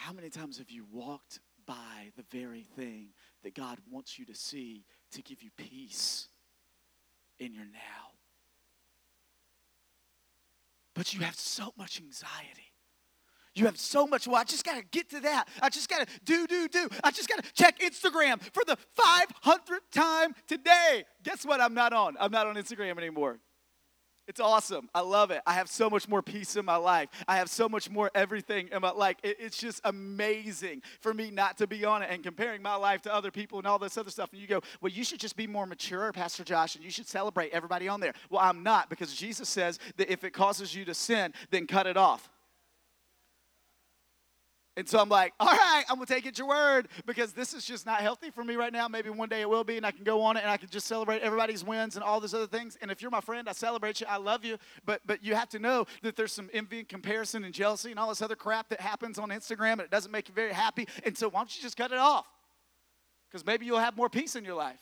How 0.00 0.14
many 0.14 0.30
times 0.30 0.56
have 0.56 0.70
you 0.70 0.86
walked 0.90 1.40
by 1.66 2.10
the 2.16 2.24
very 2.30 2.62
thing 2.62 3.08
that 3.44 3.54
God 3.54 3.76
wants 3.90 4.18
you 4.18 4.24
to 4.24 4.34
see 4.34 4.86
to 5.12 5.20
give 5.20 5.42
you 5.42 5.50
peace 5.58 6.28
in 7.38 7.52
your 7.52 7.66
now? 7.66 8.14
But 10.94 11.12
you 11.12 11.20
have 11.20 11.34
so 11.34 11.74
much 11.76 12.00
anxiety. 12.00 12.72
You 13.54 13.66
have 13.66 13.78
so 13.78 14.06
much, 14.06 14.26
well, 14.26 14.36
I 14.36 14.44
just 14.44 14.64
got 14.64 14.78
to 14.78 14.84
get 14.90 15.10
to 15.10 15.20
that. 15.20 15.48
I 15.60 15.68
just 15.68 15.90
got 15.90 16.08
to 16.08 16.20
do, 16.24 16.46
do, 16.46 16.66
do. 16.66 16.88
I 17.04 17.10
just 17.10 17.28
got 17.28 17.44
to 17.44 17.52
check 17.52 17.80
Instagram 17.80 18.40
for 18.54 18.62
the 18.66 18.78
500th 18.98 19.90
time 19.92 20.34
today. 20.48 21.04
Guess 21.24 21.44
what? 21.44 21.60
I'm 21.60 21.74
not 21.74 21.92
on. 21.92 22.16
I'm 22.18 22.32
not 22.32 22.46
on 22.46 22.54
Instagram 22.54 22.96
anymore. 22.96 23.38
It's 24.30 24.38
awesome. 24.38 24.88
I 24.94 25.00
love 25.00 25.32
it. 25.32 25.42
I 25.44 25.54
have 25.54 25.68
so 25.68 25.90
much 25.90 26.08
more 26.08 26.22
peace 26.22 26.54
in 26.54 26.64
my 26.64 26.76
life. 26.76 27.08
I 27.26 27.38
have 27.38 27.50
so 27.50 27.68
much 27.68 27.90
more 27.90 28.12
everything 28.14 28.68
in 28.70 28.80
my 28.80 28.92
life. 28.92 29.16
It, 29.24 29.38
it's 29.40 29.56
just 29.58 29.80
amazing 29.82 30.82
for 31.00 31.12
me 31.12 31.32
not 31.32 31.58
to 31.58 31.66
be 31.66 31.84
on 31.84 32.02
it 32.02 32.10
and 32.12 32.22
comparing 32.22 32.62
my 32.62 32.76
life 32.76 33.02
to 33.02 33.12
other 33.12 33.32
people 33.32 33.58
and 33.58 33.66
all 33.66 33.80
this 33.80 33.98
other 33.98 34.08
stuff. 34.08 34.30
And 34.30 34.40
you 34.40 34.46
go, 34.46 34.60
well, 34.80 34.92
you 34.92 35.02
should 35.02 35.18
just 35.18 35.34
be 35.34 35.48
more 35.48 35.66
mature, 35.66 36.12
Pastor 36.12 36.44
Josh, 36.44 36.76
and 36.76 36.84
you 36.84 36.92
should 36.92 37.08
celebrate 37.08 37.50
everybody 37.50 37.88
on 37.88 37.98
there. 37.98 38.12
Well, 38.30 38.40
I'm 38.40 38.62
not 38.62 38.88
because 38.88 39.12
Jesus 39.12 39.48
says 39.48 39.80
that 39.96 40.08
if 40.12 40.22
it 40.22 40.30
causes 40.30 40.76
you 40.76 40.84
to 40.84 40.94
sin, 40.94 41.34
then 41.50 41.66
cut 41.66 41.88
it 41.88 41.96
off. 41.96 42.30
And 44.76 44.88
so 44.88 45.00
I'm 45.00 45.08
like, 45.08 45.34
all 45.40 45.48
right, 45.48 45.84
I'm 45.88 45.96
gonna 45.96 46.06
take 46.06 46.26
it 46.26 46.38
your 46.38 46.48
word 46.48 46.88
because 47.04 47.32
this 47.32 47.54
is 47.54 47.64
just 47.64 47.86
not 47.86 48.00
healthy 48.00 48.30
for 48.30 48.44
me 48.44 48.54
right 48.54 48.72
now. 48.72 48.86
Maybe 48.88 49.10
one 49.10 49.28
day 49.28 49.40
it 49.40 49.48
will 49.48 49.64
be, 49.64 49.76
and 49.76 49.84
I 49.84 49.90
can 49.90 50.04
go 50.04 50.22
on 50.22 50.36
it 50.36 50.40
and 50.40 50.50
I 50.50 50.56
can 50.56 50.68
just 50.68 50.86
celebrate 50.86 51.22
everybody's 51.22 51.64
wins 51.64 51.96
and 51.96 52.04
all 52.04 52.20
those 52.20 52.34
other 52.34 52.46
things. 52.46 52.78
And 52.80 52.90
if 52.90 53.02
you're 53.02 53.10
my 53.10 53.20
friend, 53.20 53.48
I 53.48 53.52
celebrate 53.52 54.00
you, 54.00 54.06
I 54.08 54.16
love 54.16 54.44
you. 54.44 54.58
But 54.84 55.00
but 55.06 55.24
you 55.24 55.34
have 55.34 55.48
to 55.50 55.58
know 55.58 55.86
that 56.02 56.16
there's 56.16 56.32
some 56.32 56.48
envy 56.52 56.80
and 56.80 56.88
comparison 56.88 57.44
and 57.44 57.52
jealousy 57.52 57.90
and 57.90 57.98
all 57.98 58.08
this 58.08 58.22
other 58.22 58.36
crap 58.36 58.68
that 58.68 58.80
happens 58.80 59.18
on 59.18 59.30
Instagram 59.30 59.72
and 59.72 59.82
it 59.82 59.90
doesn't 59.90 60.12
make 60.12 60.28
you 60.28 60.34
very 60.34 60.52
happy. 60.52 60.86
And 61.04 61.16
so 61.18 61.28
why 61.28 61.40
don't 61.40 61.56
you 61.56 61.62
just 61.62 61.76
cut 61.76 61.90
it 61.90 61.98
off? 61.98 62.26
Because 63.28 63.44
maybe 63.44 63.66
you'll 63.66 63.78
have 63.78 63.96
more 63.96 64.08
peace 64.08 64.36
in 64.36 64.44
your 64.44 64.54
life 64.56 64.80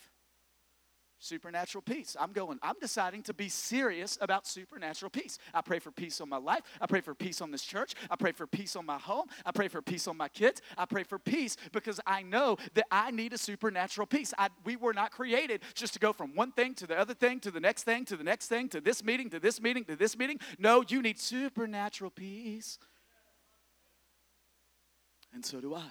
supernatural 1.19 1.83
peace. 1.83 2.17
I'm 2.19 2.33
going, 2.33 2.59
I'm 2.63 2.77
deciding 2.81 3.23
to 3.25 3.35
be 3.35 3.49
serious 3.49 4.19
about 4.21 4.47
supernatural 4.47 5.11
peace. 5.11 5.39
I 5.53 5.61
pray 5.61 5.79
for 5.79 5.91
peace 5.91 6.21
on 6.21 6.29
my 6.29 6.37
life. 6.37 6.63
I 6.81 6.87
pray 6.87 7.01
for 7.01 7.15
peace 7.15 7.41
on 7.41 7.51
this 7.51 7.63
church. 7.63 7.95
I 8.11 8.17
pray 8.17 8.33
for 8.33 8.47
peace 8.47 8.77
on 8.77 8.87
my 8.87 8.99
home. 8.99 9.27
I 9.45 9.53
pray 9.53 9.69
for 9.69 9.83
peace 9.83 10.07
on 10.07 10.17
my 10.17 10.29
kids. 10.29 10.63
I 10.77 10.85
pray 10.85 11.05
for 11.05 11.19
peace 11.19 11.57
because 11.73 12.01
I 12.07 12.23
know 12.23 12.57
that 12.75 12.87
I 12.91 13.11
need 13.11 13.33
a 13.33 13.39
supernatural 13.39 14.07
peace. 14.07 14.33
I, 14.39 14.49
we 14.65 14.77
were 14.77 14.95
not 14.95 15.11
created 15.11 15.63
just 15.75 15.95
to 15.95 15.99
go 15.99 16.13
from 16.13 16.35
one 16.35 16.53
thing 16.53 16.75
to 16.75 16.87
the 16.87 16.99
other 16.99 17.15
thing 17.15 17.41
to 17.41 17.51
the 17.51 17.61
next 17.61 17.85
thing 17.85 18.05
to 18.07 18.17
the 18.17 18.25
next 18.25 18.49
thing 18.49 18.69
to 18.71 18.81
this 18.81 19.05
meeting 19.05 19.31
to 19.31 19.41
this 19.41 19.61
meeting 19.61 19.85
to 19.85 19.97
this 19.97 20.17
meeting. 20.17 20.39
No, 20.59 20.85
you 20.87 21.03
need 21.03 21.19
supernatural 21.19 22.11
peace. 22.11 22.79
And 25.33 25.45
so 25.45 25.61
do 25.61 25.75
I. 25.75 25.91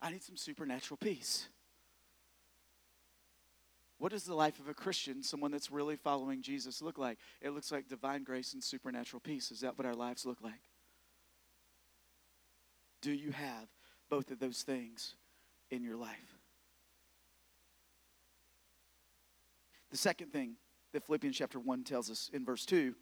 I 0.00 0.10
need 0.10 0.22
some 0.22 0.36
supernatural 0.36 0.98
peace. 0.98 1.48
What 4.02 4.10
does 4.10 4.24
the 4.24 4.34
life 4.34 4.58
of 4.58 4.68
a 4.68 4.74
Christian, 4.74 5.22
someone 5.22 5.52
that's 5.52 5.70
really 5.70 5.94
following 5.94 6.42
Jesus, 6.42 6.82
look 6.82 6.98
like? 6.98 7.18
It 7.40 7.50
looks 7.50 7.70
like 7.70 7.88
divine 7.88 8.24
grace 8.24 8.52
and 8.52 8.60
supernatural 8.60 9.20
peace. 9.20 9.52
Is 9.52 9.60
that 9.60 9.78
what 9.78 9.86
our 9.86 9.94
lives 9.94 10.26
look 10.26 10.38
like? 10.42 10.60
Do 13.00 13.12
you 13.12 13.30
have 13.30 13.68
both 14.10 14.32
of 14.32 14.40
those 14.40 14.62
things 14.62 15.14
in 15.70 15.84
your 15.84 15.94
life? 15.94 16.36
The 19.92 19.96
second 19.96 20.32
thing 20.32 20.54
that 20.92 21.04
Philippians 21.04 21.36
chapter 21.36 21.60
1 21.60 21.84
tells 21.84 22.10
us 22.10 22.28
in 22.32 22.44
verse 22.44 22.66
2 22.66 22.96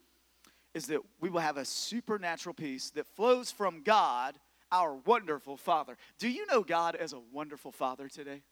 is 0.75 0.85
that 0.89 1.01
we 1.19 1.31
will 1.31 1.41
have 1.41 1.57
a 1.57 1.65
supernatural 1.65 2.53
peace 2.53 2.91
that 2.91 3.07
flows 3.07 3.51
from 3.51 3.83
God, 3.85 4.39
our 4.71 4.97
wonderful 5.07 5.57
Father. 5.57 5.97
Do 6.19 6.29
you 6.29 6.45
know 6.45 6.63
God 6.63 6.95
as 6.95 7.15
a 7.15 7.21
wonderful 7.33 7.73
Father 7.73 8.07
today? 8.07 8.43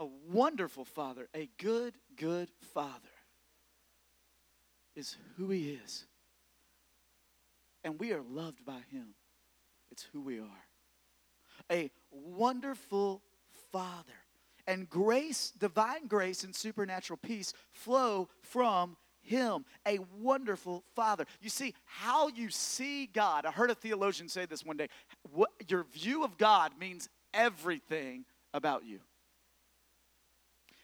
A 0.00 0.06
wonderful 0.32 0.84
father, 0.84 1.28
a 1.34 1.48
good, 1.58 1.94
good 2.16 2.48
father, 2.74 2.88
is 4.96 5.16
who 5.36 5.50
he 5.50 5.78
is. 5.84 6.06
And 7.84 8.00
we 8.00 8.12
are 8.12 8.22
loved 8.22 8.64
by 8.64 8.80
him. 8.90 9.14
It's 9.92 10.06
who 10.12 10.22
we 10.22 10.40
are. 10.40 10.64
A 11.70 11.90
wonderful 12.10 13.22
father. 13.70 14.12
And 14.66 14.88
grace, 14.88 15.52
divine 15.58 16.06
grace, 16.06 16.44
and 16.44 16.56
supernatural 16.56 17.18
peace 17.22 17.52
flow 17.70 18.28
from 18.40 18.96
him, 19.22 19.66
a 19.86 19.98
wonderful 20.18 20.82
father. 20.94 21.26
You 21.42 21.50
see, 21.50 21.74
how 21.84 22.28
you 22.28 22.48
see 22.48 23.06
God, 23.06 23.44
I 23.44 23.50
heard 23.50 23.70
a 23.70 23.74
theologian 23.74 24.30
say 24.30 24.46
this 24.46 24.64
one 24.64 24.78
day. 24.78 24.88
What, 25.30 25.50
your 25.68 25.84
view 25.84 26.24
of 26.24 26.38
God 26.38 26.72
means 26.78 27.08
everything 27.34 28.24
about 28.54 28.84
you. 28.84 29.00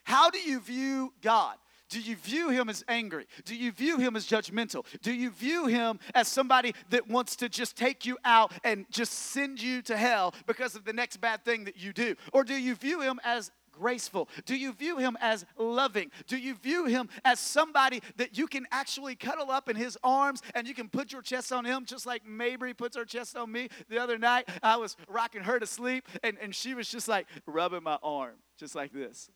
How 0.07 0.29
do 0.29 0.39
you 0.39 0.61
view 0.61 1.11
God? 1.21 1.57
Do 1.89 1.99
you 1.99 2.15
view 2.15 2.47
him 2.49 2.69
as 2.69 2.81
angry? 2.87 3.25
Do 3.43 3.53
you 3.53 3.73
view 3.73 3.97
him 3.97 4.15
as 4.15 4.25
judgmental? 4.25 4.85
Do 5.01 5.13
you 5.13 5.31
view 5.31 5.67
him 5.67 5.99
as 6.15 6.29
somebody 6.29 6.73
that 6.91 7.09
wants 7.09 7.35
to 7.35 7.49
just 7.49 7.75
take 7.75 8.05
you 8.05 8.17
out 8.23 8.53
and 8.63 8.85
just 8.89 9.11
send 9.11 9.61
you 9.61 9.81
to 9.81 9.97
hell 9.97 10.33
because 10.45 10.75
of 10.75 10.85
the 10.85 10.93
next 10.93 11.17
bad 11.17 11.43
thing 11.43 11.65
that 11.65 11.75
you 11.75 11.91
do? 11.91 12.15
Or 12.31 12.45
do 12.45 12.53
you 12.53 12.73
view 12.75 13.01
him 13.01 13.19
as 13.25 13.51
graceful? 13.73 14.29
Do 14.45 14.55
you 14.55 14.71
view 14.71 14.97
him 14.97 15.17
as 15.19 15.45
loving? 15.57 16.09
Do 16.25 16.37
you 16.37 16.55
view 16.55 16.85
him 16.85 17.09
as 17.25 17.41
somebody 17.41 18.01
that 18.15 18.37
you 18.37 18.47
can 18.47 18.65
actually 18.71 19.15
cuddle 19.15 19.51
up 19.51 19.67
in 19.67 19.75
his 19.75 19.97
arms 20.05 20.41
and 20.55 20.69
you 20.69 20.73
can 20.73 20.87
put 20.87 21.11
your 21.11 21.21
chest 21.21 21.51
on 21.51 21.65
him 21.65 21.83
just 21.83 22.05
like 22.05 22.25
Mabry 22.25 22.73
puts 22.73 22.95
her 22.95 23.03
chest 23.03 23.35
on 23.35 23.51
me 23.51 23.67
the 23.89 24.01
other 24.01 24.17
night? 24.17 24.47
I 24.63 24.77
was 24.77 24.95
rocking 25.09 25.41
her 25.41 25.59
to 25.59 25.67
sleep 25.67 26.07
and, 26.23 26.37
and 26.41 26.55
she 26.55 26.73
was 26.73 26.87
just 26.87 27.09
like 27.09 27.27
rubbing 27.45 27.83
my 27.83 27.97
arm, 28.01 28.35
just 28.57 28.73
like 28.73 28.93
this. 28.93 29.29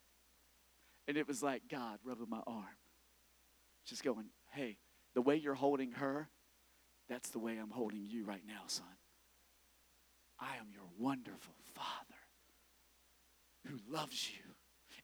And 1.07 1.17
it 1.17 1.27
was 1.27 1.41
like 1.41 1.63
God 1.69 1.99
rubbing 2.03 2.29
my 2.29 2.41
arm, 2.47 2.77
just 3.85 4.03
going, 4.03 4.27
hey, 4.51 4.77
the 5.13 5.21
way 5.21 5.35
you're 5.35 5.55
holding 5.55 5.91
her, 5.93 6.29
that's 7.09 7.29
the 7.29 7.39
way 7.39 7.57
I'm 7.57 7.71
holding 7.71 8.05
you 8.05 8.23
right 8.23 8.43
now, 8.47 8.61
son. 8.67 8.85
I 10.39 10.55
am 10.57 10.67
your 10.73 10.87
wonderful 10.97 11.55
Father 11.73 12.15
who 13.67 13.77
loves 13.91 14.29
you 14.31 14.50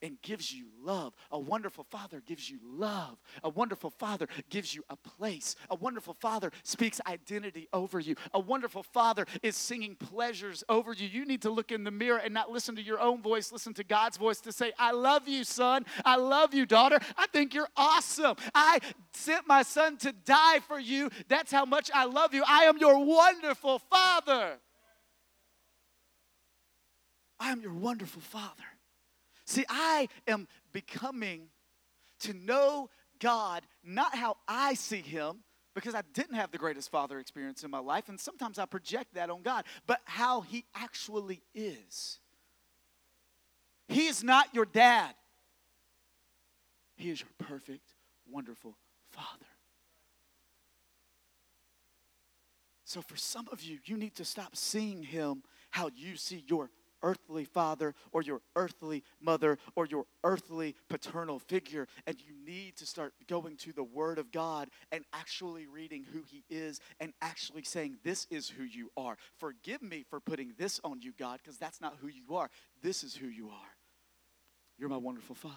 and 0.02 0.22
gives 0.22 0.54
you 0.54 0.68
love. 0.82 1.14
A 1.32 1.40
wonderful 1.40 1.84
father 1.84 2.22
gives 2.26 2.50
you 2.50 2.60
love. 2.64 3.18
A 3.44 3.50
wonderful 3.50 3.90
father 3.90 4.28
gives 4.50 4.76
you 4.76 4.84
a 4.90 4.96
place. 4.96 5.56
A 5.70 5.76
wonderful 5.76 6.14
father 6.14 6.52
speaks 6.64 7.02
identity 7.08 7.68
over 7.74 8.00
you. 8.00 8.16
A 8.34 8.40
wonderful 8.40 8.84
father 8.84 9.26
is 9.44 9.56
singing 9.56 9.96
pleasures 9.96 10.64
over 10.70 10.94
you. 10.94 11.08
You 11.08 11.26
need 11.26 11.42
to 11.44 11.50
look 11.50 11.72
in 11.72 11.84
the 11.84 11.92
mirror 11.92 12.20
and 12.24 12.34
not 12.34 12.52
listen 12.52 12.76
to 12.76 12.82
your 12.82 13.00
own 13.00 13.22
voice, 13.22 13.52
listen 13.52 13.74
to 13.76 13.84
God's 13.84 14.18
voice 14.18 14.40
to 14.42 14.52
say, 14.52 14.72
I 14.78 14.92
love 14.92 15.28
you, 15.28 15.44
son. 15.44 15.86
I 16.06 16.18
love 16.18 16.54
you, 16.54 16.66
daughter. 16.66 17.00
I 17.18 17.28
think 17.28 17.54
you're 17.54 17.70
awesome. 17.76 18.36
I 18.54 18.80
sent 19.12 19.48
my 19.48 19.64
son 19.64 19.98
to 19.98 20.12
die 20.12 20.60
for 20.60 20.80
you. 20.80 21.10
That's 21.28 21.52
how 21.52 21.66
much 21.66 21.90
I 21.94 22.06
love 22.06 22.34
you. 22.34 22.44
I 22.48 22.64
am 22.64 22.78
your 22.78 23.04
wonderful 23.04 23.80
father. 23.80 24.60
I 27.40 27.52
am 27.52 27.62
your 27.62 27.74
wonderful 27.74 28.22
father. 28.22 28.64
See, 29.48 29.66
I 29.70 30.10
am 30.28 30.46
becoming 30.74 31.48
to 32.20 32.34
know 32.34 32.90
God 33.20 33.64
not 33.82 34.14
how 34.14 34.36
I 34.46 34.74
see 34.74 35.02
Him, 35.02 35.38
because 35.74 35.96
I 35.96 36.02
didn't 36.14 36.36
have 36.36 36.52
the 36.52 36.58
greatest 36.58 36.92
father 36.92 37.18
experience 37.18 37.64
in 37.64 37.72
my 37.72 37.80
life, 37.80 38.10
and 38.10 38.20
sometimes 38.20 38.60
I 38.60 38.66
project 38.66 39.14
that 39.14 39.30
on 39.30 39.44
God, 39.44 39.64
but 39.88 40.02
how 40.04 40.42
He 40.42 40.66
actually 40.76 41.42
is. 41.56 42.20
He 43.88 44.08
is 44.08 44.22
not 44.22 44.54
your 44.54 44.66
dad, 44.66 45.16
He 46.98 47.10
is 47.10 47.22
your 47.22 47.30
perfect, 47.38 47.94
wonderful 48.30 48.76
Father. 49.12 49.46
So, 52.84 53.02
for 53.02 53.16
some 53.16 53.48
of 53.52 53.62
you, 53.64 53.80
you 53.86 53.98
need 53.98 54.16
to 54.16 54.26
stop 54.26 54.58
seeing 54.58 55.04
Him 55.04 55.44
how 55.70 55.90
you 55.96 56.18
see 56.18 56.44
your 56.48 56.70
earthly 57.08 57.46
father 57.46 57.96
or 58.12 58.22
your 58.22 58.42
earthly 58.58 59.02
mother 59.22 59.58
or 59.76 59.86
your 59.86 60.06
earthly 60.26 60.76
paternal 60.90 61.40
figure. 61.40 61.88
And 62.06 62.18
you 62.20 62.34
need 62.46 62.76
to 62.78 62.86
start 62.86 63.14
going 63.28 63.56
to 63.58 63.72
the 63.72 63.84
Word 63.84 64.20
of 64.20 64.30
God 64.32 64.70
and 64.92 65.06
actually 65.14 65.68
reading 65.68 66.06
who 66.12 66.24
He 66.30 66.44
is 66.50 66.82
and 67.00 67.14
actually 67.22 67.64
saying, 67.64 67.96
This 68.04 68.28
is 68.30 68.50
who 68.50 68.64
you 68.64 68.92
are. 68.98 69.16
Forgive 69.38 69.82
me 69.82 70.04
for 70.10 70.20
putting 70.20 70.54
this 70.58 70.82
on 70.84 71.02
you, 71.02 71.14
God, 71.18 71.40
because 71.42 71.58
that's 71.58 71.80
not 71.80 71.96
who 72.02 72.08
you 72.08 72.36
are. 72.36 72.50
This 72.84 73.04
is 73.04 73.16
who 73.16 73.28
you 73.28 73.48
are. 73.48 73.76
You're 74.78 74.90
my 74.90 74.98
wonderful 74.98 75.36
Father. 75.36 75.56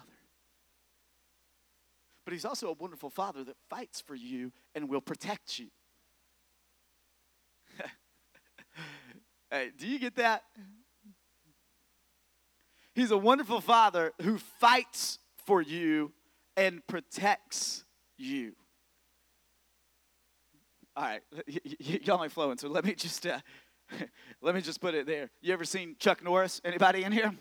But 2.23 2.33
He's 2.33 2.45
also 2.45 2.69
a 2.69 2.73
wonderful 2.73 3.09
Father 3.09 3.43
that 3.43 3.57
fights 3.69 3.99
for 3.99 4.15
you 4.15 4.53
and 4.73 4.87
will 4.87 5.01
protect 5.01 5.59
you. 5.59 5.67
hey, 9.51 9.71
do 9.77 9.85
you 9.85 9.99
get 9.99 10.15
that? 10.15 10.43
He's 12.93 13.11
a 13.11 13.17
wonderful 13.17 13.61
father 13.61 14.13
who 14.21 14.37
fights 14.37 15.19
for 15.45 15.61
you 15.61 16.11
and 16.57 16.85
protects 16.87 17.83
you. 18.17 18.53
All 20.95 21.03
right, 21.03 21.21
y- 21.47 21.59
y- 21.65 21.99
y'all 22.03 22.21
ain't 22.23 22.33
flowing, 22.33 22.57
so 22.57 22.67
let 22.67 22.83
me 22.83 22.93
just 22.93 23.25
uh, 23.25 23.39
let 24.41 24.55
me 24.55 24.61
just 24.61 24.81
put 24.81 24.93
it 24.93 25.05
there. 25.05 25.29
You 25.41 25.53
ever 25.53 25.63
seen 25.65 25.95
Chuck 25.99 26.23
Norris? 26.23 26.61
Anybody 26.65 27.03
in 27.03 27.11
here? 27.11 27.33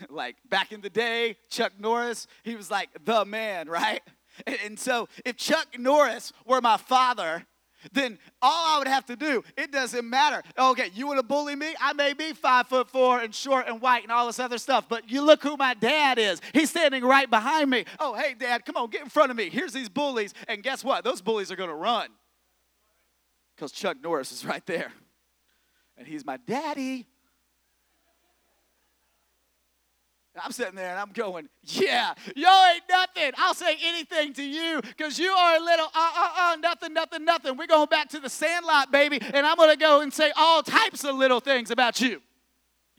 like 0.08 0.36
back 0.48 0.72
in 0.72 0.80
the 0.80 0.90
day, 0.90 1.36
Chuck 1.48 1.72
Norris, 1.78 2.26
he 2.44 2.54
was 2.54 2.70
like 2.70 2.88
the 3.04 3.24
man, 3.24 3.68
right? 3.68 4.00
And, 4.46 4.58
and 4.64 4.78
so 4.78 5.08
if 5.24 5.36
Chuck 5.36 5.66
Norris 5.78 6.32
were 6.46 6.60
my 6.60 6.76
father, 6.76 7.44
then 7.92 8.18
all 8.42 8.76
I 8.76 8.78
would 8.78 8.88
have 8.88 9.06
to 9.06 9.16
do, 9.16 9.42
it 9.56 9.72
doesn't 9.72 10.08
matter. 10.08 10.42
Okay, 10.58 10.90
you 10.94 11.06
want 11.06 11.18
to 11.18 11.22
bully 11.22 11.56
me? 11.56 11.74
I 11.80 11.92
may 11.92 12.12
be 12.12 12.32
five 12.32 12.66
foot 12.66 12.90
four 12.90 13.20
and 13.20 13.34
short 13.34 13.66
and 13.68 13.80
white 13.80 14.02
and 14.02 14.12
all 14.12 14.26
this 14.26 14.38
other 14.38 14.58
stuff, 14.58 14.86
but 14.88 15.10
you 15.10 15.22
look 15.22 15.42
who 15.42 15.56
my 15.56 15.74
dad 15.74 16.18
is. 16.18 16.40
He's 16.52 16.70
standing 16.70 17.04
right 17.04 17.28
behind 17.28 17.70
me. 17.70 17.84
Oh, 17.98 18.14
hey, 18.14 18.34
dad, 18.38 18.64
come 18.64 18.76
on, 18.76 18.90
get 18.90 19.02
in 19.02 19.08
front 19.08 19.30
of 19.30 19.36
me. 19.36 19.50
Here's 19.50 19.72
these 19.72 19.88
bullies. 19.88 20.34
And 20.48 20.62
guess 20.62 20.84
what? 20.84 21.04
Those 21.04 21.20
bullies 21.20 21.50
are 21.50 21.56
going 21.56 21.70
to 21.70 21.74
run 21.74 22.08
because 23.56 23.72
Chuck 23.72 23.98
Norris 24.02 24.32
is 24.32 24.44
right 24.44 24.64
there. 24.66 24.92
And 25.96 26.06
he's 26.08 26.24
my 26.24 26.38
daddy. 26.46 27.06
I'm 30.42 30.52
sitting 30.52 30.74
there 30.74 30.90
and 30.90 30.98
I'm 30.98 31.12
going, 31.12 31.48
yeah, 31.64 32.14
y'all 32.36 32.66
ain't 32.72 32.82
nothing. 32.88 33.32
I'll 33.36 33.54
say 33.54 33.76
anything 33.82 34.32
to 34.34 34.42
you 34.42 34.80
because 34.82 35.18
you 35.18 35.30
are 35.30 35.56
a 35.56 35.60
little 35.60 35.86
uh 35.94 36.10
uh 36.16 36.30
uh, 36.38 36.56
nothing, 36.56 36.94
nothing, 36.94 37.24
nothing. 37.24 37.56
We're 37.56 37.66
going 37.66 37.88
back 37.88 38.08
to 38.10 38.20
the 38.20 38.30
sandlot, 38.30 38.90
baby, 38.90 39.18
and 39.20 39.46
I'm 39.46 39.56
going 39.56 39.70
to 39.70 39.76
go 39.76 40.00
and 40.00 40.12
say 40.12 40.32
all 40.36 40.62
types 40.62 41.04
of 41.04 41.14
little 41.16 41.40
things 41.40 41.70
about 41.70 42.00
you. 42.00 42.20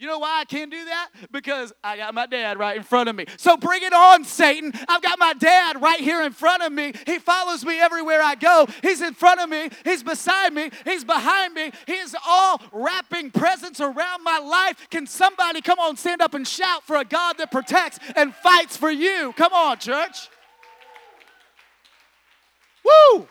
You 0.01 0.07
know 0.07 0.17
why 0.17 0.39
I 0.39 0.45
can't 0.45 0.71
do 0.71 0.83
that? 0.85 1.09
Because 1.31 1.71
I 1.83 1.95
got 1.95 2.15
my 2.15 2.25
dad 2.25 2.57
right 2.57 2.75
in 2.75 2.81
front 2.81 3.07
of 3.07 3.15
me. 3.15 3.27
So 3.37 3.55
bring 3.55 3.83
it 3.83 3.93
on, 3.93 4.25
Satan. 4.25 4.73
I've 4.87 5.03
got 5.03 5.19
my 5.19 5.33
dad 5.33 5.79
right 5.79 5.99
here 5.99 6.23
in 6.23 6.31
front 6.31 6.63
of 6.63 6.73
me. 6.73 6.93
He 7.05 7.19
follows 7.19 7.63
me 7.63 7.79
everywhere 7.79 8.19
I 8.19 8.33
go. 8.33 8.65
He's 8.81 8.99
in 8.99 9.13
front 9.13 9.39
of 9.41 9.47
me, 9.47 9.69
he's 9.83 10.01
beside 10.01 10.53
me, 10.53 10.71
he's 10.85 11.03
behind 11.03 11.53
me. 11.53 11.71
He 11.85 11.93
is 11.93 12.15
all 12.25 12.59
wrapping 12.71 13.29
presence 13.29 13.79
around 13.79 14.23
my 14.23 14.39
life. 14.39 14.89
Can 14.89 15.05
somebody 15.05 15.61
come 15.61 15.77
on, 15.77 15.95
stand 15.97 16.19
up 16.19 16.33
and 16.33 16.47
shout 16.47 16.83
for 16.83 16.95
a 16.95 17.05
God 17.05 17.37
that 17.37 17.51
protects 17.51 17.99
and 18.15 18.33
fights 18.33 18.75
for 18.75 18.89
you? 18.89 19.33
Come 19.37 19.53
on, 19.53 19.77
church. 19.77 20.29
Woo! 22.83 23.27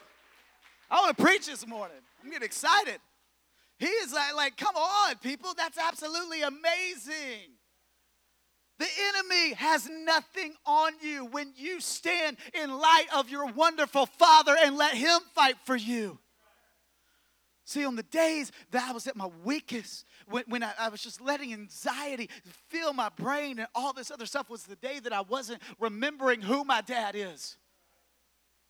I 0.89 1.01
want 1.01 1.19
to 1.19 1.25
preach 1.25 1.47
this 1.47 1.67
morning. 1.67 1.97
I'm 2.23 2.31
getting 2.31 2.47
excited. 2.47 3.01
He 3.81 3.87
is 3.87 4.13
like, 4.13 4.37
like, 4.37 4.57
come 4.59 4.77
on, 4.77 5.17
people, 5.23 5.55
that's 5.57 5.79
absolutely 5.79 6.43
amazing. 6.43 7.57
The 8.79 8.87
enemy 9.09 9.55
has 9.55 9.89
nothing 9.89 10.55
on 10.67 10.93
you 11.01 11.25
when 11.25 11.55
you 11.57 11.81
stand 11.81 12.37
in 12.53 12.71
light 12.71 13.07
of 13.15 13.31
your 13.31 13.47
wonderful 13.47 14.05
Father 14.05 14.55
and 14.63 14.77
let 14.77 14.95
Him 14.95 15.21
fight 15.35 15.57
for 15.65 15.77
you. 15.77 16.19
See, 17.65 17.87
on 17.87 17.97
the 17.97 18.03
days 18.03 18.53
that 18.71 18.87
I 18.87 18.93
was 18.93 19.07
at 19.07 19.17
my 19.17 19.29
weakest, 19.45 20.05
when, 20.27 20.45
when 20.47 20.63
I, 20.63 20.73
I, 20.79 20.89
was 20.91 21.01
just 21.01 21.23
letting 21.23 21.53
anxiety 21.55 22.29
fill 22.69 22.93
my 22.93 23.09
brain 23.09 23.61
and 23.61 23.69
all 23.75 23.95
this 23.95 24.11
other 24.11 24.27
stuff, 24.27 24.51
was 24.51 24.65
the 24.65 24.77
day 24.77 24.99
that 24.99 25.13
I 25.13 25.23
wasn't 25.23 25.63
remembering 25.79 26.43
who 26.43 26.65
my 26.65 26.83
dad 26.83 27.15
is 27.17 27.57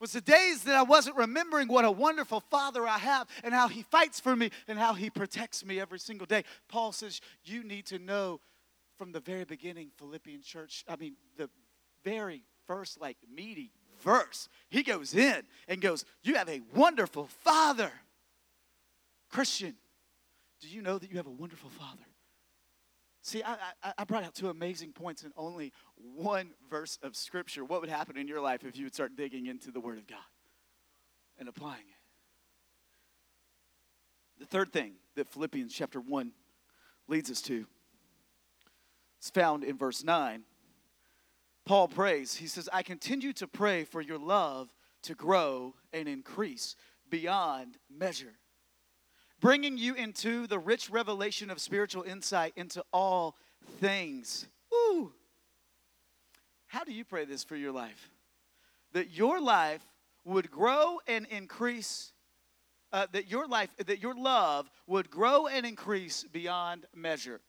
was 0.01 0.13
the 0.13 0.21
days 0.21 0.65
that 0.65 0.75
I 0.75 0.83
wasn't 0.83 1.17
remembering 1.17 1.69
what 1.69 1.85
a 1.85 1.91
wonderful 1.91 2.41
father 2.41 2.87
I 2.87 2.99
have 2.99 3.29
and 3.45 3.53
how 3.53 3.69
he 3.69 3.83
fights 3.83 4.19
for 4.19 4.35
me 4.35 4.51
and 4.67 4.79
how 4.79 4.95
he 4.95 5.11
protects 5.11 5.65
me 5.65 5.79
every 5.79 5.99
single 5.99 6.27
day. 6.27 6.45
Paul 6.69 6.93
says, 6.93 7.21
You 7.45 7.63
need 7.63 7.87
to 7.87 7.99
know 7.99 8.41
from 8.97 9.13
the 9.13 9.21
very 9.21 9.45
beginning, 9.45 9.91
Philippian 9.99 10.43
church, 10.43 10.85
I 10.89 10.97
mean, 10.97 11.15
the 11.37 11.49
very 12.05 12.43
first, 12.67 13.01
like, 13.01 13.17
meaty 13.33 13.73
verse, 14.03 14.49
he 14.71 14.83
goes 14.83 15.15
in 15.15 15.43
and 15.69 15.81
goes, 15.81 16.05
You 16.23 16.35
have 16.35 16.49
a 16.49 16.61
wonderful 16.75 17.27
father. 17.27 17.93
Christian, 19.31 19.75
do 20.61 20.69
you 20.69 20.83
know 20.83 20.99
that 20.99 21.11
you 21.11 21.17
have 21.19 21.27
a 21.27 21.31
wonderful 21.31 21.71
father? 21.71 22.05
See, 23.23 23.43
I, 23.43 23.57
I, 23.83 23.93
I, 23.99 24.05
brought 24.05 24.25
out 24.25 24.35
two 24.35 24.49
amazing 24.49 24.93
points 24.93 25.25
in 25.25 25.33
only 25.37 25.73
one 25.97 26.53
verse 26.71 26.99
of 27.03 27.15
Scripture. 27.15 27.65
What 27.65 27.83
would 27.83 27.91
happen 27.91 28.17
in 28.17 28.27
your 28.27 28.41
life 28.41 28.65
if 28.65 28.79
you 28.79 28.85
would 28.85 28.95
start 28.95 29.15
digging 29.15 29.47
into 29.47 29.71
the 29.71 29.81
Word 29.81 29.99
of 29.99 30.07
God 30.07 30.19
and 31.39 31.47
applying 31.47 31.83
it? 31.83 32.01
The 34.41 34.47
third 34.47 34.73
thing 34.73 34.95
that 35.17 35.29
Philippians 35.29 35.75
chapter 35.75 36.01
1 36.01 36.33
leads 37.09 37.31
us 37.31 37.43
to 37.43 37.67
is 39.23 39.29
found 39.29 39.65
in 39.65 39.77
verse 39.77 40.03
9. 40.03 40.45
Paul 41.67 41.89
prays, 41.89 42.35
he 42.35 42.47
says, 42.47 42.71
I 42.73 42.83
continue 42.83 43.35
to 43.35 43.47
pray 43.47 43.85
for 43.85 44.01
your 44.01 44.19
love 44.19 44.71
to 45.03 45.15
grow 45.15 45.75
and 45.93 46.09
increase 46.09 46.75
beyond 47.11 47.77
measure 47.91 48.40
bringing 49.41 49.79
you 49.79 49.95
into 49.95 50.47
the 50.47 50.59
rich 50.59 50.91
revelation 50.91 51.51
of 51.51 51.61
spiritual 51.61 52.03
insight 52.03 52.53
into 52.57 52.85
all 52.93 53.37
things. 53.81 54.47
Woo! 54.71 55.13
How 56.67 56.85
do 56.85 56.93
you 56.93 57.05
pray 57.05 57.25
this 57.25 57.43
for 57.43 57.57
your 57.57 57.73
life? 57.73 58.11
That 58.93 59.11
your 59.11 59.41
life 59.41 59.83
would 60.25 60.51
grow 60.51 61.01
and 61.07 61.27
increase, 61.27 62.13
uh, 62.93 63.07
that 63.13 63.31
your 63.31 63.49
life, 63.49 63.71
that 63.85 64.01
your 64.01 64.15
love 64.15 64.71
would 64.87 65.11
grow 65.11 65.47
and 65.47 65.65
increase 65.65 66.25
beyond 66.25 66.87
measure. 66.95 67.41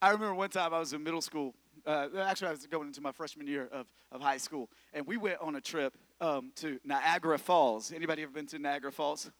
I 0.00 0.10
remember 0.10 0.34
one 0.34 0.50
time 0.50 0.74
I 0.74 0.78
was 0.78 0.92
in 0.92 1.02
middle 1.02 1.20
school. 1.20 1.54
Uh, 1.86 2.08
actually, 2.18 2.48
I 2.48 2.50
was 2.52 2.66
going 2.66 2.86
into 2.86 3.00
my 3.00 3.12
freshman 3.12 3.46
year 3.46 3.68
of, 3.70 3.86
of 4.10 4.20
high 4.20 4.38
school, 4.38 4.70
and 4.92 5.06
we 5.06 5.16
went 5.16 5.38
on 5.40 5.56
a 5.56 5.60
trip 5.60 5.94
um, 6.20 6.52
to 6.56 6.80
Niagara 6.84 7.38
Falls. 7.38 7.92
Anybody 7.92 8.22
ever 8.22 8.32
been 8.32 8.46
to 8.46 8.58
Niagara 8.58 8.90
Falls? 8.90 9.30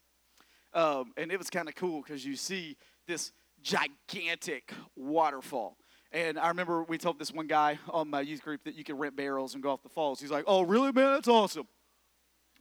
Um, 0.74 1.12
and 1.16 1.30
it 1.30 1.38
was 1.38 1.50
kind 1.50 1.68
of 1.68 1.74
cool 1.74 2.02
because 2.02 2.24
you 2.24 2.36
see 2.36 2.76
this 3.06 3.32
gigantic 3.62 4.72
waterfall. 4.96 5.76
And 6.12 6.38
I 6.38 6.48
remember 6.48 6.84
we 6.84 6.98
told 6.98 7.18
this 7.18 7.32
one 7.32 7.46
guy 7.46 7.78
on 7.88 8.08
my 8.10 8.20
youth 8.20 8.42
group 8.42 8.64
that 8.64 8.74
you 8.74 8.84
can 8.84 8.96
rent 8.96 9.16
barrels 9.16 9.54
and 9.54 9.62
go 9.62 9.70
off 9.70 9.82
the 9.82 9.88
falls. 9.88 10.20
He's 10.20 10.30
like, 10.30 10.44
oh, 10.46 10.62
really, 10.62 10.92
man? 10.92 11.14
That's 11.14 11.28
awesome. 11.28 11.66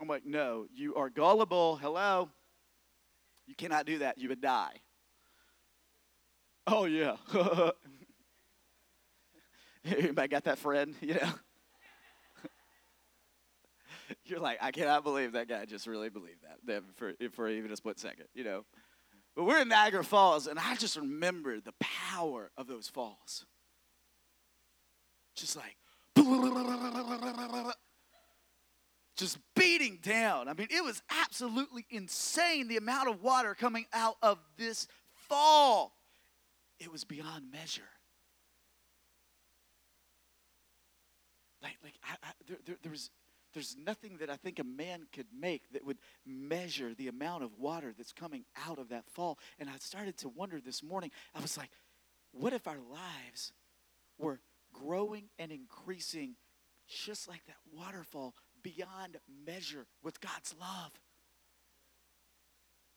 I'm 0.02 0.08
like, 0.08 0.26
no, 0.26 0.66
you 0.74 0.96
are 0.96 1.10
gullible. 1.10 1.76
Hello? 1.76 2.30
You 3.46 3.56
cannot 3.56 3.86
do 3.86 4.00
that. 4.00 4.18
You 4.18 4.30
would 4.30 4.42
die. 4.42 4.82
Oh, 6.66 6.86
yeah. 6.86 7.18
Anybody 9.86 10.28
got 10.30 10.46
that 10.46 10.58
friend? 10.58 10.96
You 11.02 11.16
know? 11.16 11.30
You're 14.26 14.40
like, 14.40 14.58
I 14.62 14.72
cannot 14.72 15.04
believe 15.04 15.34
that 15.34 15.48
guy 15.48 15.66
just 15.66 15.88
really 15.88 16.10
believed 16.10 16.44
that 16.66 16.84
for, 16.96 17.14
for 17.32 17.50
even 17.50 17.72
a 17.72 17.76
split 17.76 18.00
second, 18.00 18.26
you 18.34 18.44
know. 18.44 18.66
But 19.36 19.46
we're 19.46 19.62
in 19.62 19.68
Niagara 19.70 20.04
Falls, 20.04 20.48
and 20.48 20.60
I 20.60 20.76
just 20.76 20.96
remember 20.96 21.60
the 21.60 21.74
power 21.80 22.52
of 22.58 22.68
those 22.68 22.88
falls. 22.88 23.46
Just 25.36 25.56
like, 25.56 25.76
just 29.18 29.40
beating 29.56 29.98
down. 30.02 30.48
I 30.48 30.54
mean, 30.54 30.68
it 30.70 30.84
was 30.84 31.02
absolutely 31.10 31.86
insane 31.90 32.68
the 32.68 32.78
amount 32.78 33.10
of 33.10 33.24
water 33.24 33.56
coming 33.56 33.86
out 33.92 34.18
of 34.22 34.38
this 34.58 34.88
fall. 35.16 35.96
It 36.80 36.92
was 36.92 37.04
beyond 37.04 37.52
measure. 37.52 37.82
Like, 41.64 41.78
like 41.84 41.94
I, 42.04 42.16
I, 42.22 42.32
there, 42.46 42.58
there, 42.66 42.76
there 42.84 42.92
was 42.92 43.10
there's 43.54 43.76
nothing 43.78 44.18
that 44.18 44.30
I 44.30 44.36
think 44.36 44.60
a 44.60 44.64
man 44.64 45.08
could 45.12 45.28
make 45.38 45.72
that 45.72 45.86
would 45.86 46.00
measure 46.26 46.94
the 46.94 47.08
amount 47.08 47.44
of 47.44 47.58
water 47.58 47.94
that's 47.96 48.12
coming 48.12 48.46
out 48.68 48.80
of 48.80 48.90
that 48.90 49.06
fall. 49.10 49.38
And 49.60 49.70
I 49.70 49.78
started 49.80 50.18
to 50.20 50.30
wonder 50.30 50.60
this 50.60 50.84
morning, 50.84 51.12
I 51.36 51.42
was 51.42 51.58
like, 51.58 51.70
what 52.32 52.54
if 52.54 52.68
our 52.68 52.80
lives 52.80 53.54
were 54.18 54.40
growing 54.74 55.30
and 55.38 55.52
increasing 55.52 56.36
just 56.88 57.28
like 57.28 57.46
that 57.46 57.58
waterfall 57.76 58.34
beyond 58.62 59.18
measure 59.46 59.86
with 60.04 60.20
God's 60.20 60.56
love? 60.60 60.92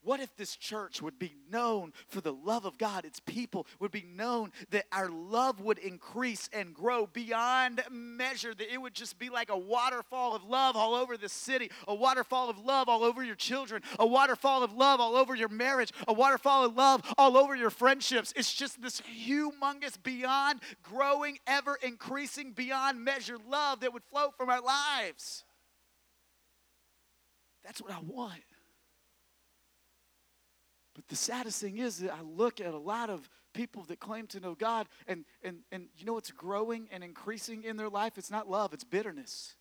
What 0.03 0.19
if 0.21 0.33
this 0.37 0.55
church 0.55 1.01
would 1.01 1.19
be 1.19 1.33
known 1.51 1.91
for 2.07 2.21
the 2.21 2.31
love 2.31 2.65
of 2.65 2.77
God? 2.77 3.03
Its 3.03 3.19
people 3.19 3.67
would 3.79 3.91
be 3.91 4.05
known 4.15 4.53
that 4.69 4.85
our 4.91 5.09
love 5.09 5.59
would 5.59 5.79
increase 5.79 6.49
and 6.53 6.73
grow 6.73 7.07
beyond 7.07 7.81
measure, 7.91 8.53
that 8.53 8.73
it 8.73 8.81
would 8.81 8.93
just 8.93 9.19
be 9.19 9.29
like 9.29 9.49
a 9.49 9.57
waterfall 9.57 10.35
of 10.35 10.45
love 10.45 10.77
all 10.77 10.95
over 10.95 11.17
the 11.17 11.27
city, 11.27 11.69
a 11.87 11.95
waterfall 11.95 12.49
of 12.49 12.57
love 12.57 12.87
all 12.87 13.03
over 13.03 13.21
your 13.23 13.35
children, 13.35 13.81
a 13.99 14.05
waterfall 14.05 14.63
of 14.63 14.71
love 14.71 15.01
all 15.01 15.15
over 15.15 15.35
your 15.35 15.49
marriage, 15.49 15.91
a 16.07 16.13
waterfall 16.13 16.63
of 16.63 16.77
love 16.77 17.01
all 17.17 17.35
over 17.35 17.55
your 17.55 17.69
friendships. 17.69 18.33
It's 18.35 18.53
just 18.53 18.81
this 18.81 19.01
humongous, 19.01 20.01
beyond 20.01 20.61
growing, 20.83 21.39
ever 21.47 21.77
increasing, 21.83 22.53
beyond 22.53 23.03
measure 23.03 23.37
love 23.49 23.81
that 23.81 23.91
would 23.91 24.03
flow 24.03 24.29
from 24.37 24.49
our 24.49 24.61
lives. 24.61 25.43
That's 27.63 27.81
what 27.81 27.91
I 27.91 27.99
want. 27.99 28.41
But 30.97 31.07
the 31.07 31.15
saddest 31.15 31.61
thing 31.61 31.77
is 31.77 31.99
that 31.99 32.11
I 32.11 32.21
look 32.21 32.59
at 32.59 32.73
a 32.73 32.77
lot 32.77 33.11
of 33.11 33.29
people 33.53 33.83
that 33.83 33.99
claim 33.99 34.25
to 34.27 34.39
know 34.39 34.55
God, 34.55 34.87
and, 35.07 35.25
and, 35.43 35.59
and 35.71 35.89
you 35.95 36.05
know 36.05 36.13
what's 36.13 36.31
growing 36.31 36.89
and 36.91 37.03
increasing 37.03 37.63
in 37.63 37.77
their 37.77 37.87
life? 37.87 38.17
It's 38.17 38.31
not 38.31 38.49
love, 38.49 38.73
it's 38.73 38.83
bitterness. 38.83 39.53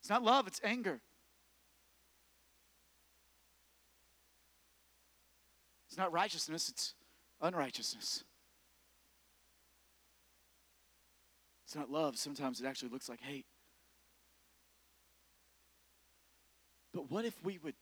It's 0.00 0.10
not 0.10 0.24
love, 0.24 0.48
it's 0.48 0.60
anger. 0.64 1.00
It's 5.86 5.96
not 5.96 6.12
righteousness, 6.12 6.68
it's 6.68 6.94
unrighteousness. 7.40 8.24
It's 11.64 11.76
not 11.76 11.90
love, 11.90 12.18
sometimes 12.18 12.60
it 12.60 12.66
actually 12.66 12.88
looks 12.88 13.08
like 13.08 13.20
hate. 13.20 13.46
But 16.92 17.10
what 17.10 17.24
if 17.24 17.34
we 17.44 17.58
would 17.58 17.74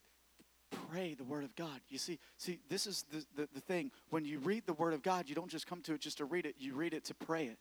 pray 0.91 1.15
the 1.15 1.25
word 1.25 1.45
of 1.45 1.55
God? 1.57 1.81
You 1.89 1.99
see, 1.99 2.19
see, 2.37 2.61
this 2.69 2.87
is 2.87 3.05
the, 3.11 3.25
the, 3.37 3.49
the 3.55 3.61
thing. 3.61 3.91
When 4.11 4.25
you 4.25 4.39
read 4.39 4.67
the 4.67 4.73
word 4.73 4.95
of 4.95 5.03
God, 5.03 5.29
you 5.29 5.35
don't 5.35 5.51
just 5.51 5.67
come 5.67 5.83
to 5.83 5.95
it 5.95 6.01
just 6.01 6.19
to 6.19 6.25
read 6.25 6.47
it, 6.47 6.57
you 6.59 6.75
read 6.75 6.95
it 6.95 7.05
to 7.07 7.15
pray 7.15 7.47
it. 7.47 7.59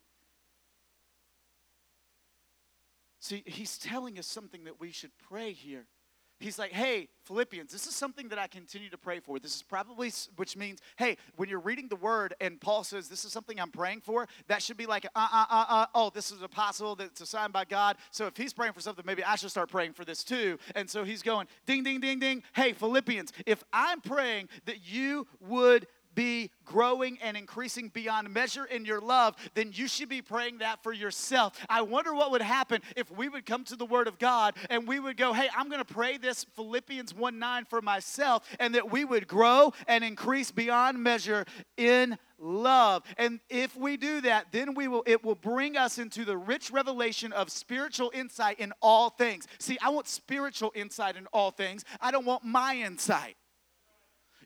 See, 3.20 3.44
he's 3.46 3.78
telling 3.78 4.18
us 4.18 4.28
something 4.28 4.64
that 4.64 4.80
we 4.80 4.92
should 4.92 5.12
pray 5.30 5.52
here. 5.52 5.86
He's 6.39 6.58
like, 6.58 6.71
hey, 6.71 7.10
Philippians, 7.25 7.71
this 7.71 7.86
is 7.86 7.95
something 7.95 8.30
that 8.30 8.39
I 8.39 8.47
continue 8.47 8.89
to 8.89 8.97
pray 8.97 9.19
for. 9.19 9.39
This 9.39 9.56
is 9.56 9.62
probably, 9.62 10.12
which 10.38 10.56
means, 10.56 10.80
hey, 10.97 11.17
when 11.36 11.49
you're 11.49 11.60
reading 11.60 11.88
the 11.88 11.95
word 11.97 12.34
and 12.39 12.60
Paul 12.60 12.84
says, 12.84 13.10
this 13.10 13.25
is 13.25 13.32
something 13.32 13.60
I'm 13.60 13.71
praying 13.71 14.02
for, 14.02 14.28
that 14.47 14.63
should 14.63 14.78
be 14.78 14.86
like, 14.86 15.06
uh, 15.15 15.28
uh, 15.32 15.45
uh, 15.49 15.65
uh, 15.67 15.86
oh, 15.93 16.10
this 16.13 16.32
is 16.32 16.39
an 16.39 16.45
apostle 16.45 16.95
that's 16.95 17.21
assigned 17.21 17.54
by 17.54 17.65
God. 17.65 17.97
So 18.12 18.25
if 18.25 18.38
he's 18.38 18.54
praying 18.54 18.73
for 18.73 18.82
something, 18.82 19.06
maybe 19.06 19.23
I 19.23 19.36
should 19.36 19.52
start 19.52 19.69
praying 19.69 19.93
for 19.93 20.06
this 20.06 20.23
too. 20.23 20.58
And 20.75 20.89
so 20.89 21.04
he's 21.04 21.21
going, 21.21 21.47
ding, 21.65 21.84
ding, 21.84 21.99
ding, 21.99 22.19
ding. 22.19 22.43
Hey, 22.54 22.73
Philippians, 22.73 23.34
if 23.45 23.63
I'm 23.73 24.02
praying 24.02 24.49
that 24.65 24.88
you 24.88 25.28
would 25.41 25.88
be 26.19 26.51
growing 26.65 27.17
and 27.21 27.38
increasing 27.38 27.88
beyond 27.88 28.29
measure 28.29 28.65
in 28.65 28.84
your 28.84 28.99
love, 28.99 29.38
then 29.53 29.71
you 29.73 29.88
should 29.88 30.10
be 30.10 30.21
praying 30.21 30.58
that 30.58 30.84
for 30.84 30.91
yourself. 30.91 31.58
I 31.69 31.82
wonder 31.82 32.13
what 32.13 32.32
would 32.32 32.41
happen 32.41 32.82
if 32.97 33.10
we 33.10 33.29
would 33.29 33.45
come 33.45 33.63
to 33.63 33.77
the 33.77 33.86
Word 33.86 34.05
of 34.05 34.19
God 34.19 34.55
and 34.69 34.86
we 34.86 34.99
would 34.99 35.15
go, 35.15 35.32
hey, 35.32 35.47
I'm 35.55 35.69
going 35.69 35.79
to 35.79 35.93
pray 35.93 36.17
this 36.17 36.43
Philippians 36.58 37.15
1 37.15 37.39
9 37.39 37.65
for 37.69 37.82
myself, 37.82 38.45
and 38.60 38.75
that 38.75 38.91
we 38.91 39.05
would 39.05 39.29
grow 39.29 39.71
and 39.88 40.03
increase 40.03 40.51
beyond 40.51 41.01
measure 41.01 41.45
in 41.77 42.17
love. 42.38 43.03
And 43.17 43.39
if 43.49 43.77
we 43.77 43.95
do 43.95 44.19
that, 44.21 44.47
then 44.51 44.73
we 44.73 44.89
will 44.89 45.03
it 45.05 45.23
will 45.23 45.36
bring 45.36 45.77
us 45.77 45.99
into 45.99 46.25
the 46.25 46.36
rich 46.36 46.69
revelation 46.69 47.32
of 47.32 47.49
spiritual 47.49 48.12
insight 48.13 48.60
in 48.60 48.73
all 48.82 49.10
things. 49.10 49.47
See, 49.58 49.77
I 49.82 49.89
want 49.89 50.10
spiritual 50.10 50.73
insight 50.75 51.15
in 51.15 51.27
all 51.27 51.51
things. 51.51 51.86
I 52.01 52.12
don't 52.12 52.25
want 52.25 52.43
my 52.43 52.75
insight. 52.75 53.38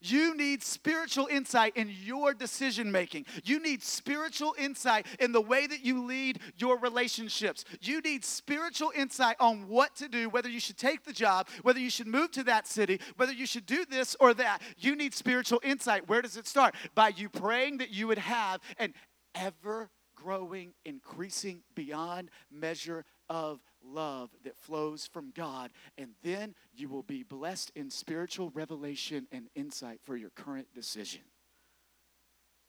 You 0.03 0.35
need 0.35 0.61
spiritual 0.61 1.27
insight 1.27 1.77
in 1.77 1.89
your 2.03 2.33
decision 2.33 2.91
making. 2.91 3.25
You 3.45 3.61
need 3.61 3.81
spiritual 3.81 4.53
insight 4.57 5.07
in 5.19 5.31
the 5.31 5.41
way 5.41 5.65
that 5.65 5.85
you 5.85 6.03
lead 6.03 6.39
your 6.57 6.77
relationships. 6.77 7.63
You 7.81 8.01
need 8.01 8.25
spiritual 8.25 8.91
insight 8.93 9.37
on 9.39 9.69
what 9.69 9.95
to 9.95 10.09
do, 10.09 10.27
whether 10.29 10.49
you 10.49 10.59
should 10.59 10.77
take 10.77 11.05
the 11.05 11.13
job, 11.13 11.47
whether 11.61 11.79
you 11.79 11.89
should 11.89 12.07
move 12.07 12.31
to 12.31 12.43
that 12.43 12.67
city, 12.67 12.99
whether 13.15 13.31
you 13.31 13.45
should 13.45 13.65
do 13.65 13.85
this 13.85 14.13
or 14.19 14.33
that. 14.33 14.61
You 14.77 14.97
need 14.97 15.13
spiritual 15.13 15.61
insight. 15.63 16.09
Where 16.09 16.21
does 16.21 16.35
it 16.35 16.47
start? 16.47 16.75
By 16.95 17.09
you 17.09 17.29
praying 17.29 17.77
that 17.77 17.91
you 17.91 18.07
would 18.07 18.17
have 18.17 18.59
an 18.77 18.93
ever 19.33 19.89
growing, 20.15 20.73
increasing 20.85 21.61
beyond 21.75 22.29
measure 22.51 23.05
of 23.29 23.61
love 23.85 24.29
that 24.43 24.57
flows 24.57 25.07
from 25.07 25.31
God. 25.35 25.71
And 25.97 26.11
then 26.23 26.55
you 26.73 26.89
will 26.89 27.03
be 27.03 27.23
blessed 27.23 27.71
in 27.75 27.89
spiritual 27.89 28.51
revelation 28.53 29.27
and 29.31 29.47
insight 29.55 29.99
for 30.03 30.15
your 30.15 30.29
current 30.31 30.67
decision 30.73 31.21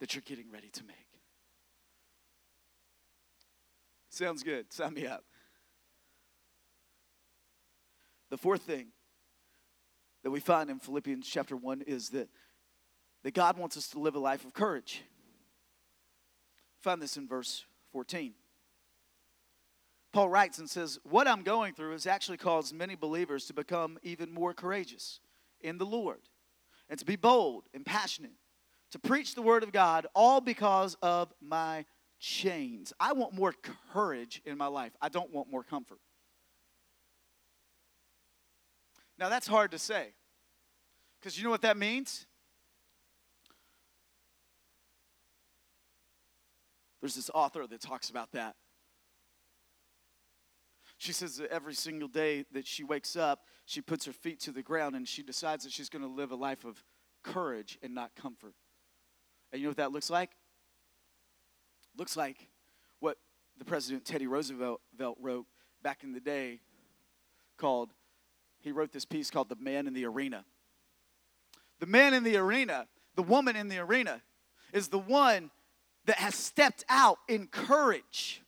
that 0.00 0.14
you're 0.14 0.22
getting 0.22 0.50
ready 0.50 0.68
to 0.70 0.84
make. 0.84 0.96
Sounds 4.08 4.42
good. 4.42 4.72
Sign 4.72 4.94
me 4.94 5.06
up. 5.06 5.24
The 8.30 8.38
fourth 8.38 8.62
thing 8.62 8.88
that 10.22 10.30
we 10.30 10.40
find 10.40 10.70
in 10.70 10.78
Philippians 10.78 11.26
chapter 11.26 11.56
1 11.56 11.82
is 11.82 12.10
that, 12.10 12.28
that 13.22 13.34
God 13.34 13.58
wants 13.58 13.76
us 13.76 13.88
to 13.90 13.98
live 13.98 14.14
a 14.14 14.18
life 14.18 14.44
of 14.44 14.52
courage. 14.52 15.02
Find 16.80 17.00
this 17.00 17.16
in 17.16 17.28
verse 17.28 17.64
14. 17.92 18.34
Paul 20.14 20.28
writes 20.28 20.60
and 20.60 20.70
says, 20.70 21.00
What 21.02 21.26
I'm 21.26 21.42
going 21.42 21.74
through 21.74 21.90
has 21.90 22.06
actually 22.06 22.36
caused 22.36 22.72
many 22.72 22.94
believers 22.94 23.46
to 23.46 23.52
become 23.52 23.98
even 24.04 24.32
more 24.32 24.54
courageous 24.54 25.18
in 25.60 25.76
the 25.76 25.84
Lord 25.84 26.20
and 26.88 26.96
to 27.00 27.04
be 27.04 27.16
bold 27.16 27.64
and 27.74 27.84
passionate, 27.84 28.36
to 28.92 29.00
preach 29.00 29.34
the 29.34 29.42
word 29.42 29.64
of 29.64 29.72
God, 29.72 30.06
all 30.14 30.40
because 30.40 30.96
of 31.02 31.32
my 31.42 31.84
chains. 32.20 32.92
I 33.00 33.12
want 33.12 33.34
more 33.34 33.52
courage 33.92 34.40
in 34.44 34.56
my 34.56 34.68
life. 34.68 34.92
I 35.02 35.08
don't 35.08 35.32
want 35.32 35.50
more 35.50 35.64
comfort. 35.64 35.98
Now, 39.18 39.28
that's 39.28 39.48
hard 39.48 39.72
to 39.72 39.80
say 39.80 40.12
because 41.18 41.36
you 41.36 41.42
know 41.42 41.50
what 41.50 41.62
that 41.62 41.76
means? 41.76 42.24
There's 47.00 47.16
this 47.16 47.30
author 47.34 47.66
that 47.66 47.80
talks 47.80 48.10
about 48.10 48.30
that. 48.30 48.54
She 51.04 51.12
says 51.12 51.36
that 51.36 51.50
every 51.50 51.74
single 51.74 52.08
day 52.08 52.46
that 52.52 52.66
she 52.66 52.82
wakes 52.82 53.14
up, 53.14 53.40
she 53.66 53.82
puts 53.82 54.06
her 54.06 54.12
feet 54.14 54.40
to 54.40 54.52
the 54.52 54.62
ground 54.62 54.96
and 54.96 55.06
she 55.06 55.22
decides 55.22 55.64
that 55.64 55.70
she's 55.70 55.90
going 55.90 56.00
to 56.00 56.08
live 56.08 56.30
a 56.30 56.34
life 56.34 56.64
of 56.64 56.82
courage 57.22 57.78
and 57.82 57.94
not 57.94 58.14
comfort. 58.16 58.54
And 59.52 59.60
you 59.60 59.66
know 59.66 59.72
what 59.72 59.76
that 59.76 59.92
looks 59.92 60.08
like? 60.08 60.30
Looks 61.94 62.16
like 62.16 62.48
what 63.00 63.18
the 63.58 63.66
President 63.66 64.06
Teddy 64.06 64.26
Roosevelt 64.26 64.80
wrote 65.20 65.44
back 65.82 66.04
in 66.04 66.12
the 66.12 66.20
day 66.20 66.60
called, 67.58 67.90
he 68.60 68.72
wrote 68.72 68.90
this 68.90 69.04
piece 69.04 69.30
called 69.30 69.50
The 69.50 69.56
Man 69.56 69.86
in 69.86 69.92
the 69.92 70.06
Arena. 70.06 70.46
The 71.80 71.86
man 71.86 72.14
in 72.14 72.24
the 72.24 72.38
arena, 72.38 72.86
the 73.14 73.22
woman 73.22 73.56
in 73.56 73.68
the 73.68 73.78
arena, 73.78 74.22
is 74.72 74.88
the 74.88 74.98
one 74.98 75.50
that 76.06 76.16
has 76.16 76.34
stepped 76.34 76.82
out 76.88 77.18
in 77.28 77.48
courage 77.48 78.40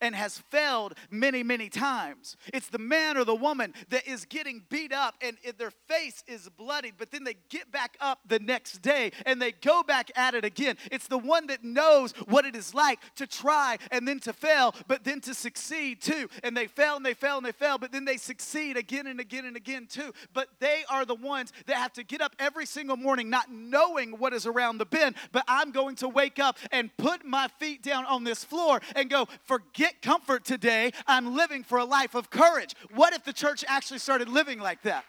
and 0.00 0.14
has 0.14 0.38
failed 0.38 0.94
many, 1.10 1.42
many 1.42 1.68
times. 1.68 2.36
It's 2.52 2.68
the 2.68 2.78
man 2.78 3.16
or 3.16 3.24
the 3.24 3.34
woman 3.34 3.74
that 3.90 4.06
is 4.06 4.24
getting 4.24 4.62
beat 4.68 4.92
up 4.92 5.14
and 5.20 5.36
their 5.58 5.70
face 5.70 6.22
is 6.26 6.48
bloodied, 6.48 6.94
but 6.98 7.10
then 7.10 7.24
they 7.24 7.36
get 7.48 7.70
back 7.70 7.96
up 8.00 8.20
the 8.26 8.38
next 8.38 8.82
day 8.82 9.12
and 9.24 9.40
they 9.40 9.52
go 9.52 9.82
back 9.82 10.10
at 10.16 10.34
it 10.34 10.44
again. 10.44 10.76
It's 10.90 11.08
the 11.08 11.18
one 11.18 11.46
that 11.48 11.64
knows 11.64 12.12
what 12.28 12.44
it 12.44 12.56
is 12.56 12.74
like 12.74 13.00
to 13.16 13.26
try 13.26 13.78
and 13.90 14.06
then 14.06 14.20
to 14.20 14.32
fail, 14.32 14.74
but 14.86 15.04
then 15.04 15.20
to 15.22 15.34
succeed 15.34 16.00
too. 16.00 16.28
And 16.42 16.56
they 16.56 16.66
fail 16.66 16.96
and 16.96 17.04
they 17.04 17.14
fail 17.14 17.36
and 17.36 17.46
they 17.46 17.52
fail, 17.52 17.78
but 17.78 17.92
then 17.92 18.04
they 18.04 18.16
succeed 18.16 18.76
again 18.76 19.06
and 19.06 19.20
again 19.20 19.44
and 19.44 19.56
again 19.56 19.86
too. 19.86 20.12
But 20.32 20.48
they 20.60 20.84
are 20.90 21.04
the 21.04 21.14
ones 21.14 21.52
that 21.66 21.76
have 21.76 21.92
to 21.94 22.04
get 22.04 22.20
up 22.20 22.34
every 22.38 22.66
single 22.66 22.96
morning 22.96 23.30
not 23.30 23.50
knowing 23.50 24.12
what 24.18 24.32
is 24.32 24.46
around 24.46 24.78
the 24.78 24.86
bend, 24.86 25.16
but 25.32 25.44
I'm 25.48 25.70
going 25.70 25.96
to 25.96 26.08
wake 26.08 26.38
up 26.38 26.58
and 26.70 26.94
put 26.96 27.24
my 27.24 27.48
feet 27.58 27.82
down 27.82 28.04
on 28.06 28.24
this 28.24 28.44
floor 28.44 28.80
and 28.94 29.10
go, 29.10 29.28
forget 29.44 29.85
get 29.86 30.02
comfort 30.02 30.44
today. 30.44 30.92
I'm 31.06 31.36
living 31.36 31.62
for 31.62 31.78
a 31.78 31.84
life 31.84 32.14
of 32.14 32.30
courage. 32.30 32.74
What 32.94 33.14
if 33.14 33.24
the 33.24 33.32
church 33.32 33.64
actually 33.68 33.98
started 33.98 34.28
living 34.28 34.58
like 34.58 34.82
that? 34.82 35.04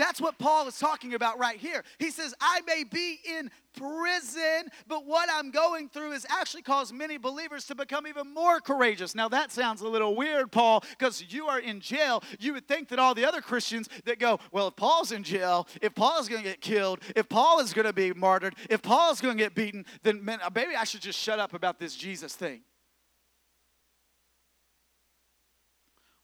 That's 0.00 0.18
what 0.18 0.38
Paul 0.38 0.66
is 0.66 0.78
talking 0.78 1.12
about 1.12 1.38
right 1.38 1.58
here. 1.58 1.84
He 1.98 2.10
says, 2.10 2.34
I 2.40 2.62
may 2.66 2.84
be 2.84 3.18
in 3.22 3.50
prison, 3.76 4.70
but 4.88 5.04
what 5.04 5.28
I'm 5.30 5.50
going 5.50 5.90
through 5.90 6.12
has 6.12 6.24
actually 6.30 6.62
caused 6.62 6.94
many 6.94 7.18
believers 7.18 7.66
to 7.66 7.74
become 7.74 8.06
even 8.06 8.32
more 8.32 8.60
courageous. 8.60 9.14
Now, 9.14 9.28
that 9.28 9.52
sounds 9.52 9.82
a 9.82 9.88
little 9.88 10.16
weird, 10.16 10.50
Paul, 10.50 10.82
because 10.98 11.22
you 11.28 11.48
are 11.48 11.60
in 11.60 11.80
jail. 11.80 12.24
You 12.38 12.54
would 12.54 12.66
think 12.66 12.88
that 12.88 12.98
all 12.98 13.14
the 13.14 13.26
other 13.26 13.42
Christians 13.42 13.90
that 14.06 14.18
go, 14.18 14.40
well, 14.52 14.68
if 14.68 14.76
Paul's 14.76 15.12
in 15.12 15.22
jail, 15.22 15.68
if 15.82 15.94
Paul's 15.94 16.30
going 16.30 16.44
to 16.44 16.48
get 16.48 16.62
killed, 16.62 17.00
if 17.14 17.28
Paul 17.28 17.60
is 17.60 17.74
going 17.74 17.86
to 17.86 17.92
be 17.92 18.14
martyred, 18.14 18.54
if 18.70 18.80
Paul's 18.80 19.20
going 19.20 19.36
to 19.36 19.44
get 19.44 19.54
beaten, 19.54 19.84
then 20.02 20.24
man, 20.24 20.38
maybe 20.54 20.76
I 20.76 20.84
should 20.84 21.02
just 21.02 21.18
shut 21.18 21.38
up 21.38 21.52
about 21.52 21.78
this 21.78 21.94
Jesus 21.94 22.34
thing. 22.34 22.62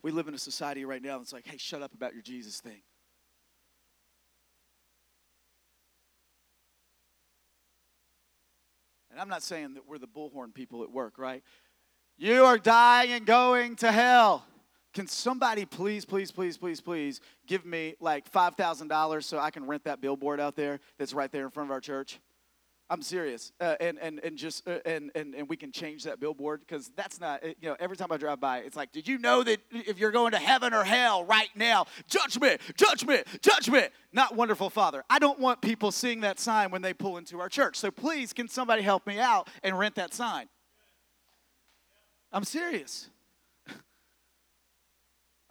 We 0.00 0.12
live 0.12 0.28
in 0.28 0.34
a 0.34 0.38
society 0.38 0.86
right 0.86 1.02
now 1.02 1.18
that's 1.18 1.34
like, 1.34 1.46
hey, 1.46 1.58
shut 1.58 1.82
up 1.82 1.92
about 1.92 2.14
your 2.14 2.22
Jesus 2.22 2.58
thing. 2.58 2.80
And 9.16 9.22
I'm 9.22 9.30
not 9.30 9.42
saying 9.42 9.72
that 9.74 9.88
we're 9.88 9.96
the 9.96 10.06
bullhorn 10.06 10.52
people 10.52 10.82
at 10.82 10.90
work, 10.90 11.16
right? 11.16 11.42
You 12.18 12.44
are 12.44 12.58
dying 12.58 13.12
and 13.12 13.24
going 13.24 13.74
to 13.76 13.90
hell. 13.90 14.44
Can 14.92 15.06
somebody 15.06 15.64
please, 15.64 16.04
please, 16.04 16.30
please, 16.30 16.58
please, 16.58 16.82
please 16.82 17.22
give 17.46 17.64
me 17.64 17.94
like 17.98 18.30
$5,000 18.30 19.24
so 19.24 19.38
I 19.38 19.50
can 19.50 19.66
rent 19.66 19.84
that 19.84 20.02
billboard 20.02 20.38
out 20.38 20.54
there 20.54 20.80
that's 20.98 21.14
right 21.14 21.32
there 21.32 21.44
in 21.46 21.50
front 21.50 21.70
of 21.70 21.72
our 21.72 21.80
church? 21.80 22.20
I'm 22.88 23.02
serious, 23.02 23.52
uh, 23.60 23.74
and 23.80 23.98
and 23.98 24.20
and 24.20 24.36
just 24.36 24.66
uh, 24.68 24.78
and 24.86 25.10
and 25.16 25.34
and 25.34 25.48
we 25.48 25.56
can 25.56 25.72
change 25.72 26.04
that 26.04 26.20
billboard 26.20 26.60
because 26.60 26.88
that's 26.94 27.18
not 27.18 27.42
uh, 27.42 27.48
you 27.60 27.68
know 27.68 27.76
every 27.80 27.96
time 27.96 28.12
I 28.12 28.16
drive 28.16 28.38
by 28.38 28.58
it's 28.58 28.76
like 28.76 28.92
did 28.92 29.08
you 29.08 29.18
know 29.18 29.42
that 29.42 29.58
if 29.72 29.98
you're 29.98 30.12
going 30.12 30.30
to 30.32 30.38
heaven 30.38 30.72
or 30.72 30.84
hell 30.84 31.24
right 31.24 31.48
now 31.56 31.86
judgment 32.08 32.60
judgment 32.76 33.26
judgment? 33.42 33.90
Not 34.12 34.36
wonderful 34.36 34.70
Father. 34.70 35.02
I 35.10 35.18
don't 35.18 35.40
want 35.40 35.62
people 35.62 35.90
seeing 35.90 36.20
that 36.20 36.38
sign 36.38 36.70
when 36.70 36.80
they 36.80 36.94
pull 36.94 37.16
into 37.16 37.40
our 37.40 37.48
church. 37.48 37.76
So 37.76 37.90
please 37.90 38.32
can 38.32 38.46
somebody 38.46 38.82
help 38.82 39.04
me 39.04 39.18
out 39.18 39.48
and 39.64 39.76
rent 39.76 39.96
that 39.96 40.14
sign? 40.14 40.48
I'm 42.30 42.44
serious. 42.44 43.10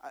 I, 0.01 0.09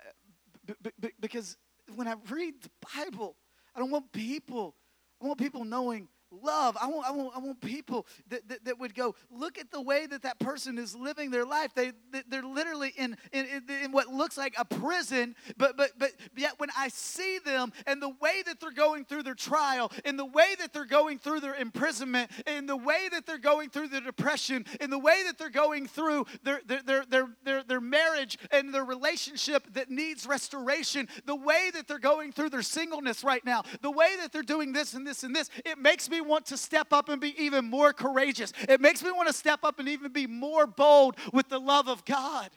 b- 0.66 0.90
b- 1.00 1.12
because 1.20 1.56
when 1.94 2.06
I 2.06 2.16
read 2.28 2.54
the 2.62 2.70
Bible 2.94 3.36
I 3.74 3.80
don't 3.80 3.90
want 3.90 4.12
people 4.12 4.74
I 5.22 5.26
want 5.26 5.38
people 5.38 5.64
knowing 5.64 6.08
love. 6.42 6.76
I 6.80 6.86
want, 6.86 7.06
I 7.06 7.10
want, 7.12 7.36
I 7.36 7.38
want 7.38 7.60
people 7.60 8.06
that, 8.28 8.48
that, 8.48 8.64
that 8.64 8.78
would 8.78 8.94
go, 8.94 9.14
look 9.30 9.58
at 9.58 9.70
the 9.70 9.80
way 9.80 10.06
that 10.06 10.22
that 10.22 10.38
person 10.38 10.78
is 10.78 10.94
living 10.94 11.30
their 11.30 11.44
life. 11.44 11.74
They, 11.74 11.92
they're 12.28 12.42
literally 12.42 12.92
in, 12.96 13.16
in, 13.32 13.62
in 13.82 13.92
what 13.92 14.08
looks 14.08 14.36
like 14.36 14.54
a 14.58 14.64
prison, 14.64 15.34
but, 15.56 15.76
but, 15.76 15.92
but 15.98 16.12
yet 16.36 16.54
when 16.58 16.70
I 16.76 16.88
see 16.88 17.38
them 17.38 17.72
and 17.86 18.00
the 18.02 18.08
way 18.08 18.42
that 18.46 18.60
they're 18.60 18.70
going 18.70 19.04
through 19.04 19.22
their 19.22 19.34
trial, 19.34 19.90
in 20.04 20.16
the 20.16 20.24
way 20.24 20.54
that 20.58 20.72
they're 20.72 20.84
going 20.84 21.18
through 21.18 21.40
their 21.40 21.54
imprisonment, 21.54 22.30
in 22.46 22.66
the 22.66 22.76
way 22.76 23.08
that 23.10 23.26
they're 23.26 23.38
going 23.38 23.70
through 23.70 23.88
their 23.88 24.00
depression, 24.00 24.64
in 24.80 24.90
the 24.90 24.98
way 24.98 25.22
that 25.26 25.38
they're 25.38 25.50
going 25.50 25.86
through 25.86 26.26
their, 26.42 26.60
their, 26.66 26.82
their, 26.82 27.04
their, 27.04 27.28
their, 27.44 27.62
their 27.62 27.80
marriage 27.80 28.38
and 28.50 28.72
their 28.72 28.84
relationship 28.84 29.72
that 29.74 29.90
needs 29.90 30.26
restoration, 30.26 31.08
the 31.26 31.36
way 31.36 31.70
that 31.72 31.86
they're 31.86 31.98
going 31.98 32.32
through 32.32 32.50
their 32.50 32.62
singleness 32.62 33.24
right 33.24 33.44
now, 33.44 33.62
the 33.82 33.90
way 33.90 34.16
that 34.20 34.32
they're 34.32 34.42
doing 34.42 34.72
this 34.72 34.94
and 34.94 35.06
this 35.06 35.22
and 35.22 35.34
this, 35.34 35.50
it 35.64 35.78
makes 35.78 36.08
me 36.08 36.20
want 36.26 36.46
to 36.46 36.56
step 36.56 36.92
up 36.92 37.08
and 37.08 37.20
be 37.20 37.34
even 37.42 37.64
more 37.64 37.92
courageous. 37.92 38.52
It 38.68 38.80
makes 38.80 39.02
me 39.02 39.12
want 39.12 39.28
to 39.28 39.34
step 39.34 39.60
up 39.62 39.78
and 39.78 39.88
even 39.88 40.12
be 40.12 40.26
more 40.26 40.66
bold 40.66 41.16
with 41.32 41.48
the 41.48 41.60
love 41.60 41.88
of 41.88 42.04
God. 42.04 42.50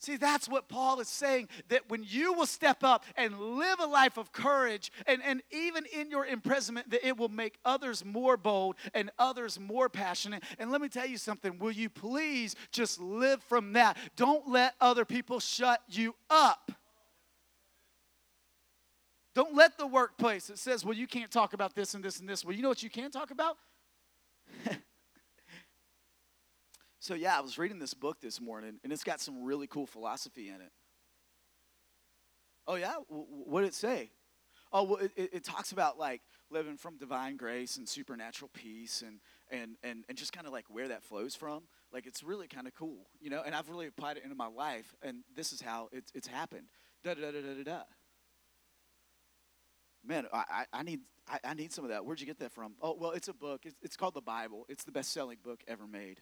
See, 0.00 0.16
that's 0.16 0.48
what 0.48 0.66
Paul 0.66 1.00
is 1.00 1.08
saying 1.08 1.50
that 1.68 1.90
when 1.90 2.02
you 2.08 2.32
will 2.32 2.46
step 2.46 2.82
up 2.82 3.04
and 3.16 3.38
live 3.38 3.80
a 3.80 3.86
life 3.86 4.16
of 4.16 4.32
courage, 4.32 4.90
and, 5.06 5.20
and 5.22 5.42
even 5.50 5.84
in 5.92 6.10
your 6.10 6.24
imprisonment, 6.24 6.90
that 6.90 7.06
it 7.06 7.18
will 7.18 7.28
make 7.28 7.58
others 7.66 8.02
more 8.02 8.38
bold 8.38 8.76
and 8.94 9.10
others 9.18 9.60
more 9.60 9.90
passionate. 9.90 10.42
And 10.58 10.70
let 10.70 10.80
me 10.80 10.88
tell 10.88 11.06
you 11.06 11.18
something 11.18 11.58
will 11.58 11.70
you 11.70 11.90
please 11.90 12.56
just 12.72 12.98
live 12.98 13.42
from 13.42 13.74
that? 13.74 13.98
Don't 14.16 14.48
let 14.48 14.74
other 14.80 15.04
people 15.04 15.38
shut 15.38 15.82
you 15.86 16.14
up. 16.30 16.72
Don't 19.40 19.54
let 19.54 19.78
the 19.78 19.86
workplace 19.86 20.48
that 20.48 20.58
says, 20.58 20.84
well, 20.84 20.92
you 20.92 21.06
can't 21.06 21.30
talk 21.30 21.54
about 21.54 21.74
this 21.74 21.94
and 21.94 22.04
this 22.04 22.20
and 22.20 22.28
this. 22.28 22.44
Well, 22.44 22.54
you 22.54 22.60
know 22.60 22.68
what 22.68 22.82
you 22.82 22.90
can 22.90 23.10
talk 23.10 23.30
about? 23.30 23.56
so, 26.98 27.14
yeah, 27.14 27.38
I 27.38 27.40
was 27.40 27.56
reading 27.56 27.78
this 27.78 27.94
book 27.94 28.20
this 28.20 28.38
morning, 28.38 28.78
and 28.84 28.92
it's 28.92 29.02
got 29.02 29.18
some 29.18 29.42
really 29.42 29.66
cool 29.66 29.86
philosophy 29.86 30.50
in 30.50 30.56
it. 30.56 30.70
Oh, 32.66 32.74
yeah? 32.74 32.96
What 33.08 33.62
did 33.62 33.68
it 33.68 33.74
say? 33.74 34.10
Oh, 34.74 34.82
well, 34.82 34.96
it, 34.98 35.12
it, 35.16 35.42
talks 35.42 35.72
about 35.72 35.98
like 35.98 36.20
living 36.50 36.76
from 36.76 36.98
divine 36.98 37.38
grace 37.38 37.78
and 37.78 37.88
supernatural 37.88 38.50
peace 38.52 39.02
and, 39.02 39.20
and, 39.50 39.76
and, 39.82 40.04
and 40.10 40.18
just 40.18 40.34
kind 40.34 40.46
of 40.46 40.52
like 40.52 40.66
where 40.68 40.88
that 40.88 41.02
flows 41.02 41.34
from. 41.34 41.62
Like, 41.94 42.04
it's 42.04 42.22
really 42.22 42.46
kind 42.46 42.66
of 42.66 42.74
cool, 42.74 43.08
you 43.22 43.30
know? 43.30 43.40
And 43.40 43.54
I've 43.54 43.70
really 43.70 43.86
applied 43.86 44.18
it 44.18 44.22
into 44.22 44.36
my 44.36 44.48
life, 44.48 44.94
and 45.00 45.24
this 45.34 45.54
is 45.54 45.62
how 45.62 45.88
it's, 45.92 46.12
it's 46.14 46.28
happened. 46.28 46.66
Da 47.02 47.14
da 47.14 47.32
da 47.32 47.40
da 47.40 47.54
da 47.54 47.64
da 47.64 47.82
man, 50.04 50.26
I, 50.32 50.64
I 50.72 50.82
need 50.82 51.00
I, 51.28 51.38
I, 51.44 51.54
need 51.54 51.72
some 51.72 51.84
of 51.84 51.90
that. 51.90 52.04
Where'd 52.04 52.20
you 52.20 52.26
get 52.26 52.38
that 52.40 52.52
from? 52.52 52.72
Oh, 52.82 52.96
well, 52.98 53.12
it's 53.12 53.28
a 53.28 53.32
book. 53.32 53.64
It's, 53.64 53.76
it's 53.82 53.96
called 53.96 54.14
the 54.14 54.20
Bible. 54.20 54.66
It's 54.68 54.82
the 54.82 54.90
best-selling 54.90 55.38
book 55.44 55.62
ever 55.68 55.86
made. 55.86 56.20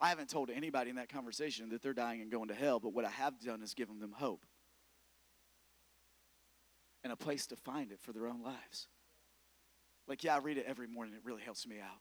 I 0.00 0.08
haven't 0.08 0.30
told 0.30 0.50
anybody 0.50 0.90
in 0.90 0.96
that 0.96 1.08
conversation 1.08 1.70
that 1.70 1.82
they're 1.82 1.94
dying 1.94 2.20
and 2.20 2.30
going 2.30 2.48
to 2.48 2.54
hell, 2.54 2.80
but 2.80 2.92
what 2.92 3.04
I 3.04 3.10
have 3.10 3.40
done 3.40 3.62
is 3.62 3.74
given 3.74 3.98
them 3.98 4.12
hope 4.12 4.44
and 7.02 7.12
a 7.12 7.16
place 7.16 7.46
to 7.46 7.56
find 7.56 7.92
it 7.92 8.00
for 8.00 8.12
their 8.12 8.26
own 8.26 8.42
lives. 8.42 8.88
Like, 10.06 10.22
yeah, 10.24 10.36
I 10.36 10.38
read 10.38 10.58
it 10.58 10.66
every 10.66 10.86
morning. 10.86 11.14
It 11.14 11.20
really 11.24 11.42
helps 11.42 11.66
me 11.66 11.76
out. 11.80 12.00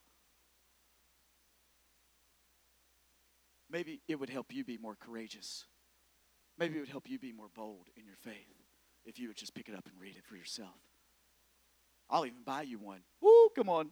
Maybe 3.70 4.02
it 4.08 4.20
would 4.20 4.30
help 4.30 4.54
you 4.54 4.64
be 4.64 4.78
more 4.78 4.96
courageous. 4.96 5.66
Maybe 6.58 6.78
it 6.78 6.82
would 6.82 6.90
help 6.90 7.10
you 7.10 7.20
be 7.20 7.32
more 7.32 7.50
bold 7.54 7.90
in 7.98 8.06
your 8.06 8.16
faith 8.16 8.54
if 9.06 9.20
you 9.20 9.28
would 9.28 9.38
just 9.38 9.54
pick 9.54 9.70
it 9.70 9.76
up 9.76 9.86
and 9.88 10.00
read 10.00 10.16
it 10.16 10.26
for 10.26 10.36
yourself. 10.36 10.76
I'll 12.10 12.26
even 12.26 12.44
buy 12.46 12.62
you 12.62 12.78
one. 12.78 13.02
Woo, 13.22 13.50
come 13.56 13.70
on. 13.70 13.92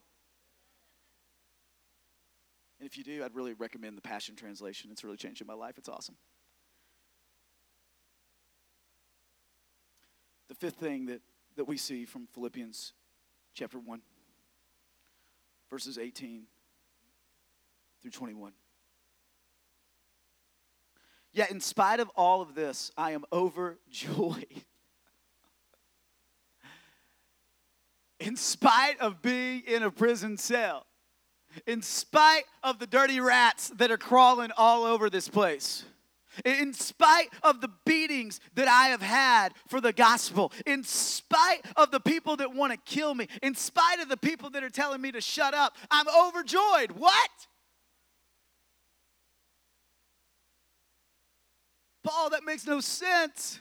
And 2.79 2.89
if 2.89 2.97
you 2.97 3.03
do, 3.03 3.23
I'd 3.23 3.33
really 3.33 3.53
recommend 3.53 3.97
the 3.97 4.01
Passion 4.01 4.35
Translation. 4.35 4.91
It's 4.91 5.03
really 5.03 5.17
changing 5.17 5.47
my 5.47 5.53
life. 5.53 5.77
It's 5.77 5.89
awesome. 5.89 6.15
The 10.49 10.55
fifth 10.55 10.75
thing 10.75 11.07
that, 11.07 11.21
that 11.55 11.65
we 11.65 11.77
see 11.77 12.05
from 12.05 12.27
Philippians 12.33 12.93
chapter 13.53 13.79
1, 13.79 14.01
verses 15.69 15.97
18 15.97 16.43
through 18.01 18.11
21. 18.11 18.51
Yet, 21.33 21.49
in 21.49 21.59
spite 21.59 21.99
of 21.99 22.09
all 22.15 22.41
of 22.41 22.53
this, 22.53 22.91
I 22.95 23.11
am 23.11 23.25
overjoyed. 23.33 24.45
in 28.19 28.35
spite 28.35 28.99
of 28.99 29.21
being 29.21 29.63
in 29.65 29.83
a 29.83 29.91
prison 29.91 30.37
cell, 30.37 30.85
in 31.65 31.81
spite 31.81 32.43
of 32.63 32.79
the 32.79 32.87
dirty 32.87 33.19
rats 33.19 33.69
that 33.77 33.91
are 33.91 33.97
crawling 33.97 34.51
all 34.57 34.83
over 34.83 35.09
this 35.09 35.27
place. 35.27 35.85
In 36.45 36.73
spite 36.73 37.27
of 37.43 37.61
the 37.61 37.69
beatings 37.85 38.39
that 38.55 38.67
I 38.67 38.87
have 38.87 39.03
had 39.03 39.49
for 39.67 39.79
the 39.79 39.93
gospel, 39.93 40.51
in 40.65 40.83
spite 40.83 41.61
of 41.75 41.91
the 41.91 41.99
people 41.99 42.37
that 42.37 42.55
want 42.55 42.73
to 42.73 42.77
kill 42.77 43.13
me, 43.13 43.27
in 43.43 43.53
spite 43.53 43.99
of 43.99 44.09
the 44.09 44.17
people 44.17 44.49
that 44.51 44.63
are 44.63 44.71
telling 44.71 44.99
me 44.99 45.11
to 45.11 45.21
shut 45.21 45.53
up, 45.53 45.77
I'm 45.91 46.07
overjoyed. 46.07 46.93
What? 46.93 47.29
Paul, 52.03 52.29
that 52.31 52.43
makes 52.43 52.67
no 52.67 52.79
sense. 52.79 53.59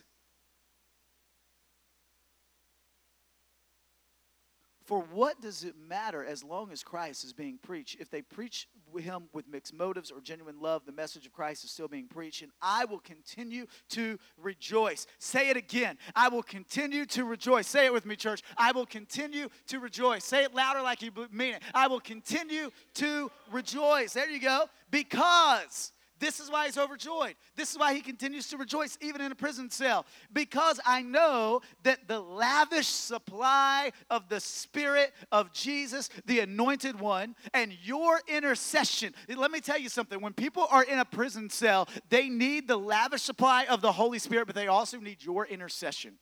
For 4.85 5.01
what 5.13 5.41
does 5.41 5.63
it 5.65 5.75
matter 5.89 6.25
as 6.25 6.43
long 6.43 6.73
as 6.73 6.83
Christ 6.83 7.25
is 7.25 7.33
being 7.33 7.57
preached? 7.57 8.01
If 8.01 8.11
they 8.11 8.21
preach 8.21 8.69
him 8.99 9.29
with 9.33 9.49
mixed 9.49 9.73
motives 9.73 10.11
or 10.11 10.21
genuine 10.21 10.61
love, 10.61 10.85
the 10.85 10.93
message 10.93 11.25
of 11.25 11.33
Christ 11.33 11.65
is 11.65 11.71
still 11.71 11.89
being 11.89 12.09
preached, 12.09 12.43
and 12.43 12.51
I 12.61 12.85
will 12.85 12.99
continue 12.99 13.67
to 13.91 14.19
rejoice. 14.37 15.07
Say 15.19 15.51
it 15.51 15.57
again. 15.57 15.99
I 16.17 16.29
will 16.29 16.43
continue 16.43 17.07
to 17.07 17.25
rejoice. 17.25 17.69
Say 17.69 17.87
it 17.87 17.93
with 17.93 18.05
me, 18.05 18.17
church. 18.17 18.43
I 18.59 18.73
will 18.73 18.85
continue 18.85 19.49
to 19.69 19.79
rejoice. 19.79 20.25
Say 20.25 20.43
it 20.43 20.53
louder 20.53 20.83
like 20.83 21.01
you 21.01 21.13
mean 21.31 21.55
it. 21.55 21.63
I 21.73 21.87
will 21.87 22.01
continue 22.01 22.71
to 22.95 23.31
rejoice. 23.53 24.13
There 24.13 24.29
you 24.29 24.41
go. 24.41 24.67
Because 24.91 25.93
this 26.23 26.39
is 26.39 26.49
why 26.49 26.67
he's 26.67 26.79
overjoyed. 26.79 27.35
This 27.57 27.73
is 27.73 27.79
why 27.79 27.95
he 27.95 28.01
continues 28.01 28.47
to 28.51 28.57
rejoice 28.57 28.97
even 29.01 29.21
in 29.21 29.33
a 29.33 29.35
prison 29.35 29.69
cell. 29.71 30.07
Because 30.33 30.79
I 30.87 31.03
know 31.03 31.63
that 31.83 32.07
the 32.07 32.21
lavish 32.21 32.87
supply 32.87 33.91
of 34.09 34.29
the 34.29 34.39
Spirit 34.39 35.13
of 35.33 35.53
Jesus, 35.53 36.09
the 36.25 36.39
anointed 36.39 37.01
one, 37.01 37.35
and 37.53 37.77
your 37.83 38.21
intercession. 38.29 39.13
Let 39.29 39.51
me 39.51 39.59
tell 39.59 39.81
you 39.81 39.89
something. 39.89 40.21
When 40.21 40.33
people 40.33 40.69
are 40.71 40.85
in 40.85 41.01
a 41.01 41.05
prison 41.05 41.51
cell, 41.51 41.89
they 42.09 42.29
need 42.29 42.69
the 42.69 42.79
lavish 42.79 43.23
supply 43.23 43.65
of 43.65 43.81
the 43.81 43.91
Holy 43.91 44.21
Spirit, 44.21 44.47
but 44.47 44.55
they 44.55 44.69
also 44.69 45.01
need 45.01 45.25
your 45.25 45.45
intercession. 45.45 46.21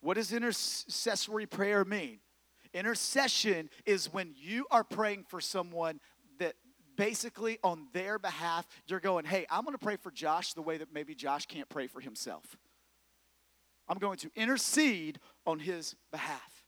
What 0.00 0.14
does 0.14 0.32
intercessory 0.32 1.46
prayer 1.46 1.84
mean? 1.84 2.18
Intercession 2.74 3.70
is 3.86 4.12
when 4.12 4.34
you 4.36 4.66
are 4.70 4.84
praying 4.84 5.24
for 5.28 5.40
someone 5.40 6.00
basically 6.96 7.58
on 7.62 7.86
their 7.92 8.18
behalf, 8.18 8.66
you're 8.86 9.00
going, 9.00 9.24
hey, 9.24 9.46
I'm 9.50 9.64
going 9.64 9.76
to 9.76 9.84
pray 9.84 9.96
for 9.96 10.10
Josh 10.10 10.54
the 10.54 10.62
way 10.62 10.78
that 10.78 10.92
maybe 10.92 11.14
Josh 11.14 11.46
can't 11.46 11.68
pray 11.68 11.86
for 11.86 12.00
himself. 12.00 12.56
I'm 13.88 13.98
going 13.98 14.18
to 14.18 14.30
intercede 14.34 15.20
on 15.46 15.58
his 15.58 15.94
behalf. 16.10 16.64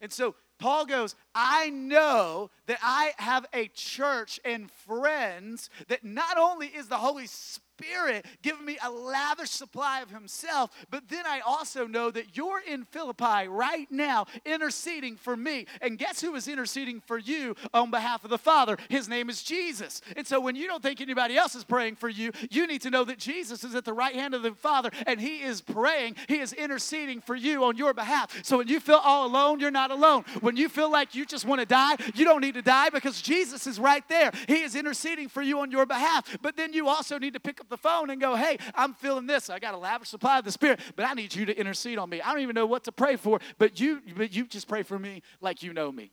And 0.00 0.12
so 0.12 0.34
Paul 0.58 0.84
goes, 0.84 1.14
I 1.34 1.70
know 1.70 2.50
that 2.66 2.78
I 2.82 3.12
have 3.18 3.46
a 3.52 3.68
church 3.68 4.38
and 4.44 4.70
friends 4.70 5.70
that 5.88 6.04
not 6.04 6.38
only 6.38 6.66
is 6.66 6.88
the 6.88 6.98
Holy 6.98 7.26
Spirit 7.26 7.71
Spirit 7.82 8.24
giving 8.42 8.64
me 8.64 8.78
a 8.82 8.90
lavish 8.90 9.50
supply 9.50 10.00
of 10.00 10.10
Himself. 10.10 10.70
But 10.90 11.08
then 11.08 11.26
I 11.26 11.40
also 11.40 11.86
know 11.86 12.10
that 12.10 12.36
you're 12.36 12.60
in 12.60 12.84
Philippi 12.84 13.48
right 13.48 13.90
now 13.90 14.26
interceding 14.44 15.16
for 15.16 15.36
me. 15.36 15.66
And 15.80 15.98
guess 15.98 16.20
who 16.20 16.34
is 16.34 16.48
interceding 16.48 17.00
for 17.00 17.18
you 17.18 17.56
on 17.74 17.90
behalf 17.90 18.24
of 18.24 18.30
the 18.30 18.38
Father? 18.38 18.76
His 18.88 19.08
name 19.08 19.28
is 19.28 19.42
Jesus. 19.42 20.00
And 20.16 20.26
so 20.26 20.40
when 20.40 20.54
you 20.54 20.66
don't 20.66 20.82
think 20.82 21.00
anybody 21.00 21.36
else 21.36 21.54
is 21.54 21.64
praying 21.64 21.96
for 21.96 22.08
you, 22.08 22.30
you 22.50 22.66
need 22.66 22.82
to 22.82 22.90
know 22.90 23.04
that 23.04 23.18
Jesus 23.18 23.64
is 23.64 23.74
at 23.74 23.84
the 23.84 23.92
right 23.92 24.14
hand 24.14 24.34
of 24.34 24.42
the 24.42 24.52
Father 24.52 24.90
and 25.06 25.20
He 25.20 25.42
is 25.42 25.60
praying, 25.60 26.16
He 26.28 26.38
is 26.38 26.52
interceding 26.52 27.20
for 27.20 27.34
you 27.34 27.64
on 27.64 27.76
your 27.76 27.94
behalf. 27.94 28.44
So 28.44 28.58
when 28.58 28.68
you 28.68 28.80
feel 28.80 29.00
all 29.02 29.26
alone, 29.26 29.60
you're 29.60 29.70
not 29.70 29.90
alone. 29.90 30.24
When 30.40 30.56
you 30.56 30.68
feel 30.68 30.90
like 30.90 31.14
you 31.14 31.26
just 31.26 31.46
want 31.46 31.60
to 31.60 31.66
die, 31.66 31.96
you 32.14 32.24
don't 32.24 32.40
need 32.40 32.54
to 32.54 32.62
die 32.62 32.90
because 32.90 33.20
Jesus 33.20 33.66
is 33.66 33.80
right 33.80 34.06
there. 34.08 34.30
He 34.46 34.62
is 34.62 34.76
interceding 34.76 35.28
for 35.28 35.42
you 35.42 35.60
on 35.60 35.70
your 35.70 35.86
behalf. 35.86 36.38
But 36.42 36.56
then 36.56 36.72
you 36.72 36.88
also 36.88 37.18
need 37.18 37.34
to 37.34 37.40
pick 37.40 37.60
up 37.60 37.71
the 37.72 37.76
phone 37.76 38.10
and 38.10 38.20
go, 38.20 38.36
hey, 38.36 38.58
I'm 38.74 38.94
feeling 38.94 39.26
this. 39.26 39.50
I 39.50 39.58
got 39.58 39.74
a 39.74 39.78
lavish 39.78 40.08
supply 40.08 40.38
of 40.38 40.44
the 40.44 40.52
Spirit, 40.52 40.78
but 40.94 41.04
I 41.04 41.14
need 41.14 41.34
you 41.34 41.44
to 41.46 41.58
intercede 41.58 41.98
on 41.98 42.08
me. 42.08 42.20
I 42.20 42.30
don't 42.30 42.42
even 42.42 42.54
know 42.54 42.66
what 42.66 42.84
to 42.84 42.92
pray 42.92 43.16
for, 43.16 43.40
but 43.58 43.80
you, 43.80 44.00
but 44.16 44.32
you 44.32 44.46
just 44.46 44.68
pray 44.68 44.84
for 44.84 44.98
me 44.98 45.22
like 45.40 45.64
you 45.64 45.72
know 45.72 45.90
me. 45.90 46.12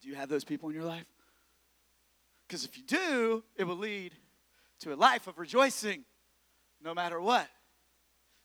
Do 0.00 0.08
you 0.08 0.14
have 0.14 0.30
those 0.30 0.44
people 0.44 0.70
in 0.70 0.74
your 0.74 0.84
life? 0.84 1.06
Because 2.46 2.64
if 2.64 2.78
you 2.78 2.84
do, 2.84 3.44
it 3.56 3.64
will 3.64 3.76
lead 3.76 4.14
to 4.80 4.94
a 4.94 4.96
life 4.96 5.26
of 5.26 5.38
rejoicing 5.38 6.04
no 6.82 6.94
matter 6.94 7.20
what. 7.20 7.46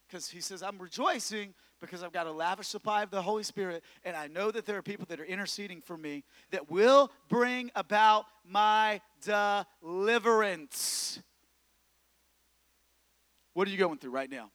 Because 0.07 0.27
he 0.27 0.41
says, 0.41 0.61
I'm 0.61 0.77
rejoicing 0.79 1.53
because 1.83 2.03
I've 2.03 2.13
got 2.13 2.27
a 2.27 2.31
lavish 2.31 2.67
supply 2.67 3.03
of 3.03 3.11
the 3.11 3.21
Holy 3.21 3.43
Spirit, 3.43 3.83
and 4.05 4.15
I 4.15 4.27
know 4.27 4.51
that 4.51 4.65
there 4.65 4.77
are 4.77 4.81
people 4.81 5.05
that 5.09 5.19
are 5.19 5.25
interceding 5.25 5.81
for 5.81 5.97
me 5.97 6.23
that 6.51 6.71
will 6.71 7.11
bring 7.27 7.71
about 7.75 8.25
my 8.45 9.01
deliverance. 9.21 11.19
What 13.53 13.67
are 13.67 13.71
you 13.71 13.77
going 13.77 13.97
through 13.97 14.11
right 14.11 14.29
now? 14.29 14.49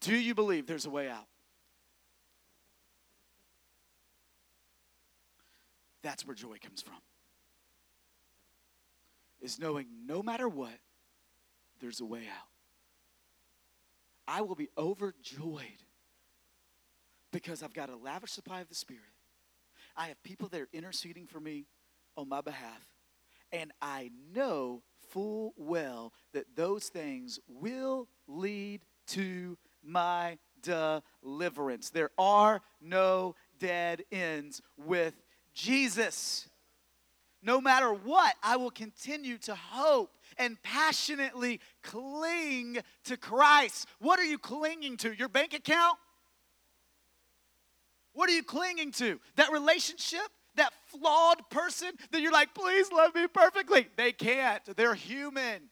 Do 0.00 0.14
you 0.14 0.34
believe 0.34 0.66
there's 0.66 0.86
a 0.86 0.90
way 0.90 1.08
out? 1.08 1.26
That's 6.02 6.24
where 6.26 6.34
joy 6.34 6.56
comes 6.62 6.80
from. 6.80 6.94
Is 9.40 9.58
knowing 9.58 9.86
no 10.06 10.22
matter 10.22 10.48
what, 10.48 10.78
there's 11.80 12.00
a 12.00 12.04
way 12.04 12.20
out. 12.20 12.48
I 14.26 14.42
will 14.42 14.54
be 14.54 14.68
overjoyed 14.76 15.82
because 17.32 17.62
I've 17.62 17.74
got 17.74 17.88
a 17.90 17.96
lavish 17.96 18.32
supply 18.32 18.60
of 18.60 18.68
the 18.68 18.74
Spirit. 18.74 19.02
I 19.96 20.08
have 20.08 20.22
people 20.22 20.48
that 20.48 20.60
are 20.60 20.68
interceding 20.72 21.26
for 21.26 21.40
me 21.40 21.66
on 22.16 22.28
my 22.28 22.40
behalf. 22.40 22.86
And 23.52 23.72
I 23.80 24.10
know 24.34 24.82
full 25.10 25.54
well 25.56 26.12
that 26.32 26.44
those 26.56 26.88
things 26.88 27.38
will 27.48 28.08
lead 28.26 28.80
to 29.08 29.56
my 29.82 30.38
deliverance. 30.62 31.90
There 31.90 32.10
are 32.18 32.60
no 32.80 33.34
dead 33.58 34.04
ends 34.12 34.62
with 34.76 35.14
Jesus. 35.54 36.48
No 37.42 37.60
matter 37.60 37.92
what, 37.92 38.34
I 38.42 38.56
will 38.56 38.70
continue 38.70 39.38
to 39.38 39.54
hope 39.54 40.10
and 40.36 40.60
passionately 40.62 41.60
cling 41.82 42.78
to 43.04 43.16
Christ. 43.16 43.86
What 44.00 44.18
are 44.18 44.24
you 44.24 44.38
clinging 44.38 44.96
to? 44.98 45.12
Your 45.12 45.28
bank 45.28 45.54
account? 45.54 45.98
What 48.12 48.28
are 48.28 48.34
you 48.34 48.42
clinging 48.42 48.90
to? 48.92 49.20
That 49.36 49.52
relationship? 49.52 50.28
That 50.58 50.72
flawed 50.86 51.48
person 51.50 51.92
that 52.10 52.20
you're 52.20 52.32
like, 52.32 52.52
please 52.52 52.90
love 52.92 53.14
me 53.14 53.26
perfectly? 53.26 53.88
They 53.96 54.12
can't, 54.12 54.62
they're 54.76 54.94
human. 54.94 55.70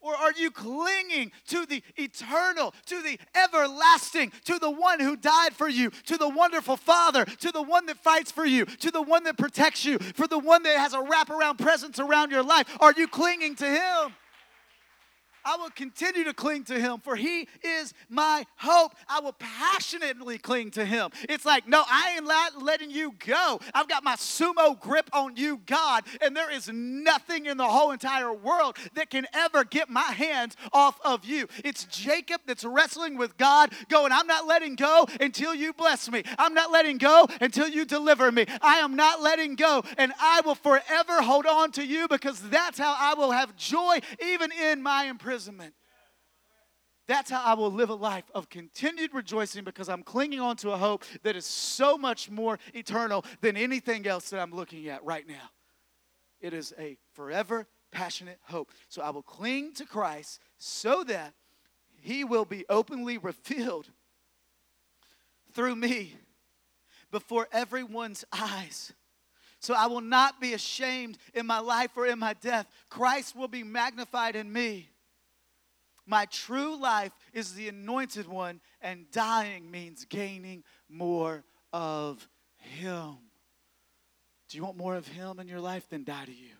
Or 0.00 0.14
are 0.14 0.32
you 0.32 0.50
clinging 0.50 1.32
to 1.48 1.66
the 1.66 1.82
eternal, 1.96 2.72
to 2.86 3.02
the 3.02 3.18
everlasting, 3.34 4.32
to 4.44 4.58
the 4.58 4.70
one 4.70 5.00
who 5.00 5.16
died 5.16 5.54
for 5.54 5.68
you, 5.68 5.90
to 6.06 6.16
the 6.16 6.28
wonderful 6.28 6.76
Father, 6.76 7.24
to 7.24 7.50
the 7.50 7.62
one 7.62 7.86
that 7.86 7.98
fights 7.98 8.30
for 8.30 8.46
you, 8.46 8.64
to 8.64 8.90
the 8.90 9.02
one 9.02 9.24
that 9.24 9.36
protects 9.36 9.84
you, 9.84 9.98
for 9.98 10.28
the 10.28 10.38
one 10.38 10.62
that 10.62 10.78
has 10.78 10.94
a 10.94 10.98
wraparound 10.98 11.58
presence 11.58 11.98
around 11.98 12.30
your 12.30 12.44
life? 12.44 12.66
Are 12.80 12.92
you 12.96 13.08
clinging 13.08 13.56
to 13.56 13.66
Him? 13.66 14.14
I 15.44 15.56
will 15.56 15.70
continue 15.70 16.24
to 16.24 16.34
cling 16.34 16.64
to 16.64 16.78
him, 16.78 16.98
for 17.00 17.16
he 17.16 17.48
is 17.62 17.94
my 18.08 18.44
hope. 18.56 18.94
I 19.08 19.20
will 19.20 19.34
passionately 19.38 20.38
cling 20.38 20.72
to 20.72 20.84
him. 20.84 21.10
It's 21.28 21.44
like, 21.44 21.68
no, 21.68 21.84
I 21.86 22.14
ain't 22.16 22.26
la- 22.26 22.64
letting 22.64 22.90
you 22.90 23.14
go. 23.24 23.60
I've 23.74 23.88
got 23.88 24.04
my 24.04 24.16
sumo 24.16 24.78
grip 24.78 25.08
on 25.12 25.36
you, 25.36 25.60
God, 25.66 26.04
and 26.20 26.36
there 26.36 26.50
is 26.50 26.68
nothing 26.72 27.46
in 27.46 27.56
the 27.56 27.66
whole 27.66 27.92
entire 27.92 28.32
world 28.32 28.76
that 28.94 29.10
can 29.10 29.26
ever 29.32 29.64
get 29.64 29.88
my 29.88 30.00
hands 30.00 30.56
off 30.72 30.98
of 31.04 31.24
you. 31.24 31.46
It's 31.64 31.84
Jacob 31.84 32.40
that's 32.46 32.64
wrestling 32.64 33.16
with 33.16 33.36
God, 33.36 33.72
going, 33.88 34.12
I'm 34.12 34.26
not 34.26 34.46
letting 34.46 34.74
go 34.74 35.06
until 35.20 35.54
you 35.54 35.72
bless 35.72 36.10
me. 36.10 36.24
I'm 36.38 36.54
not 36.54 36.72
letting 36.72 36.98
go 36.98 37.26
until 37.40 37.68
you 37.68 37.84
deliver 37.84 38.30
me. 38.32 38.46
I 38.60 38.78
am 38.78 38.96
not 38.96 39.22
letting 39.22 39.54
go, 39.54 39.82
and 39.96 40.12
I 40.20 40.40
will 40.44 40.54
forever 40.54 41.22
hold 41.22 41.46
on 41.46 41.72
to 41.72 41.86
you 41.86 42.08
because 42.08 42.40
that's 42.48 42.78
how 42.78 42.96
I 42.98 43.14
will 43.14 43.30
have 43.30 43.56
joy 43.56 44.00
even 44.20 44.50
in 44.52 44.82
my 44.82 45.04
imprisonment 45.04 45.27
imprisonment. 45.28 45.74
That's 47.06 47.30
how 47.30 47.42
I 47.42 47.52
will 47.52 47.70
live 47.70 47.90
a 47.90 47.94
life 47.94 48.24
of 48.34 48.48
continued 48.48 49.12
rejoicing 49.12 49.62
because 49.62 49.90
I'm 49.90 50.02
clinging 50.02 50.40
on 50.40 50.56
to 50.56 50.70
a 50.70 50.76
hope 50.76 51.04
that 51.22 51.36
is 51.36 51.44
so 51.44 51.98
much 51.98 52.30
more 52.30 52.58
eternal 52.72 53.24
than 53.42 53.54
anything 53.54 54.06
else 54.06 54.30
that 54.30 54.40
I'm 54.40 54.52
looking 54.52 54.88
at 54.88 55.04
right 55.04 55.28
now. 55.28 55.50
It 56.40 56.54
is 56.54 56.72
a 56.78 56.96
forever 57.12 57.66
passionate 57.92 58.38
hope. 58.44 58.70
So 58.88 59.02
I 59.02 59.10
will 59.10 59.22
cling 59.22 59.74
to 59.74 59.84
Christ 59.84 60.40
so 60.56 61.04
that 61.04 61.34
he 62.00 62.24
will 62.24 62.46
be 62.46 62.64
openly 62.70 63.18
revealed 63.18 63.88
through 65.52 65.76
me 65.76 66.14
before 67.10 67.48
everyone's 67.52 68.24
eyes. 68.32 68.94
So 69.60 69.74
I 69.74 69.88
will 69.88 70.00
not 70.00 70.40
be 70.40 70.54
ashamed 70.54 71.18
in 71.34 71.46
my 71.46 71.58
life 71.58 71.90
or 71.96 72.06
in 72.06 72.18
my 72.18 72.34
death. 72.34 72.66
Christ 72.88 73.36
will 73.36 73.48
be 73.48 73.62
magnified 73.62 74.34
in 74.34 74.50
me. 74.50 74.88
My 76.08 76.24
true 76.24 76.80
life 76.80 77.12
is 77.34 77.52
the 77.52 77.68
anointed 77.68 78.26
one, 78.26 78.62
and 78.80 79.10
dying 79.10 79.70
means 79.70 80.06
gaining 80.06 80.64
more 80.88 81.44
of 81.70 82.26
Him. 82.56 83.18
Do 84.48 84.56
you 84.56 84.64
want 84.64 84.78
more 84.78 84.96
of 84.96 85.06
Him 85.06 85.38
in 85.38 85.46
your 85.46 85.60
life? 85.60 85.86
Then 85.90 86.04
die 86.04 86.24
to 86.24 86.32
you. 86.32 86.54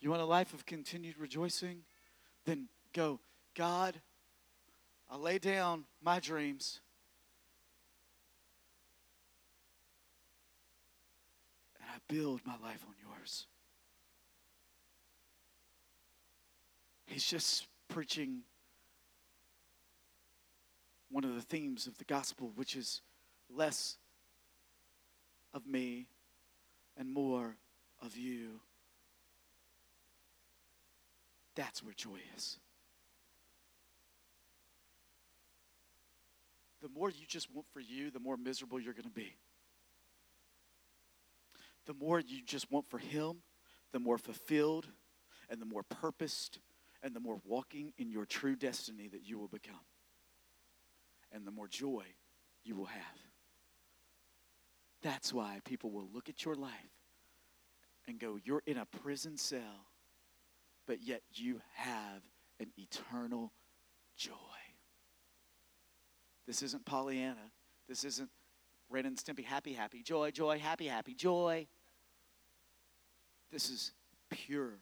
You 0.00 0.08
want 0.08 0.22
a 0.22 0.26
life 0.26 0.54
of 0.54 0.64
continued 0.64 1.18
rejoicing? 1.18 1.82
Then 2.46 2.68
go, 2.94 3.20
God, 3.54 4.00
I 5.10 5.18
lay 5.18 5.36
down 5.36 5.84
my 6.02 6.20
dreams. 6.20 6.80
And 11.78 11.90
I 11.90 11.98
build 12.08 12.40
my 12.46 12.56
life 12.66 12.82
on 12.88 12.94
yours. 13.06 13.46
He's 17.14 17.24
just 17.24 17.68
preaching 17.86 18.40
one 21.12 21.22
of 21.22 21.36
the 21.36 21.42
themes 21.42 21.86
of 21.86 21.96
the 21.96 22.02
gospel, 22.02 22.50
which 22.56 22.74
is 22.74 23.02
less 23.48 23.98
of 25.52 25.64
me 25.64 26.08
and 26.96 27.08
more 27.08 27.54
of 28.02 28.16
you. 28.16 28.58
That's 31.54 31.84
where 31.84 31.94
joy 31.94 32.18
is. 32.36 32.58
The 36.82 36.88
more 36.88 37.10
you 37.10 37.26
just 37.28 37.48
want 37.54 37.68
for 37.72 37.78
you, 37.78 38.10
the 38.10 38.18
more 38.18 38.36
miserable 38.36 38.80
you're 38.80 38.92
going 38.92 39.04
to 39.04 39.08
be. 39.08 39.36
The 41.86 41.94
more 41.94 42.18
you 42.18 42.42
just 42.44 42.72
want 42.72 42.90
for 42.90 42.98
Him, 42.98 43.36
the 43.92 44.00
more 44.00 44.18
fulfilled 44.18 44.88
and 45.48 45.62
the 45.62 45.66
more 45.66 45.84
purposed 45.84 46.58
and 47.04 47.14
the 47.14 47.20
more 47.20 47.38
walking 47.44 47.92
in 47.98 48.10
your 48.10 48.24
true 48.24 48.56
destiny 48.56 49.08
that 49.08 49.28
you 49.28 49.38
will 49.38 49.46
become, 49.46 49.84
and 51.30 51.46
the 51.46 51.50
more 51.50 51.68
joy 51.68 52.02
you 52.64 52.74
will 52.74 52.86
have. 52.86 53.18
That's 55.02 55.32
why 55.32 55.60
people 55.64 55.90
will 55.90 56.08
look 56.14 56.30
at 56.30 56.46
your 56.46 56.54
life 56.54 56.72
and 58.08 58.18
go, 58.18 58.38
You're 58.42 58.62
in 58.66 58.78
a 58.78 58.86
prison 58.86 59.36
cell, 59.36 59.86
but 60.86 61.02
yet 61.02 61.20
you 61.34 61.60
have 61.74 62.22
an 62.58 62.68
eternal 62.78 63.52
joy. 64.16 64.32
This 66.46 66.62
isn't 66.62 66.86
Pollyanna. 66.86 67.50
This 67.86 68.04
isn't 68.04 68.30
Ren 68.88 69.04
and 69.04 69.16
Stimpy, 69.16 69.44
happy, 69.44 69.74
happy, 69.74 70.02
joy, 70.02 70.30
joy, 70.30 70.58
happy, 70.58 70.86
happy, 70.86 71.14
joy. 71.14 71.66
This 73.52 73.68
is 73.68 73.92
pure 74.30 74.78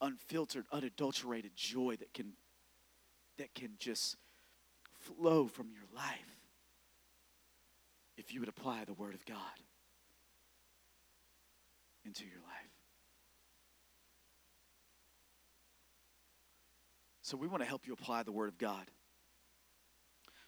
unfiltered, 0.00 0.64
unadulterated 0.72 1.52
joy 1.56 1.96
that 1.96 2.12
can 2.14 2.32
that 3.38 3.54
can 3.54 3.70
just 3.78 4.16
flow 5.00 5.46
from 5.46 5.68
your 5.70 5.84
life 5.94 6.38
if 8.16 8.34
you 8.34 8.40
would 8.40 8.48
apply 8.48 8.84
the 8.84 8.92
word 8.92 9.14
of 9.14 9.24
God 9.24 9.38
into 12.04 12.24
your 12.24 12.40
life. 12.40 12.70
So 17.22 17.36
we 17.36 17.46
want 17.46 17.62
to 17.62 17.68
help 17.68 17.86
you 17.86 17.92
apply 17.92 18.22
the 18.24 18.32
word 18.32 18.48
of 18.48 18.58
God. 18.58 18.90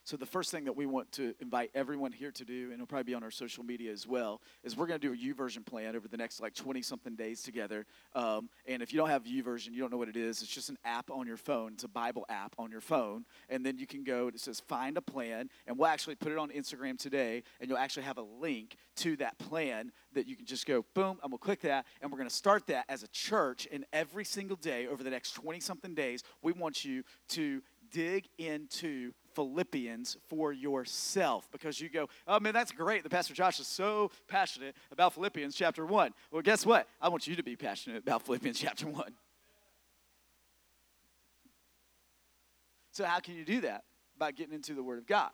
So, 0.04 0.16
the 0.16 0.26
first 0.26 0.50
thing 0.50 0.64
that 0.64 0.76
we 0.76 0.86
want 0.86 1.12
to 1.12 1.34
invite 1.40 1.70
everyone 1.74 2.10
here 2.10 2.30
to 2.32 2.44
do, 2.44 2.64
and 2.64 2.74
it'll 2.74 2.86
probably 2.86 3.04
be 3.04 3.14
on 3.14 3.22
our 3.22 3.30
social 3.30 3.62
media 3.62 3.92
as 3.92 4.06
well, 4.06 4.40
is 4.64 4.76
we're 4.76 4.86
going 4.86 4.98
to 4.98 5.06
do 5.06 5.12
a 5.12 5.34
YouVersion 5.34 5.64
plan 5.64 5.94
over 5.94 6.08
the 6.08 6.16
next 6.16 6.40
like 6.40 6.54
20 6.54 6.80
something 6.80 7.14
days 7.14 7.42
together. 7.42 7.86
Um, 8.14 8.48
and 8.66 8.82
if 8.82 8.92
you 8.92 8.98
don't 8.98 9.10
have 9.10 9.24
YouVersion, 9.24 9.72
you 9.72 9.80
don't 9.80 9.92
know 9.92 9.98
what 9.98 10.08
it 10.08 10.16
is, 10.16 10.42
it's 10.42 10.50
just 10.50 10.70
an 10.70 10.78
app 10.84 11.10
on 11.10 11.26
your 11.26 11.36
phone. 11.36 11.74
It's 11.74 11.84
a 11.84 11.88
Bible 11.88 12.24
app 12.28 12.54
on 12.58 12.70
your 12.70 12.80
phone. 12.80 13.26
And 13.48 13.64
then 13.64 13.78
you 13.78 13.86
can 13.86 14.02
go, 14.02 14.28
it 14.28 14.40
says 14.40 14.60
find 14.60 14.96
a 14.96 15.02
plan, 15.02 15.50
and 15.66 15.78
we'll 15.78 15.88
actually 15.88 16.14
put 16.14 16.32
it 16.32 16.38
on 16.38 16.48
Instagram 16.50 16.98
today, 16.98 17.42
and 17.60 17.68
you'll 17.68 17.78
actually 17.78 18.04
have 18.04 18.18
a 18.18 18.22
link 18.22 18.76
to 18.96 19.16
that 19.16 19.38
plan 19.38 19.92
that 20.14 20.26
you 20.26 20.34
can 20.36 20.46
just 20.46 20.66
go, 20.66 20.84
boom, 20.94 21.18
I'm 21.22 21.30
going 21.30 21.38
to 21.38 21.44
click 21.44 21.60
that, 21.60 21.86
and 22.00 22.10
we're 22.10 22.18
going 22.18 22.28
to 22.28 22.34
start 22.34 22.66
that 22.68 22.84
as 22.88 23.02
a 23.02 23.08
church. 23.08 23.68
And 23.70 23.84
every 23.92 24.24
single 24.24 24.56
day 24.56 24.86
over 24.86 25.02
the 25.02 25.10
next 25.10 25.32
20 25.32 25.60
something 25.60 25.94
days, 25.94 26.22
we 26.42 26.52
want 26.52 26.84
you 26.84 27.02
to 27.30 27.62
dig 27.90 28.28
into 28.38 29.12
Philippians 29.34 30.16
for 30.28 30.52
yourself 30.52 31.48
because 31.50 31.80
you 31.80 31.88
go, 31.88 32.08
oh 32.26 32.40
man, 32.40 32.54
that's 32.54 32.72
great. 32.72 33.02
The 33.02 33.10
Pastor 33.10 33.34
Josh 33.34 33.60
is 33.60 33.66
so 33.66 34.10
passionate 34.28 34.74
about 34.92 35.14
Philippians 35.14 35.54
chapter 35.54 35.86
1. 35.86 36.12
Well, 36.30 36.42
guess 36.42 36.66
what? 36.66 36.88
I 37.00 37.08
want 37.08 37.26
you 37.26 37.36
to 37.36 37.42
be 37.42 37.56
passionate 37.56 37.98
about 37.98 38.22
Philippians 38.22 38.58
chapter 38.60 38.86
1. 38.86 39.12
So, 42.92 43.04
how 43.04 43.20
can 43.20 43.36
you 43.36 43.44
do 43.44 43.60
that? 43.62 43.84
By 44.18 44.32
getting 44.32 44.54
into 44.54 44.74
the 44.74 44.82
Word 44.82 44.98
of 44.98 45.06
God. 45.06 45.30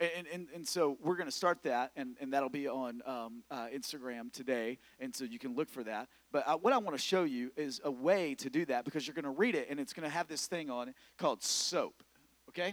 And, 0.00 0.26
and, 0.32 0.48
and 0.54 0.66
so 0.66 0.96
we're 1.02 1.16
going 1.16 1.28
to 1.28 1.34
start 1.34 1.62
that, 1.64 1.92
and, 1.94 2.16
and 2.22 2.32
that'll 2.32 2.48
be 2.48 2.66
on 2.66 3.02
um, 3.04 3.42
uh, 3.50 3.66
Instagram 3.66 4.32
today, 4.32 4.78
and 4.98 5.14
so 5.14 5.24
you 5.24 5.38
can 5.38 5.54
look 5.54 5.68
for 5.68 5.84
that. 5.84 6.08
But 6.32 6.48
uh, 6.48 6.56
what 6.56 6.72
I 6.72 6.78
want 6.78 6.96
to 6.96 7.02
show 7.02 7.24
you 7.24 7.52
is 7.54 7.82
a 7.84 7.90
way 7.90 8.34
to 8.36 8.48
do 8.48 8.64
that 8.64 8.86
because 8.86 9.06
you're 9.06 9.14
going 9.14 9.24
to 9.24 9.30
read 9.30 9.54
it, 9.54 9.66
and 9.68 9.78
it's 9.78 9.92
going 9.92 10.08
to 10.08 10.14
have 10.14 10.26
this 10.26 10.46
thing 10.46 10.70
on 10.70 10.88
it 10.88 10.94
called 11.18 11.42
SOAP, 11.42 12.02
okay? 12.48 12.72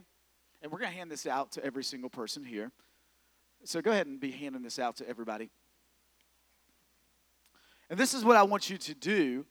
And 0.68 0.74
we're 0.74 0.80
going 0.80 0.92
to 0.92 0.98
hand 0.98 1.10
this 1.10 1.26
out 1.26 1.54
to 1.54 1.64
every 1.64 1.86
single 1.86 2.10
person 2.10 2.44
here. 2.44 2.74
So 3.64 3.82
go 3.82 3.92
ahead 3.92 4.06
and 4.06 4.20
be 4.20 4.32
handing 4.32 4.64
this 4.64 4.80
out 4.80 4.98
to 4.98 5.08
everybody. 5.08 5.50
And 7.90 7.98
this 7.98 8.14
is 8.14 8.26
what 8.26 8.36
I 8.36 8.44
want 8.44 8.70
you 8.70 8.78
to 8.78 8.94
do 8.94 9.46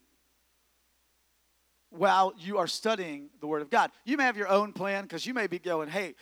while 1.88 2.34
you 2.36 2.58
are 2.58 2.66
studying 2.66 3.30
the 3.40 3.46
Word 3.46 3.62
of 3.62 3.70
God. 3.70 3.92
You 4.04 4.18
may 4.18 4.24
have 4.24 4.36
your 4.36 4.48
own 4.48 4.74
plan 4.74 5.04
because 5.04 5.24
you 5.24 5.32
may 5.32 5.46
be 5.46 5.58
going, 5.58 5.88
hey, 5.88 6.16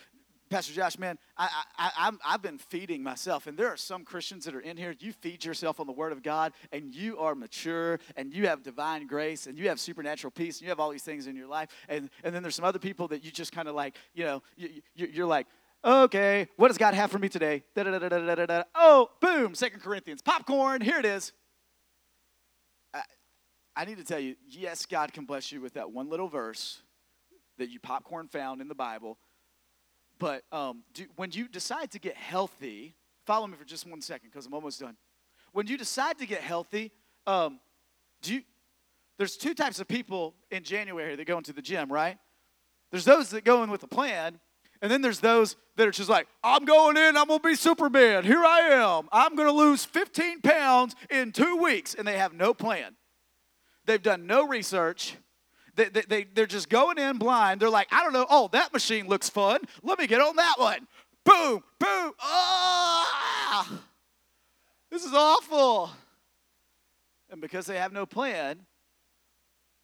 Pastor 0.55 0.73
Josh, 0.73 1.01
man, 1.01 1.19
I, 1.37 1.49
I, 1.77 2.13
I, 2.25 2.31
have 2.31 2.41
been 2.41 2.59
feeding 2.59 3.03
myself. 3.03 3.49
And 3.49 3.59
there 3.59 3.67
are 3.67 3.77
some 3.77 4.05
Christians 4.05 4.45
that 4.45 4.55
are 4.55 4.61
in 4.61 4.77
here, 4.77 4.95
you 5.01 5.13
feed 5.13 5.45
yourself 5.45 5.81
on 5.81 5.89
the 5.89 5.93
Word 5.93 6.13
of 6.13 6.23
God, 6.23 6.53
and 6.71 6.95
you 6.95 7.19
are 7.19 7.35
mature, 7.35 7.99
and 8.15 8.33
you 8.33 8.47
have 8.47 8.63
divine 8.63 9.09
grace, 9.09 9.49
and 9.49 9.59
you 9.59 9.69
have 9.69 9.81
supernatural 9.81 10.31
peace, 10.31 10.59
and 10.59 10.63
you 10.63 10.69
have 10.69 10.79
all 10.79 10.91
these 10.91 11.03
things 11.03 11.27
in 11.27 11.35
your 11.35 11.49
life. 11.49 11.71
And, 11.89 12.09
and 12.23 12.33
then 12.33 12.45
there's 12.45 12.55
some 12.55 12.65
other 12.65 12.79
people 12.79 13.09
that 13.09 13.25
you 13.25 13.33
just 13.33 13.51
kind 13.51 13.67
of 13.67 13.75
like, 13.75 13.97
you 14.15 14.23
know, 14.23 14.45
you, 14.57 14.69
you, 14.95 15.09
you're 15.13 15.27
like, 15.27 15.49
okay, 15.85 16.47
what 16.55 16.69
does 16.69 16.79
God 16.79 16.95
have 16.95 17.11
for 17.11 17.19
me 17.19 17.29
today? 17.29 17.65
Da-da-da-da-da-da-da. 17.75 18.63
Oh, 18.77 19.09
boom, 19.21 19.57
Second 19.57 19.81
Corinthians, 19.81 20.23
popcorn, 20.23 20.83
here 20.83 21.01
it 21.01 21.05
is. 21.05 21.33
I, 22.95 23.03
I 23.75 23.85
need 23.87 23.99
to 23.99 24.05
tell 24.05 24.21
you, 24.21 24.37
yes, 24.47 24.87
God 24.87 25.13
can 25.13 25.25
bless 25.25 25.51
you 25.51 25.61
with 25.61 25.75
that 25.75 25.91
one 25.91 26.09
little 26.09 26.29
verse 26.29 26.81
that 27.59 27.71
you 27.71 27.81
popcorn 27.81 28.29
found 28.29 28.61
in 28.61 28.69
the 28.69 28.75
Bible 28.77 29.19
but 30.19 30.43
um, 30.53 30.83
do, 30.93 31.07
when 31.17 31.31
you 31.33 31.49
decide 31.49 31.91
to 31.93 31.99
get 31.99 32.17
healthy, 32.17 32.95
follow 33.27 33.47
me 33.47 33.57
for 33.57 33.65
just 33.65 33.87
one 33.87 34.01
second 34.01 34.31
because 34.31 34.47
I'm 34.47 34.55
almost 34.55 34.81
done. 34.81 34.97
When 35.53 35.67
you 35.67 35.77
decide 35.77 36.19
to 36.19 36.27
get 36.27 36.41
healthy, 36.41 36.93
um, 37.27 37.61
do 38.23 38.35
you, 38.35 38.43
there's 39.19 39.37
two 39.37 39.55
types 39.55 39.81
of 39.81 39.89
people 39.89 40.35
in 40.51 40.65
January 40.65 41.17
that 41.17 41.27
go 41.27 41.39
into 41.39 41.53
the 41.53 41.63
gym, 41.63 41.93
right? 41.93 42.19
There's 42.91 43.05
those 43.05 43.31
that 43.31 43.45
go 43.45 43.63
in 43.63 43.71
with 43.71 43.83
a 43.83 43.89
plan, 43.89 44.41
and 44.83 44.91
then 44.91 45.03
there's 45.03 45.21
those 45.21 45.57
that 45.77 45.87
are 45.87 45.93
just 45.93 46.11
like, 46.11 46.27
I'm 46.43 46.65
going 46.65 46.97
in, 46.97 47.17
I'm 47.17 47.29
gonna 47.29 47.41
be 47.41 47.55
Superman. 47.55 48.25
Here 48.25 48.45
I 48.45 48.61
am. 48.61 49.09
I'm 49.13 49.35
gonna 49.37 49.53
lose 49.53 49.85
15 49.85 50.41
pounds 50.41 50.95
in 51.11 51.33
two 51.33 51.57
weeks, 51.57 51.95
and 51.95 52.07
they 52.07 52.19
have 52.19 52.33
no 52.33 52.55
plan. 52.55 52.97
They've 53.87 54.03
done 54.03 54.27
no 54.27 54.47
research. 54.47 55.17
They, 55.77 55.89
they, 55.89 56.03
they, 56.03 56.25
they're 56.25 56.47
just 56.47 56.69
going 56.69 56.99
in 56.99 57.19
blind. 57.19 57.61
They're 57.61 57.71
like, 57.71 57.89
I 57.93 58.03
don't 58.03 58.13
know. 58.13 58.27
Oh, 58.31 58.49
that 58.53 58.73
machine 58.73 59.09
looks 59.09 59.29
fun. 59.29 59.61
Let 59.83 59.99
me 59.99 60.07
get 60.07 60.21
on 60.21 60.37
that 60.37 60.55
one. 60.57 60.87
Boom, 61.25 61.63
boom. 61.79 62.13
Ah! 62.21 63.81
This 64.91 65.05
is 65.05 65.13
awful. 65.13 65.91
And 67.31 67.41
because 67.41 67.67
they 67.67 67.79
have 67.79 67.93
no 67.93 68.07
plan, 68.07 68.61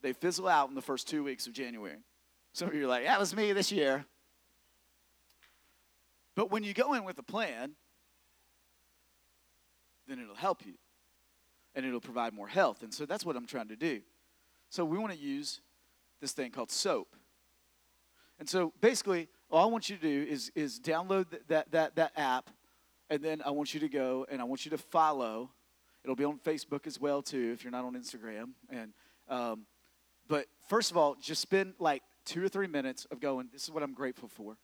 they 0.02 0.12
fizzle 0.12 0.46
out 0.46 0.68
in 0.68 0.74
the 0.74 0.82
first 0.82 1.08
two 1.08 1.24
weeks 1.24 1.46
of 1.46 1.52
January. 1.52 1.96
Some 2.52 2.68
of 2.68 2.74
you 2.74 2.84
are 2.84 2.88
like, 2.88 3.04
that 3.04 3.18
was 3.18 3.34
me 3.34 3.52
this 3.52 3.72
year. 3.72 4.04
But 6.34 6.50
when 6.50 6.62
you 6.62 6.72
go 6.72 6.94
in 6.94 7.04
with 7.04 7.18
a 7.18 7.22
plan, 7.22 7.72
then 10.06 10.20
it'll 10.20 10.34
help 10.34 10.64
you 10.64 10.74
and 11.74 11.84
it'll 11.84 12.00
provide 12.00 12.32
more 12.32 12.48
health. 12.48 12.82
And 12.82 12.92
so 12.92 13.06
that's 13.06 13.24
what 13.24 13.36
I'm 13.36 13.46
trying 13.46 13.68
to 13.68 13.76
do. 13.76 14.00
So 14.68 14.84
we 14.84 14.98
want 14.98 15.12
to 15.12 15.18
use 15.18 15.60
this 16.20 16.32
thing 16.32 16.50
called 16.50 16.70
SOAP. 16.70 17.16
And 18.38 18.48
so 18.48 18.72
basically, 18.80 19.28
all 19.50 19.68
I 19.68 19.70
want 19.70 19.88
you 19.90 19.96
to 19.96 20.02
do 20.02 20.30
is, 20.30 20.50
is 20.54 20.80
download 20.80 21.26
that, 21.48 21.70
that, 21.72 21.94
that 21.96 22.12
app, 22.16 22.50
and 23.10 23.22
then 23.22 23.42
I 23.44 23.50
want 23.50 23.74
you 23.74 23.80
to 23.80 23.88
go 23.88 24.26
and 24.30 24.40
I 24.40 24.44
want 24.44 24.64
you 24.64 24.70
to 24.70 24.78
follow. 24.78 25.50
It'll 26.04 26.16
be 26.16 26.24
on 26.24 26.38
Facebook 26.38 26.86
as 26.86 27.00
well, 27.00 27.22
too, 27.22 27.50
if 27.52 27.64
you're 27.64 27.70
not 27.70 27.84
on 27.84 27.94
Instagram. 27.94 28.50
And 28.70 28.92
um, 29.28 29.66
But 30.28 30.46
first 30.68 30.90
of 30.92 30.96
all, 30.96 31.16
just 31.20 31.42
spend 31.42 31.74
like 31.80 32.02
two 32.24 32.42
or 32.42 32.48
three 32.48 32.68
minutes 32.68 33.04
of 33.10 33.20
going, 33.20 33.48
this 33.52 33.64
is 33.64 33.70
what 33.72 33.82
I'm 33.82 33.94
grateful 33.94 34.28
for. 34.28 34.56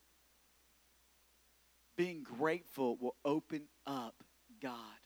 Being 1.96 2.22
grateful 2.22 2.96
will 3.00 3.16
open 3.24 3.62
up 3.84 4.14
God. 4.62 5.00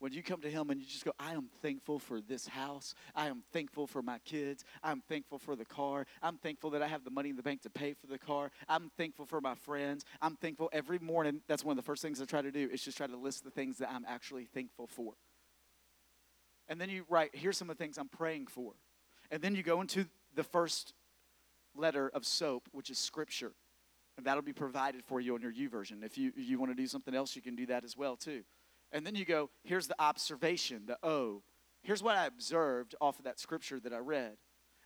When 0.00 0.12
you 0.12 0.22
come 0.22 0.40
to 0.42 0.50
Him 0.50 0.70
and 0.70 0.80
you 0.80 0.86
just 0.86 1.04
go, 1.04 1.12
I 1.18 1.32
am 1.32 1.48
thankful 1.60 1.98
for 1.98 2.20
this 2.20 2.46
house. 2.46 2.94
I 3.16 3.26
am 3.26 3.42
thankful 3.52 3.86
for 3.86 4.00
my 4.00 4.18
kids. 4.18 4.64
I'm 4.82 5.02
thankful 5.08 5.38
for 5.38 5.56
the 5.56 5.64
car. 5.64 6.06
I'm 6.22 6.36
thankful 6.36 6.70
that 6.70 6.82
I 6.82 6.86
have 6.86 7.02
the 7.02 7.10
money 7.10 7.30
in 7.30 7.36
the 7.36 7.42
bank 7.42 7.62
to 7.62 7.70
pay 7.70 7.94
for 7.94 8.06
the 8.06 8.18
car. 8.18 8.52
I'm 8.68 8.90
thankful 8.96 9.26
for 9.26 9.40
my 9.40 9.56
friends. 9.56 10.04
I'm 10.22 10.36
thankful 10.36 10.70
every 10.72 11.00
morning. 11.00 11.40
That's 11.48 11.64
one 11.64 11.72
of 11.72 11.84
the 11.84 11.86
first 11.86 12.02
things 12.02 12.22
I 12.22 12.26
try 12.26 12.42
to 12.42 12.52
do 12.52 12.68
is 12.72 12.82
just 12.82 12.96
try 12.96 13.08
to 13.08 13.16
list 13.16 13.42
the 13.42 13.50
things 13.50 13.78
that 13.78 13.90
I'm 13.90 14.04
actually 14.06 14.44
thankful 14.44 14.86
for. 14.86 15.14
And 16.68 16.80
then 16.80 16.90
you 16.90 17.04
write, 17.08 17.30
here's 17.32 17.56
some 17.56 17.68
of 17.70 17.76
the 17.76 17.82
things 17.82 17.98
I'm 17.98 18.08
praying 18.08 18.46
for. 18.46 18.74
And 19.30 19.42
then 19.42 19.56
you 19.56 19.62
go 19.64 19.80
into 19.80 20.06
the 20.34 20.44
first 20.44 20.94
letter 21.74 22.08
of 22.14 22.24
SOAP, 22.24 22.68
which 22.72 22.90
is 22.90 22.98
Scripture. 22.98 23.52
And 24.16 24.26
that'll 24.26 24.42
be 24.42 24.52
provided 24.52 25.04
for 25.04 25.20
you 25.20 25.34
on 25.34 25.40
your 25.40 25.52
YouVersion. 25.52 26.04
If 26.04 26.18
you, 26.18 26.32
you 26.36 26.58
want 26.58 26.70
to 26.70 26.76
do 26.76 26.86
something 26.86 27.14
else, 27.14 27.34
you 27.34 27.42
can 27.42 27.56
do 27.56 27.66
that 27.66 27.84
as 27.84 27.96
well, 27.96 28.16
too. 28.16 28.42
And 28.92 29.06
then 29.06 29.14
you 29.14 29.24
go, 29.24 29.50
here's 29.64 29.86
the 29.86 30.00
observation, 30.00 30.82
the 30.86 30.98
O. 31.02 31.42
Here's 31.82 32.02
what 32.02 32.16
I 32.16 32.26
observed 32.26 32.94
off 33.00 33.18
of 33.18 33.24
that 33.24 33.38
scripture 33.38 33.78
that 33.80 33.92
I 33.92 33.98
read. 33.98 34.36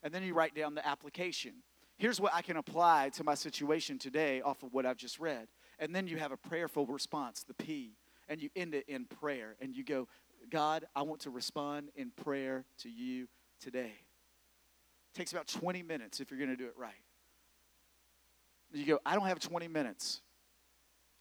And 0.03 0.12
then 0.12 0.22
you 0.22 0.34
write 0.34 0.55
down 0.55 0.74
the 0.74 0.86
application. 0.86 1.55
Here's 1.96 2.20
what 2.20 2.34
I 2.34 2.42
can 2.42 2.57
apply 2.57 3.11
to 3.14 3.24
my 3.24 3.34
situation 3.34 3.98
today 3.98 4.40
off 4.40 4.62
of 4.62 4.72
what 4.72 4.84
I've 4.84 4.96
just 4.96 5.18
read. 5.20 5.46
And 5.78 5.94
then 5.94 6.09
you 6.09 6.16
have 6.18 6.32
a 6.32 6.36
prayerful 6.36 6.86
response, 6.86 7.44
the 7.44 7.55
P. 7.55 7.96
And 8.28 8.42
you 8.42 8.50
end 8.57 8.74
it 8.74 8.84
in 8.88 9.05
prayer. 9.05 9.57
And 9.61 9.74
you 9.74 9.84
go, 9.84 10.09
God, 10.50 10.84
I 10.96 11.03
want 11.03 11.20
to 11.22 11.30
respond 11.30 11.90
in 11.94 12.11
prayer 12.11 12.64
to 12.78 12.88
you 12.88 13.28
today. 13.61 13.92
It 15.14 15.18
takes 15.18 15.32
about 15.32 15.46
20 15.46 15.82
minutes 15.82 16.20
if 16.20 16.30
you're 16.30 16.38
going 16.38 16.50
to 16.50 16.57
do 16.57 16.66
it 16.66 16.74
right. 16.76 16.92
You 18.72 18.86
go, 18.86 18.98
I 19.05 19.14
don't 19.14 19.26
have 19.26 19.38
20 19.38 19.68
minutes. 19.68 20.22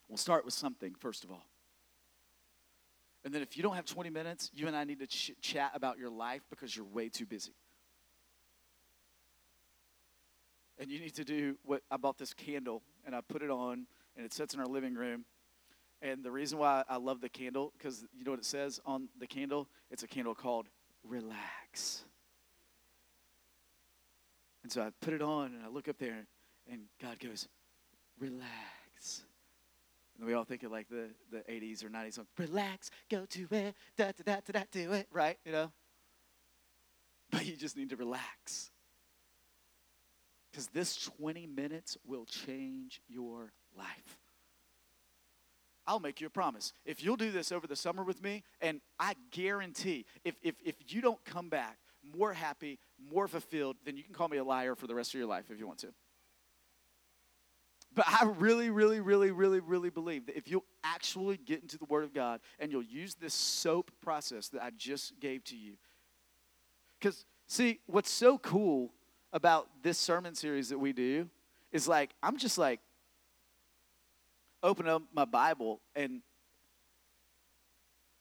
We'll 0.08 0.18
start 0.18 0.46
with 0.46 0.54
something, 0.54 0.96
first 1.00 1.24
of 1.24 1.32
all. 1.32 1.46
And 3.24 3.34
then 3.34 3.42
if 3.42 3.56
you 3.56 3.64
don't 3.64 3.76
have 3.76 3.86
20 3.86 4.10
minutes, 4.10 4.50
you 4.54 4.68
and 4.68 4.76
I 4.76 4.84
need 4.84 5.00
to 5.00 5.08
ch- 5.08 5.32
chat 5.42 5.72
about 5.76 6.00
your 6.00 6.10
life 6.10 6.42
because 6.50 6.76
you're 6.76 6.86
way 6.86 7.10
too 7.10 7.26
busy. 7.26 7.54
And 10.80 10.90
you 10.90 11.00
need 11.00 11.14
to 11.16 11.24
do 11.24 11.56
what 11.64 11.84
I 11.92 11.98
bought 11.98 12.18
this 12.18 12.34
candle 12.34 12.82
and 13.06 13.16
I 13.16 13.22
put 13.22 13.44
it 13.44 13.52
on 13.52 13.86
and 14.16 14.26
it 14.26 14.34
sits 14.34 14.56
in 14.56 14.60
our 14.60 14.66
living 14.66 14.96
room. 14.96 15.26
And 16.02 16.24
the 16.24 16.32
reason 16.32 16.58
why 16.58 16.84
I 16.90 16.98
love 16.98 17.22
the 17.22 17.30
candle, 17.30 17.72
because 17.78 18.04
you 18.18 18.24
know 18.24 18.32
what 18.32 18.40
it 18.40 18.46
says 18.46 18.80
on 18.86 19.08
the 19.20 19.28
candle? 19.28 19.68
It's 19.92 20.02
a 20.02 20.08
candle 20.08 20.34
called 20.34 20.68
Relax. 21.04 22.04
And 24.64 24.72
so 24.72 24.82
I 24.82 24.90
put 25.02 25.14
it 25.14 25.22
on 25.22 25.54
and 25.54 25.64
I 25.64 25.70
look 25.70 25.88
up 25.88 26.00
there 26.00 26.26
and 26.72 26.82
God 27.00 27.20
goes, 27.20 27.48
Relax. 28.20 29.24
And 30.22 30.28
we 30.28 30.36
all 30.36 30.44
think 30.44 30.62
of 30.62 30.72
like 30.72 30.88
the, 30.88 31.10
the 31.32 31.40
80s 31.52 31.84
or 31.84 31.90
90s 31.90 32.14
song, 32.14 32.28
relax, 32.38 32.92
go 33.10 33.26
to 33.26 33.48
it, 33.50 33.76
da 33.98 34.12
da 34.12 34.24
da 34.24 34.36
da 34.46 34.60
da, 34.60 34.64
do 34.72 34.92
it, 34.92 35.08
right? 35.12 35.40
You 35.44 35.52
know? 35.52 35.72
But 37.32 37.48
you 37.48 37.56
just 37.56 37.76
need 37.76 37.90
to 37.90 37.96
relax. 37.96 38.70
Because 40.52 40.68
this 40.68 40.96
20 41.20 41.48
minutes 41.48 41.98
will 42.06 42.26
change 42.26 43.02
your 43.10 43.52
life. 43.76 44.20
I'll 45.88 46.00
make 46.00 46.22
you 46.22 46.28
a 46.28 46.30
promise. 46.30 46.74
If 46.86 47.04
you'll 47.04 47.16
do 47.16 47.32
this 47.32 47.52
over 47.52 47.66
the 47.66 47.76
summer 47.76 48.04
with 48.04 48.22
me, 48.22 48.44
and 48.62 48.80
I 49.00 49.16
guarantee 49.32 50.06
if, 50.24 50.36
if, 50.44 50.54
if 50.64 50.76
you 50.86 51.02
don't 51.02 51.24
come 51.26 51.50
back 51.50 51.80
more 52.16 52.34
happy, 52.34 52.78
more 53.12 53.28
fulfilled, 53.28 53.78
then 53.86 53.98
you 53.98 54.04
can 54.04 54.14
call 54.14 54.28
me 54.28 54.38
a 54.38 54.44
liar 54.44 54.76
for 54.76 54.86
the 54.86 54.94
rest 54.94 55.16
of 55.16 55.18
your 55.18 55.28
life 55.28 55.46
if 55.50 55.58
you 55.58 55.66
want 55.66 55.80
to. 55.80 55.88
But 57.94 58.06
I 58.08 58.26
really, 58.38 58.70
really, 58.70 59.02
really, 59.02 59.32
really, 59.32 59.60
really 59.60 59.90
believe 59.90 60.28
that 60.28 60.38
if 60.38 60.50
you'll 60.50 60.66
actually 60.84 61.38
get 61.38 61.62
into 61.62 61.78
the 61.78 61.86
Word 61.86 62.04
of 62.04 62.14
God 62.14 62.40
and 62.60 62.72
you'll 62.72 62.84
use 62.84 63.16
this 63.16 63.34
SOAP 63.34 63.92
process 64.02 64.48
that 64.50 64.64
I 64.64 64.72
just 64.78 65.20
gave 65.20 65.44
to 65.46 65.58
you. 65.58 65.74
Because, 67.00 67.26
see, 67.48 67.80
what's 67.88 68.10
so 68.10 68.38
cool 68.38 68.94
about 69.34 69.68
this 69.84 69.98
sermon 69.98 70.36
series 70.36 70.70
that 70.70 70.78
we 70.78 70.94
do 70.94 71.28
is 71.72 71.88
like, 71.88 72.12
I'm 72.24 72.38
just 72.38 72.58
like, 72.58 72.80
open 74.64 74.88
up 74.88 75.02
my 75.14 75.26
Bible 75.26 75.82
and 75.96 76.22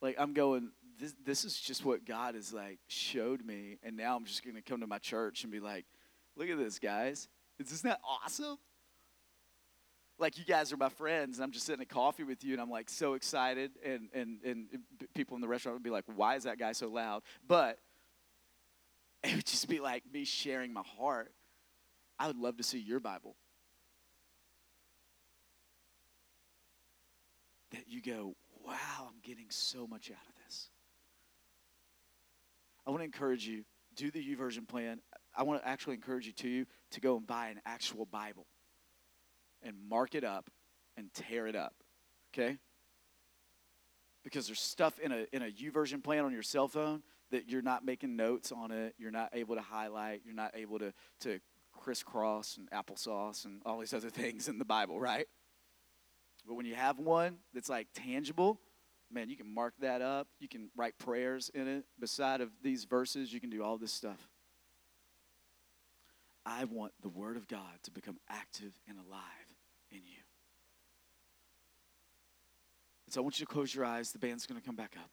like, 0.00 0.16
I'm 0.18 0.32
going, 0.32 0.70
this, 0.98 1.14
this 1.24 1.44
is 1.44 1.60
just 1.60 1.84
what 1.84 2.04
God 2.04 2.34
has 2.34 2.52
like 2.52 2.78
showed 2.88 3.44
me. 3.44 3.78
And 3.82 3.96
now 3.96 4.16
I'm 4.16 4.24
just 4.24 4.42
going 4.42 4.56
to 4.56 4.62
come 4.62 4.80
to 4.80 4.86
my 4.86 4.98
church 4.98 5.44
and 5.44 5.52
be 5.52 5.60
like, 5.60 5.84
look 6.36 6.48
at 6.48 6.58
this, 6.58 6.78
guys. 6.78 7.28
Is 7.58 7.70
this 7.70 7.84
not 7.84 8.00
awesome? 8.04 8.58
Like 10.20 10.38
you 10.38 10.44
guys 10.44 10.72
are 10.72 10.76
my 10.76 10.88
friends, 10.90 11.38
and 11.38 11.44
I'm 11.44 11.50
just 11.50 11.66
sitting 11.66 11.80
at 11.80 11.88
coffee 11.88 12.24
with 12.24 12.44
you, 12.44 12.52
and 12.52 12.60
I'm 12.60 12.70
like 12.70 12.90
so 12.90 13.14
excited, 13.14 13.72
and 13.84 14.08
and 14.12 14.42
and 14.44 14.66
people 15.14 15.34
in 15.36 15.40
the 15.40 15.48
restaurant 15.48 15.76
would 15.76 15.82
be 15.82 15.90
like, 15.90 16.04
"Why 16.14 16.36
is 16.36 16.44
that 16.44 16.58
guy 16.58 16.72
so 16.72 16.88
loud?" 16.88 17.22
But 17.46 17.78
it 19.24 19.34
would 19.34 19.46
just 19.46 19.68
be 19.68 19.80
like 19.80 20.04
me 20.12 20.24
sharing 20.24 20.72
my 20.72 20.82
heart. 20.98 21.32
I 22.18 22.26
would 22.26 22.36
love 22.36 22.58
to 22.58 22.62
see 22.62 22.78
your 22.78 23.00
Bible. 23.00 23.34
That 27.70 27.84
you 27.86 28.02
go, 28.02 28.34
wow, 28.66 29.08
I'm 29.08 29.20
getting 29.22 29.46
so 29.48 29.86
much 29.86 30.10
out 30.10 30.26
of 30.28 30.44
this. 30.44 30.68
I 32.86 32.90
want 32.90 33.00
to 33.00 33.04
encourage 33.04 33.46
you, 33.46 33.64
do 33.94 34.10
the 34.10 34.20
YouVersion 34.20 34.66
plan. 34.66 35.00
I 35.36 35.44
want 35.44 35.62
to 35.62 35.68
actually 35.68 35.94
encourage 35.94 36.26
you 36.26 36.32
to 36.32 36.66
to 36.92 37.00
go 37.00 37.16
and 37.16 37.26
buy 37.26 37.48
an 37.48 37.60
actual 37.64 38.06
Bible 38.06 38.46
and 39.62 39.76
mark 39.88 40.14
it 40.14 40.24
up 40.24 40.50
and 40.96 41.12
tear 41.14 41.46
it 41.46 41.56
up. 41.56 41.74
Okay? 42.32 42.58
Because 44.22 44.46
there's 44.46 44.60
stuff 44.60 44.98
in 44.98 45.12
a 45.12 45.26
in 45.32 45.42
a 45.42 45.50
YouVersion 45.50 46.02
plan 46.02 46.24
on 46.24 46.32
your 46.32 46.42
cell 46.42 46.68
phone 46.68 47.02
that 47.30 47.48
you're 47.48 47.62
not 47.62 47.84
making 47.84 48.16
notes 48.16 48.52
on 48.52 48.70
it, 48.70 48.94
you're 48.98 49.10
not 49.10 49.30
able 49.32 49.54
to 49.54 49.62
highlight, 49.62 50.22
you're 50.24 50.34
not 50.34 50.52
able 50.54 50.78
to 50.78 50.92
to 51.20 51.40
crisscross 51.72 52.58
and 52.58 52.70
applesauce 52.70 53.44
and 53.44 53.62
all 53.64 53.78
these 53.78 53.94
other 53.94 54.10
things 54.10 54.48
in 54.48 54.58
the 54.58 54.64
Bible, 54.64 55.00
right? 55.00 55.26
But 56.46 56.54
when 56.54 56.66
you 56.66 56.74
have 56.74 56.98
one 56.98 57.38
that's 57.54 57.68
like 57.68 57.88
tangible, 57.94 58.60
man, 59.10 59.28
you 59.28 59.36
can 59.36 59.52
mark 59.52 59.74
that 59.80 60.02
up. 60.02 60.28
You 60.38 60.48
can 60.48 60.70
write 60.76 60.98
prayers 60.98 61.50
in 61.54 61.68
it. 61.68 61.84
Beside 61.98 62.40
of 62.40 62.50
these 62.62 62.84
verses, 62.84 63.32
you 63.32 63.40
can 63.40 63.50
do 63.50 63.62
all 63.62 63.78
this 63.78 63.92
stuff. 63.92 64.28
I 66.46 66.64
want 66.64 66.92
the 67.02 67.08
Word 67.08 67.36
of 67.36 67.46
God 67.46 67.82
to 67.84 67.90
become 67.90 68.18
active 68.28 68.72
and 68.88 68.98
alive 68.98 69.20
in 69.90 69.98
you. 69.98 70.22
And 73.10 73.14
so 73.14 73.22
I 73.22 73.24
want 73.24 73.40
you 73.40 73.44
to 73.44 73.52
close 73.52 73.74
your 73.74 73.84
eyes. 73.84 74.12
The 74.12 74.20
band's 74.20 74.46
going 74.46 74.60
to 74.60 74.64
come 74.64 74.76
back 74.76 74.94
up. 74.96 75.10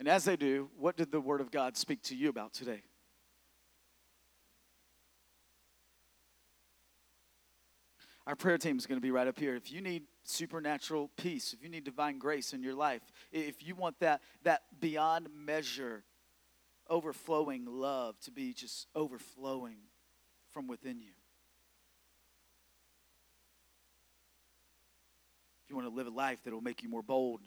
And 0.00 0.08
as 0.08 0.24
they 0.24 0.34
do, 0.34 0.70
what 0.76 0.96
did 0.96 1.12
the 1.12 1.20
Word 1.20 1.40
of 1.40 1.52
God 1.52 1.76
speak 1.76 2.02
to 2.02 2.16
you 2.16 2.30
about 2.30 2.52
today? 2.52 2.82
Our 8.28 8.36
prayer 8.36 8.58
team 8.58 8.76
is 8.76 8.84
going 8.84 8.98
to 8.98 9.02
be 9.02 9.10
right 9.10 9.26
up 9.26 9.38
here. 9.38 9.56
If 9.56 9.72
you 9.72 9.80
need 9.80 10.02
supernatural 10.22 11.10
peace, 11.16 11.54
if 11.54 11.62
you 11.62 11.70
need 11.70 11.84
divine 11.84 12.18
grace 12.18 12.52
in 12.52 12.62
your 12.62 12.74
life, 12.74 13.00
if 13.32 13.66
you 13.66 13.74
want 13.74 13.98
that, 14.00 14.20
that 14.42 14.64
beyond 14.78 15.28
measure, 15.34 16.04
overflowing 16.90 17.64
love 17.64 18.20
to 18.20 18.30
be 18.30 18.52
just 18.52 18.86
overflowing 18.94 19.78
from 20.52 20.68
within 20.68 21.00
you. 21.00 21.12
If 25.64 25.70
you 25.70 25.76
want 25.76 25.88
to 25.88 25.94
live 25.94 26.06
a 26.06 26.10
life 26.10 26.42
that 26.44 26.52
will 26.52 26.60
make 26.60 26.82
you 26.82 26.90
more 26.90 27.02
bold 27.02 27.40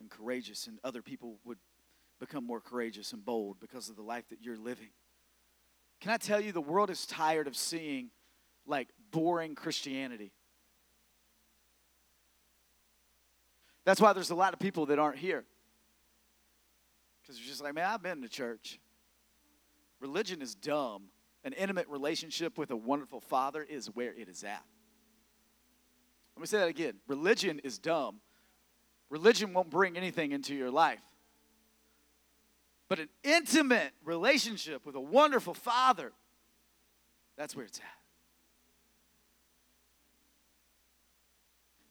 and 0.00 0.10
courageous, 0.10 0.66
and 0.66 0.78
other 0.84 1.00
people 1.00 1.38
would 1.46 1.58
become 2.20 2.44
more 2.44 2.60
courageous 2.60 3.14
and 3.14 3.24
bold 3.24 3.58
because 3.58 3.88
of 3.88 3.96
the 3.96 4.02
life 4.02 4.28
that 4.28 4.42
you're 4.42 4.58
living. 4.58 4.90
Can 6.02 6.12
I 6.12 6.18
tell 6.18 6.42
you, 6.42 6.52
the 6.52 6.60
world 6.60 6.90
is 6.90 7.06
tired 7.06 7.46
of 7.46 7.56
seeing 7.56 8.10
like 8.66 8.88
boring 9.10 9.54
Christianity. 9.54 10.32
That's 13.84 14.00
why 14.00 14.12
there's 14.12 14.30
a 14.30 14.34
lot 14.34 14.52
of 14.52 14.58
people 14.58 14.86
that 14.86 14.98
aren't 14.98 15.18
here. 15.18 15.44
Because 17.22 17.38
you're 17.38 17.48
just 17.48 17.62
like, 17.62 17.74
man, 17.74 17.88
I've 17.88 18.02
been 18.02 18.22
to 18.22 18.28
church. 18.28 18.80
Religion 20.00 20.42
is 20.42 20.54
dumb. 20.54 21.04
An 21.44 21.52
intimate 21.52 21.88
relationship 21.88 22.58
with 22.58 22.70
a 22.70 22.76
wonderful 22.76 23.20
father 23.20 23.62
is 23.62 23.86
where 23.86 24.12
it 24.12 24.28
is 24.28 24.42
at. 24.42 24.62
Let 26.36 26.40
me 26.40 26.46
say 26.46 26.58
that 26.58 26.68
again. 26.68 26.94
Religion 27.06 27.60
is 27.62 27.78
dumb. 27.78 28.20
Religion 29.08 29.54
won't 29.54 29.70
bring 29.70 29.96
anything 29.96 30.32
into 30.32 30.54
your 30.54 30.70
life. 30.70 31.00
But 32.88 32.98
an 32.98 33.08
intimate 33.22 33.92
relationship 34.04 34.84
with 34.84 34.96
a 34.96 35.00
wonderful 35.00 35.54
father, 35.54 36.12
that's 37.36 37.54
where 37.54 37.64
it's 37.64 37.78
at. 37.78 38.05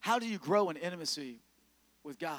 How 0.05 0.19
do 0.19 0.27
you 0.27 0.37
grow 0.37 0.69
in 0.69 0.77
intimacy 0.77 1.39
with 2.03 2.19
God? 2.19 2.37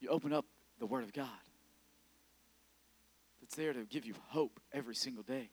You 0.00 0.08
open 0.08 0.32
up 0.32 0.46
the 0.78 0.86
Word 0.86 1.04
of 1.04 1.12
God 1.12 1.28
that's 3.42 3.54
there 3.56 3.74
to 3.74 3.84
give 3.84 4.06
you 4.06 4.14
hope 4.28 4.58
every 4.72 4.94
single 4.94 5.22
day. 5.22 5.50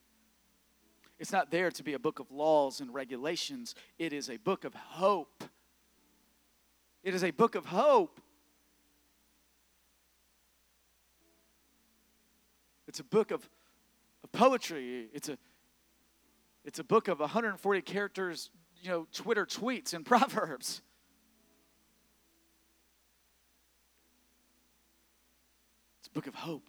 It's 1.19 1.33
not 1.33 1.51
there 1.51 1.69
to 1.71 1.83
be 1.83 1.91
a 1.91 1.99
book 1.99 2.19
of 2.19 2.31
laws 2.31 2.79
and 2.79 2.93
regulations, 2.93 3.75
it 3.99 4.13
is 4.13 4.29
a 4.29 4.37
book 4.37 4.63
of 4.63 4.73
hope. 4.73 5.43
It 7.03 7.13
is 7.13 7.25
a 7.25 7.31
book 7.31 7.55
of 7.55 7.65
hope. 7.65 8.21
It's 12.87 13.01
a 13.01 13.03
book 13.03 13.31
of, 13.31 13.45
of 14.23 14.31
poetry. 14.31 15.09
It's 15.13 15.27
a 15.27 15.37
it's 16.65 16.79
a 16.79 16.83
book 16.83 17.07
of 17.07 17.19
140 17.19 17.81
characters, 17.81 18.49
you 18.81 18.89
know, 18.89 19.07
Twitter 19.13 19.45
tweets 19.45 19.93
and 19.93 20.03
proverbs. 20.05 20.81
It's 25.99 26.07
a 26.07 26.11
book 26.11 26.27
of 26.27 26.33
hope. 26.33 26.63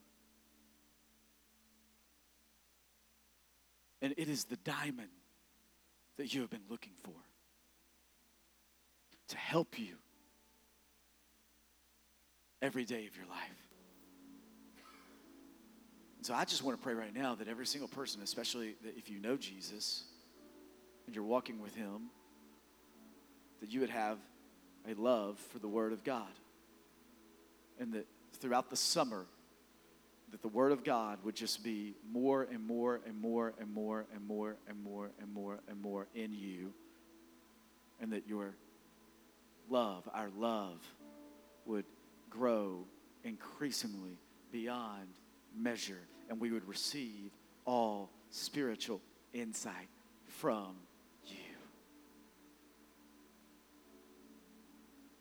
And 4.03 4.15
it 4.19 4.29
is 4.29 4.45
the 4.45 4.57
diamond 4.57 5.09
that 6.19 6.33
you 6.33 6.43
have 6.43 6.51
been 6.51 6.61
looking 6.69 6.93
for 7.03 7.15
to 9.29 9.37
help 9.37 9.79
you 9.79 9.97
every 12.63 12.85
day 12.85 13.07
of 13.07 13.17
your 13.17 13.27
life. 13.27 13.67
So 16.27 16.35
I 16.35 16.45
just 16.45 16.65
want 16.65 16.77
to 16.77 16.83
pray 16.83 16.95
right 16.95 17.15
now 17.15 17.37
that 17.37 17.47
every 17.47 17.67
single 17.67 17.87
person, 17.87 18.21
especially 18.21 18.75
if 18.97 19.09
you 19.09 19.21
know 19.21 19.37
Jesus 19.37 20.03
and 21.07 21.15
you're 21.15 21.23
walking 21.23 21.63
with 21.63 21.73
him, 21.77 22.11
that 23.61 23.71
you 23.71 23.79
would 23.79 23.91
have 23.91 24.19
a 24.91 24.95
love 24.95 25.39
for 25.53 25.61
the 25.61 25.69
Word 25.69 25.93
of 25.93 26.03
God. 26.03 26.27
And 27.79 27.93
that 27.93 28.09
throughout 28.41 28.71
the 28.71 28.77
summer, 28.77 29.25
that 30.33 30.43
the 30.43 30.49
Word 30.49 30.73
of 30.73 30.83
God 30.83 31.21
would 31.23 31.37
just 31.37 31.63
be 31.63 31.95
more 32.11 32.43
and 32.43 32.67
more 32.67 33.01
and 33.07 33.17
more 33.17 33.55
and 33.61 33.73
more 33.73 34.05
and 34.13 34.27
more 34.27 34.57
and 34.69 34.83
more 34.83 35.11
and 35.21 35.33
more 35.33 35.61
and 35.69 35.81
more 35.81 36.09
in 36.13 36.33
you. 36.33 36.73
And 38.01 38.13
that 38.13 38.27
your 38.27 38.57
love, 39.71 40.09
our 40.13 40.31
love, 40.37 40.81
would 41.67 41.85
grow 42.31 42.85
increasingly 43.23 44.19
beyond 44.51 45.07
measure 45.57 46.03
and 46.29 46.41
we 46.41 46.51
would 46.51 46.67
receive 46.69 47.31
all 47.65 48.11
spiritual 48.31 49.01
insight 49.33 49.89
from 50.27 50.77
you. 51.27 51.37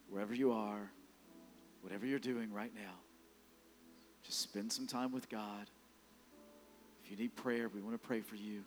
Wherever 0.10 0.34
you 0.34 0.52
are, 0.52 0.92
whatever 1.82 2.06
you're 2.06 2.20
doing 2.20 2.52
right 2.52 2.72
now, 2.74 2.96
just 4.24 4.40
spend 4.42 4.72
some 4.72 4.88
time 4.88 5.12
with 5.12 5.30
God. 5.30 5.70
If 7.04 7.12
you 7.12 7.18
need 7.18 7.36
prayer, 7.36 7.70
we 7.70 7.82
want 7.82 7.94
to 7.94 8.08
pray 8.08 8.22
for 8.22 8.36
you. 8.36 8.64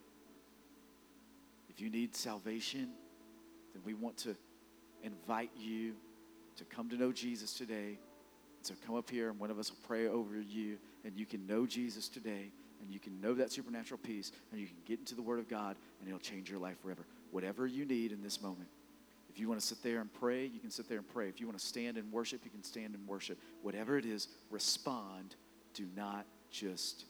If 1.68 1.80
you 1.80 1.90
need 1.90 2.14
salvation, 2.14 2.90
then 3.72 3.82
we 3.84 3.94
want 3.94 4.16
to 4.18 4.36
invite 5.02 5.50
you 5.58 5.94
to 6.56 6.64
come 6.64 6.88
to 6.90 6.96
know 6.96 7.12
Jesus 7.12 7.54
today. 7.54 7.98
So 8.62 8.74
come 8.84 8.96
up 8.96 9.10
here 9.10 9.30
and 9.30 9.38
one 9.38 9.50
of 9.50 9.58
us 9.58 9.70
will 9.70 9.78
pray 9.86 10.08
over 10.08 10.40
you 10.40 10.78
and 11.04 11.16
you 11.16 11.26
can 11.26 11.46
know 11.46 11.66
Jesus 11.66 12.08
today 12.08 12.50
and 12.80 12.90
you 12.90 13.00
can 13.00 13.20
know 13.20 13.34
that 13.34 13.52
supernatural 13.52 14.00
peace 14.02 14.32
and 14.52 14.60
you 14.60 14.66
can 14.66 14.76
get 14.86 14.98
into 14.98 15.14
the 15.14 15.22
Word 15.22 15.38
of 15.38 15.48
God 15.48 15.76
and 16.00 16.08
it'll 16.08 16.20
change 16.20 16.50
your 16.50 16.58
life 16.58 16.76
forever. 16.82 17.04
Whatever 17.30 17.66
you 17.66 17.84
need 17.84 18.12
in 18.12 18.22
this 18.22 18.40
moment. 18.40 18.68
If 19.28 19.38
you 19.38 19.48
want 19.48 19.60
to 19.60 19.66
sit 19.66 19.82
there 19.82 20.00
and 20.00 20.12
pray, 20.12 20.46
you 20.46 20.58
can 20.58 20.70
sit 20.70 20.88
there 20.88 20.98
and 20.98 21.08
pray. 21.08 21.28
If 21.28 21.40
you 21.40 21.46
want 21.46 21.58
to 21.58 21.64
stand 21.64 21.96
and 21.96 22.10
worship, 22.10 22.40
you 22.44 22.50
can 22.50 22.64
stand 22.64 22.94
and 22.94 23.06
worship. 23.06 23.38
Whatever 23.62 23.98
it 23.98 24.04
is, 24.04 24.28
respond. 24.50 25.36
Do 25.74 25.86
not 25.94 26.26
just 26.50 27.04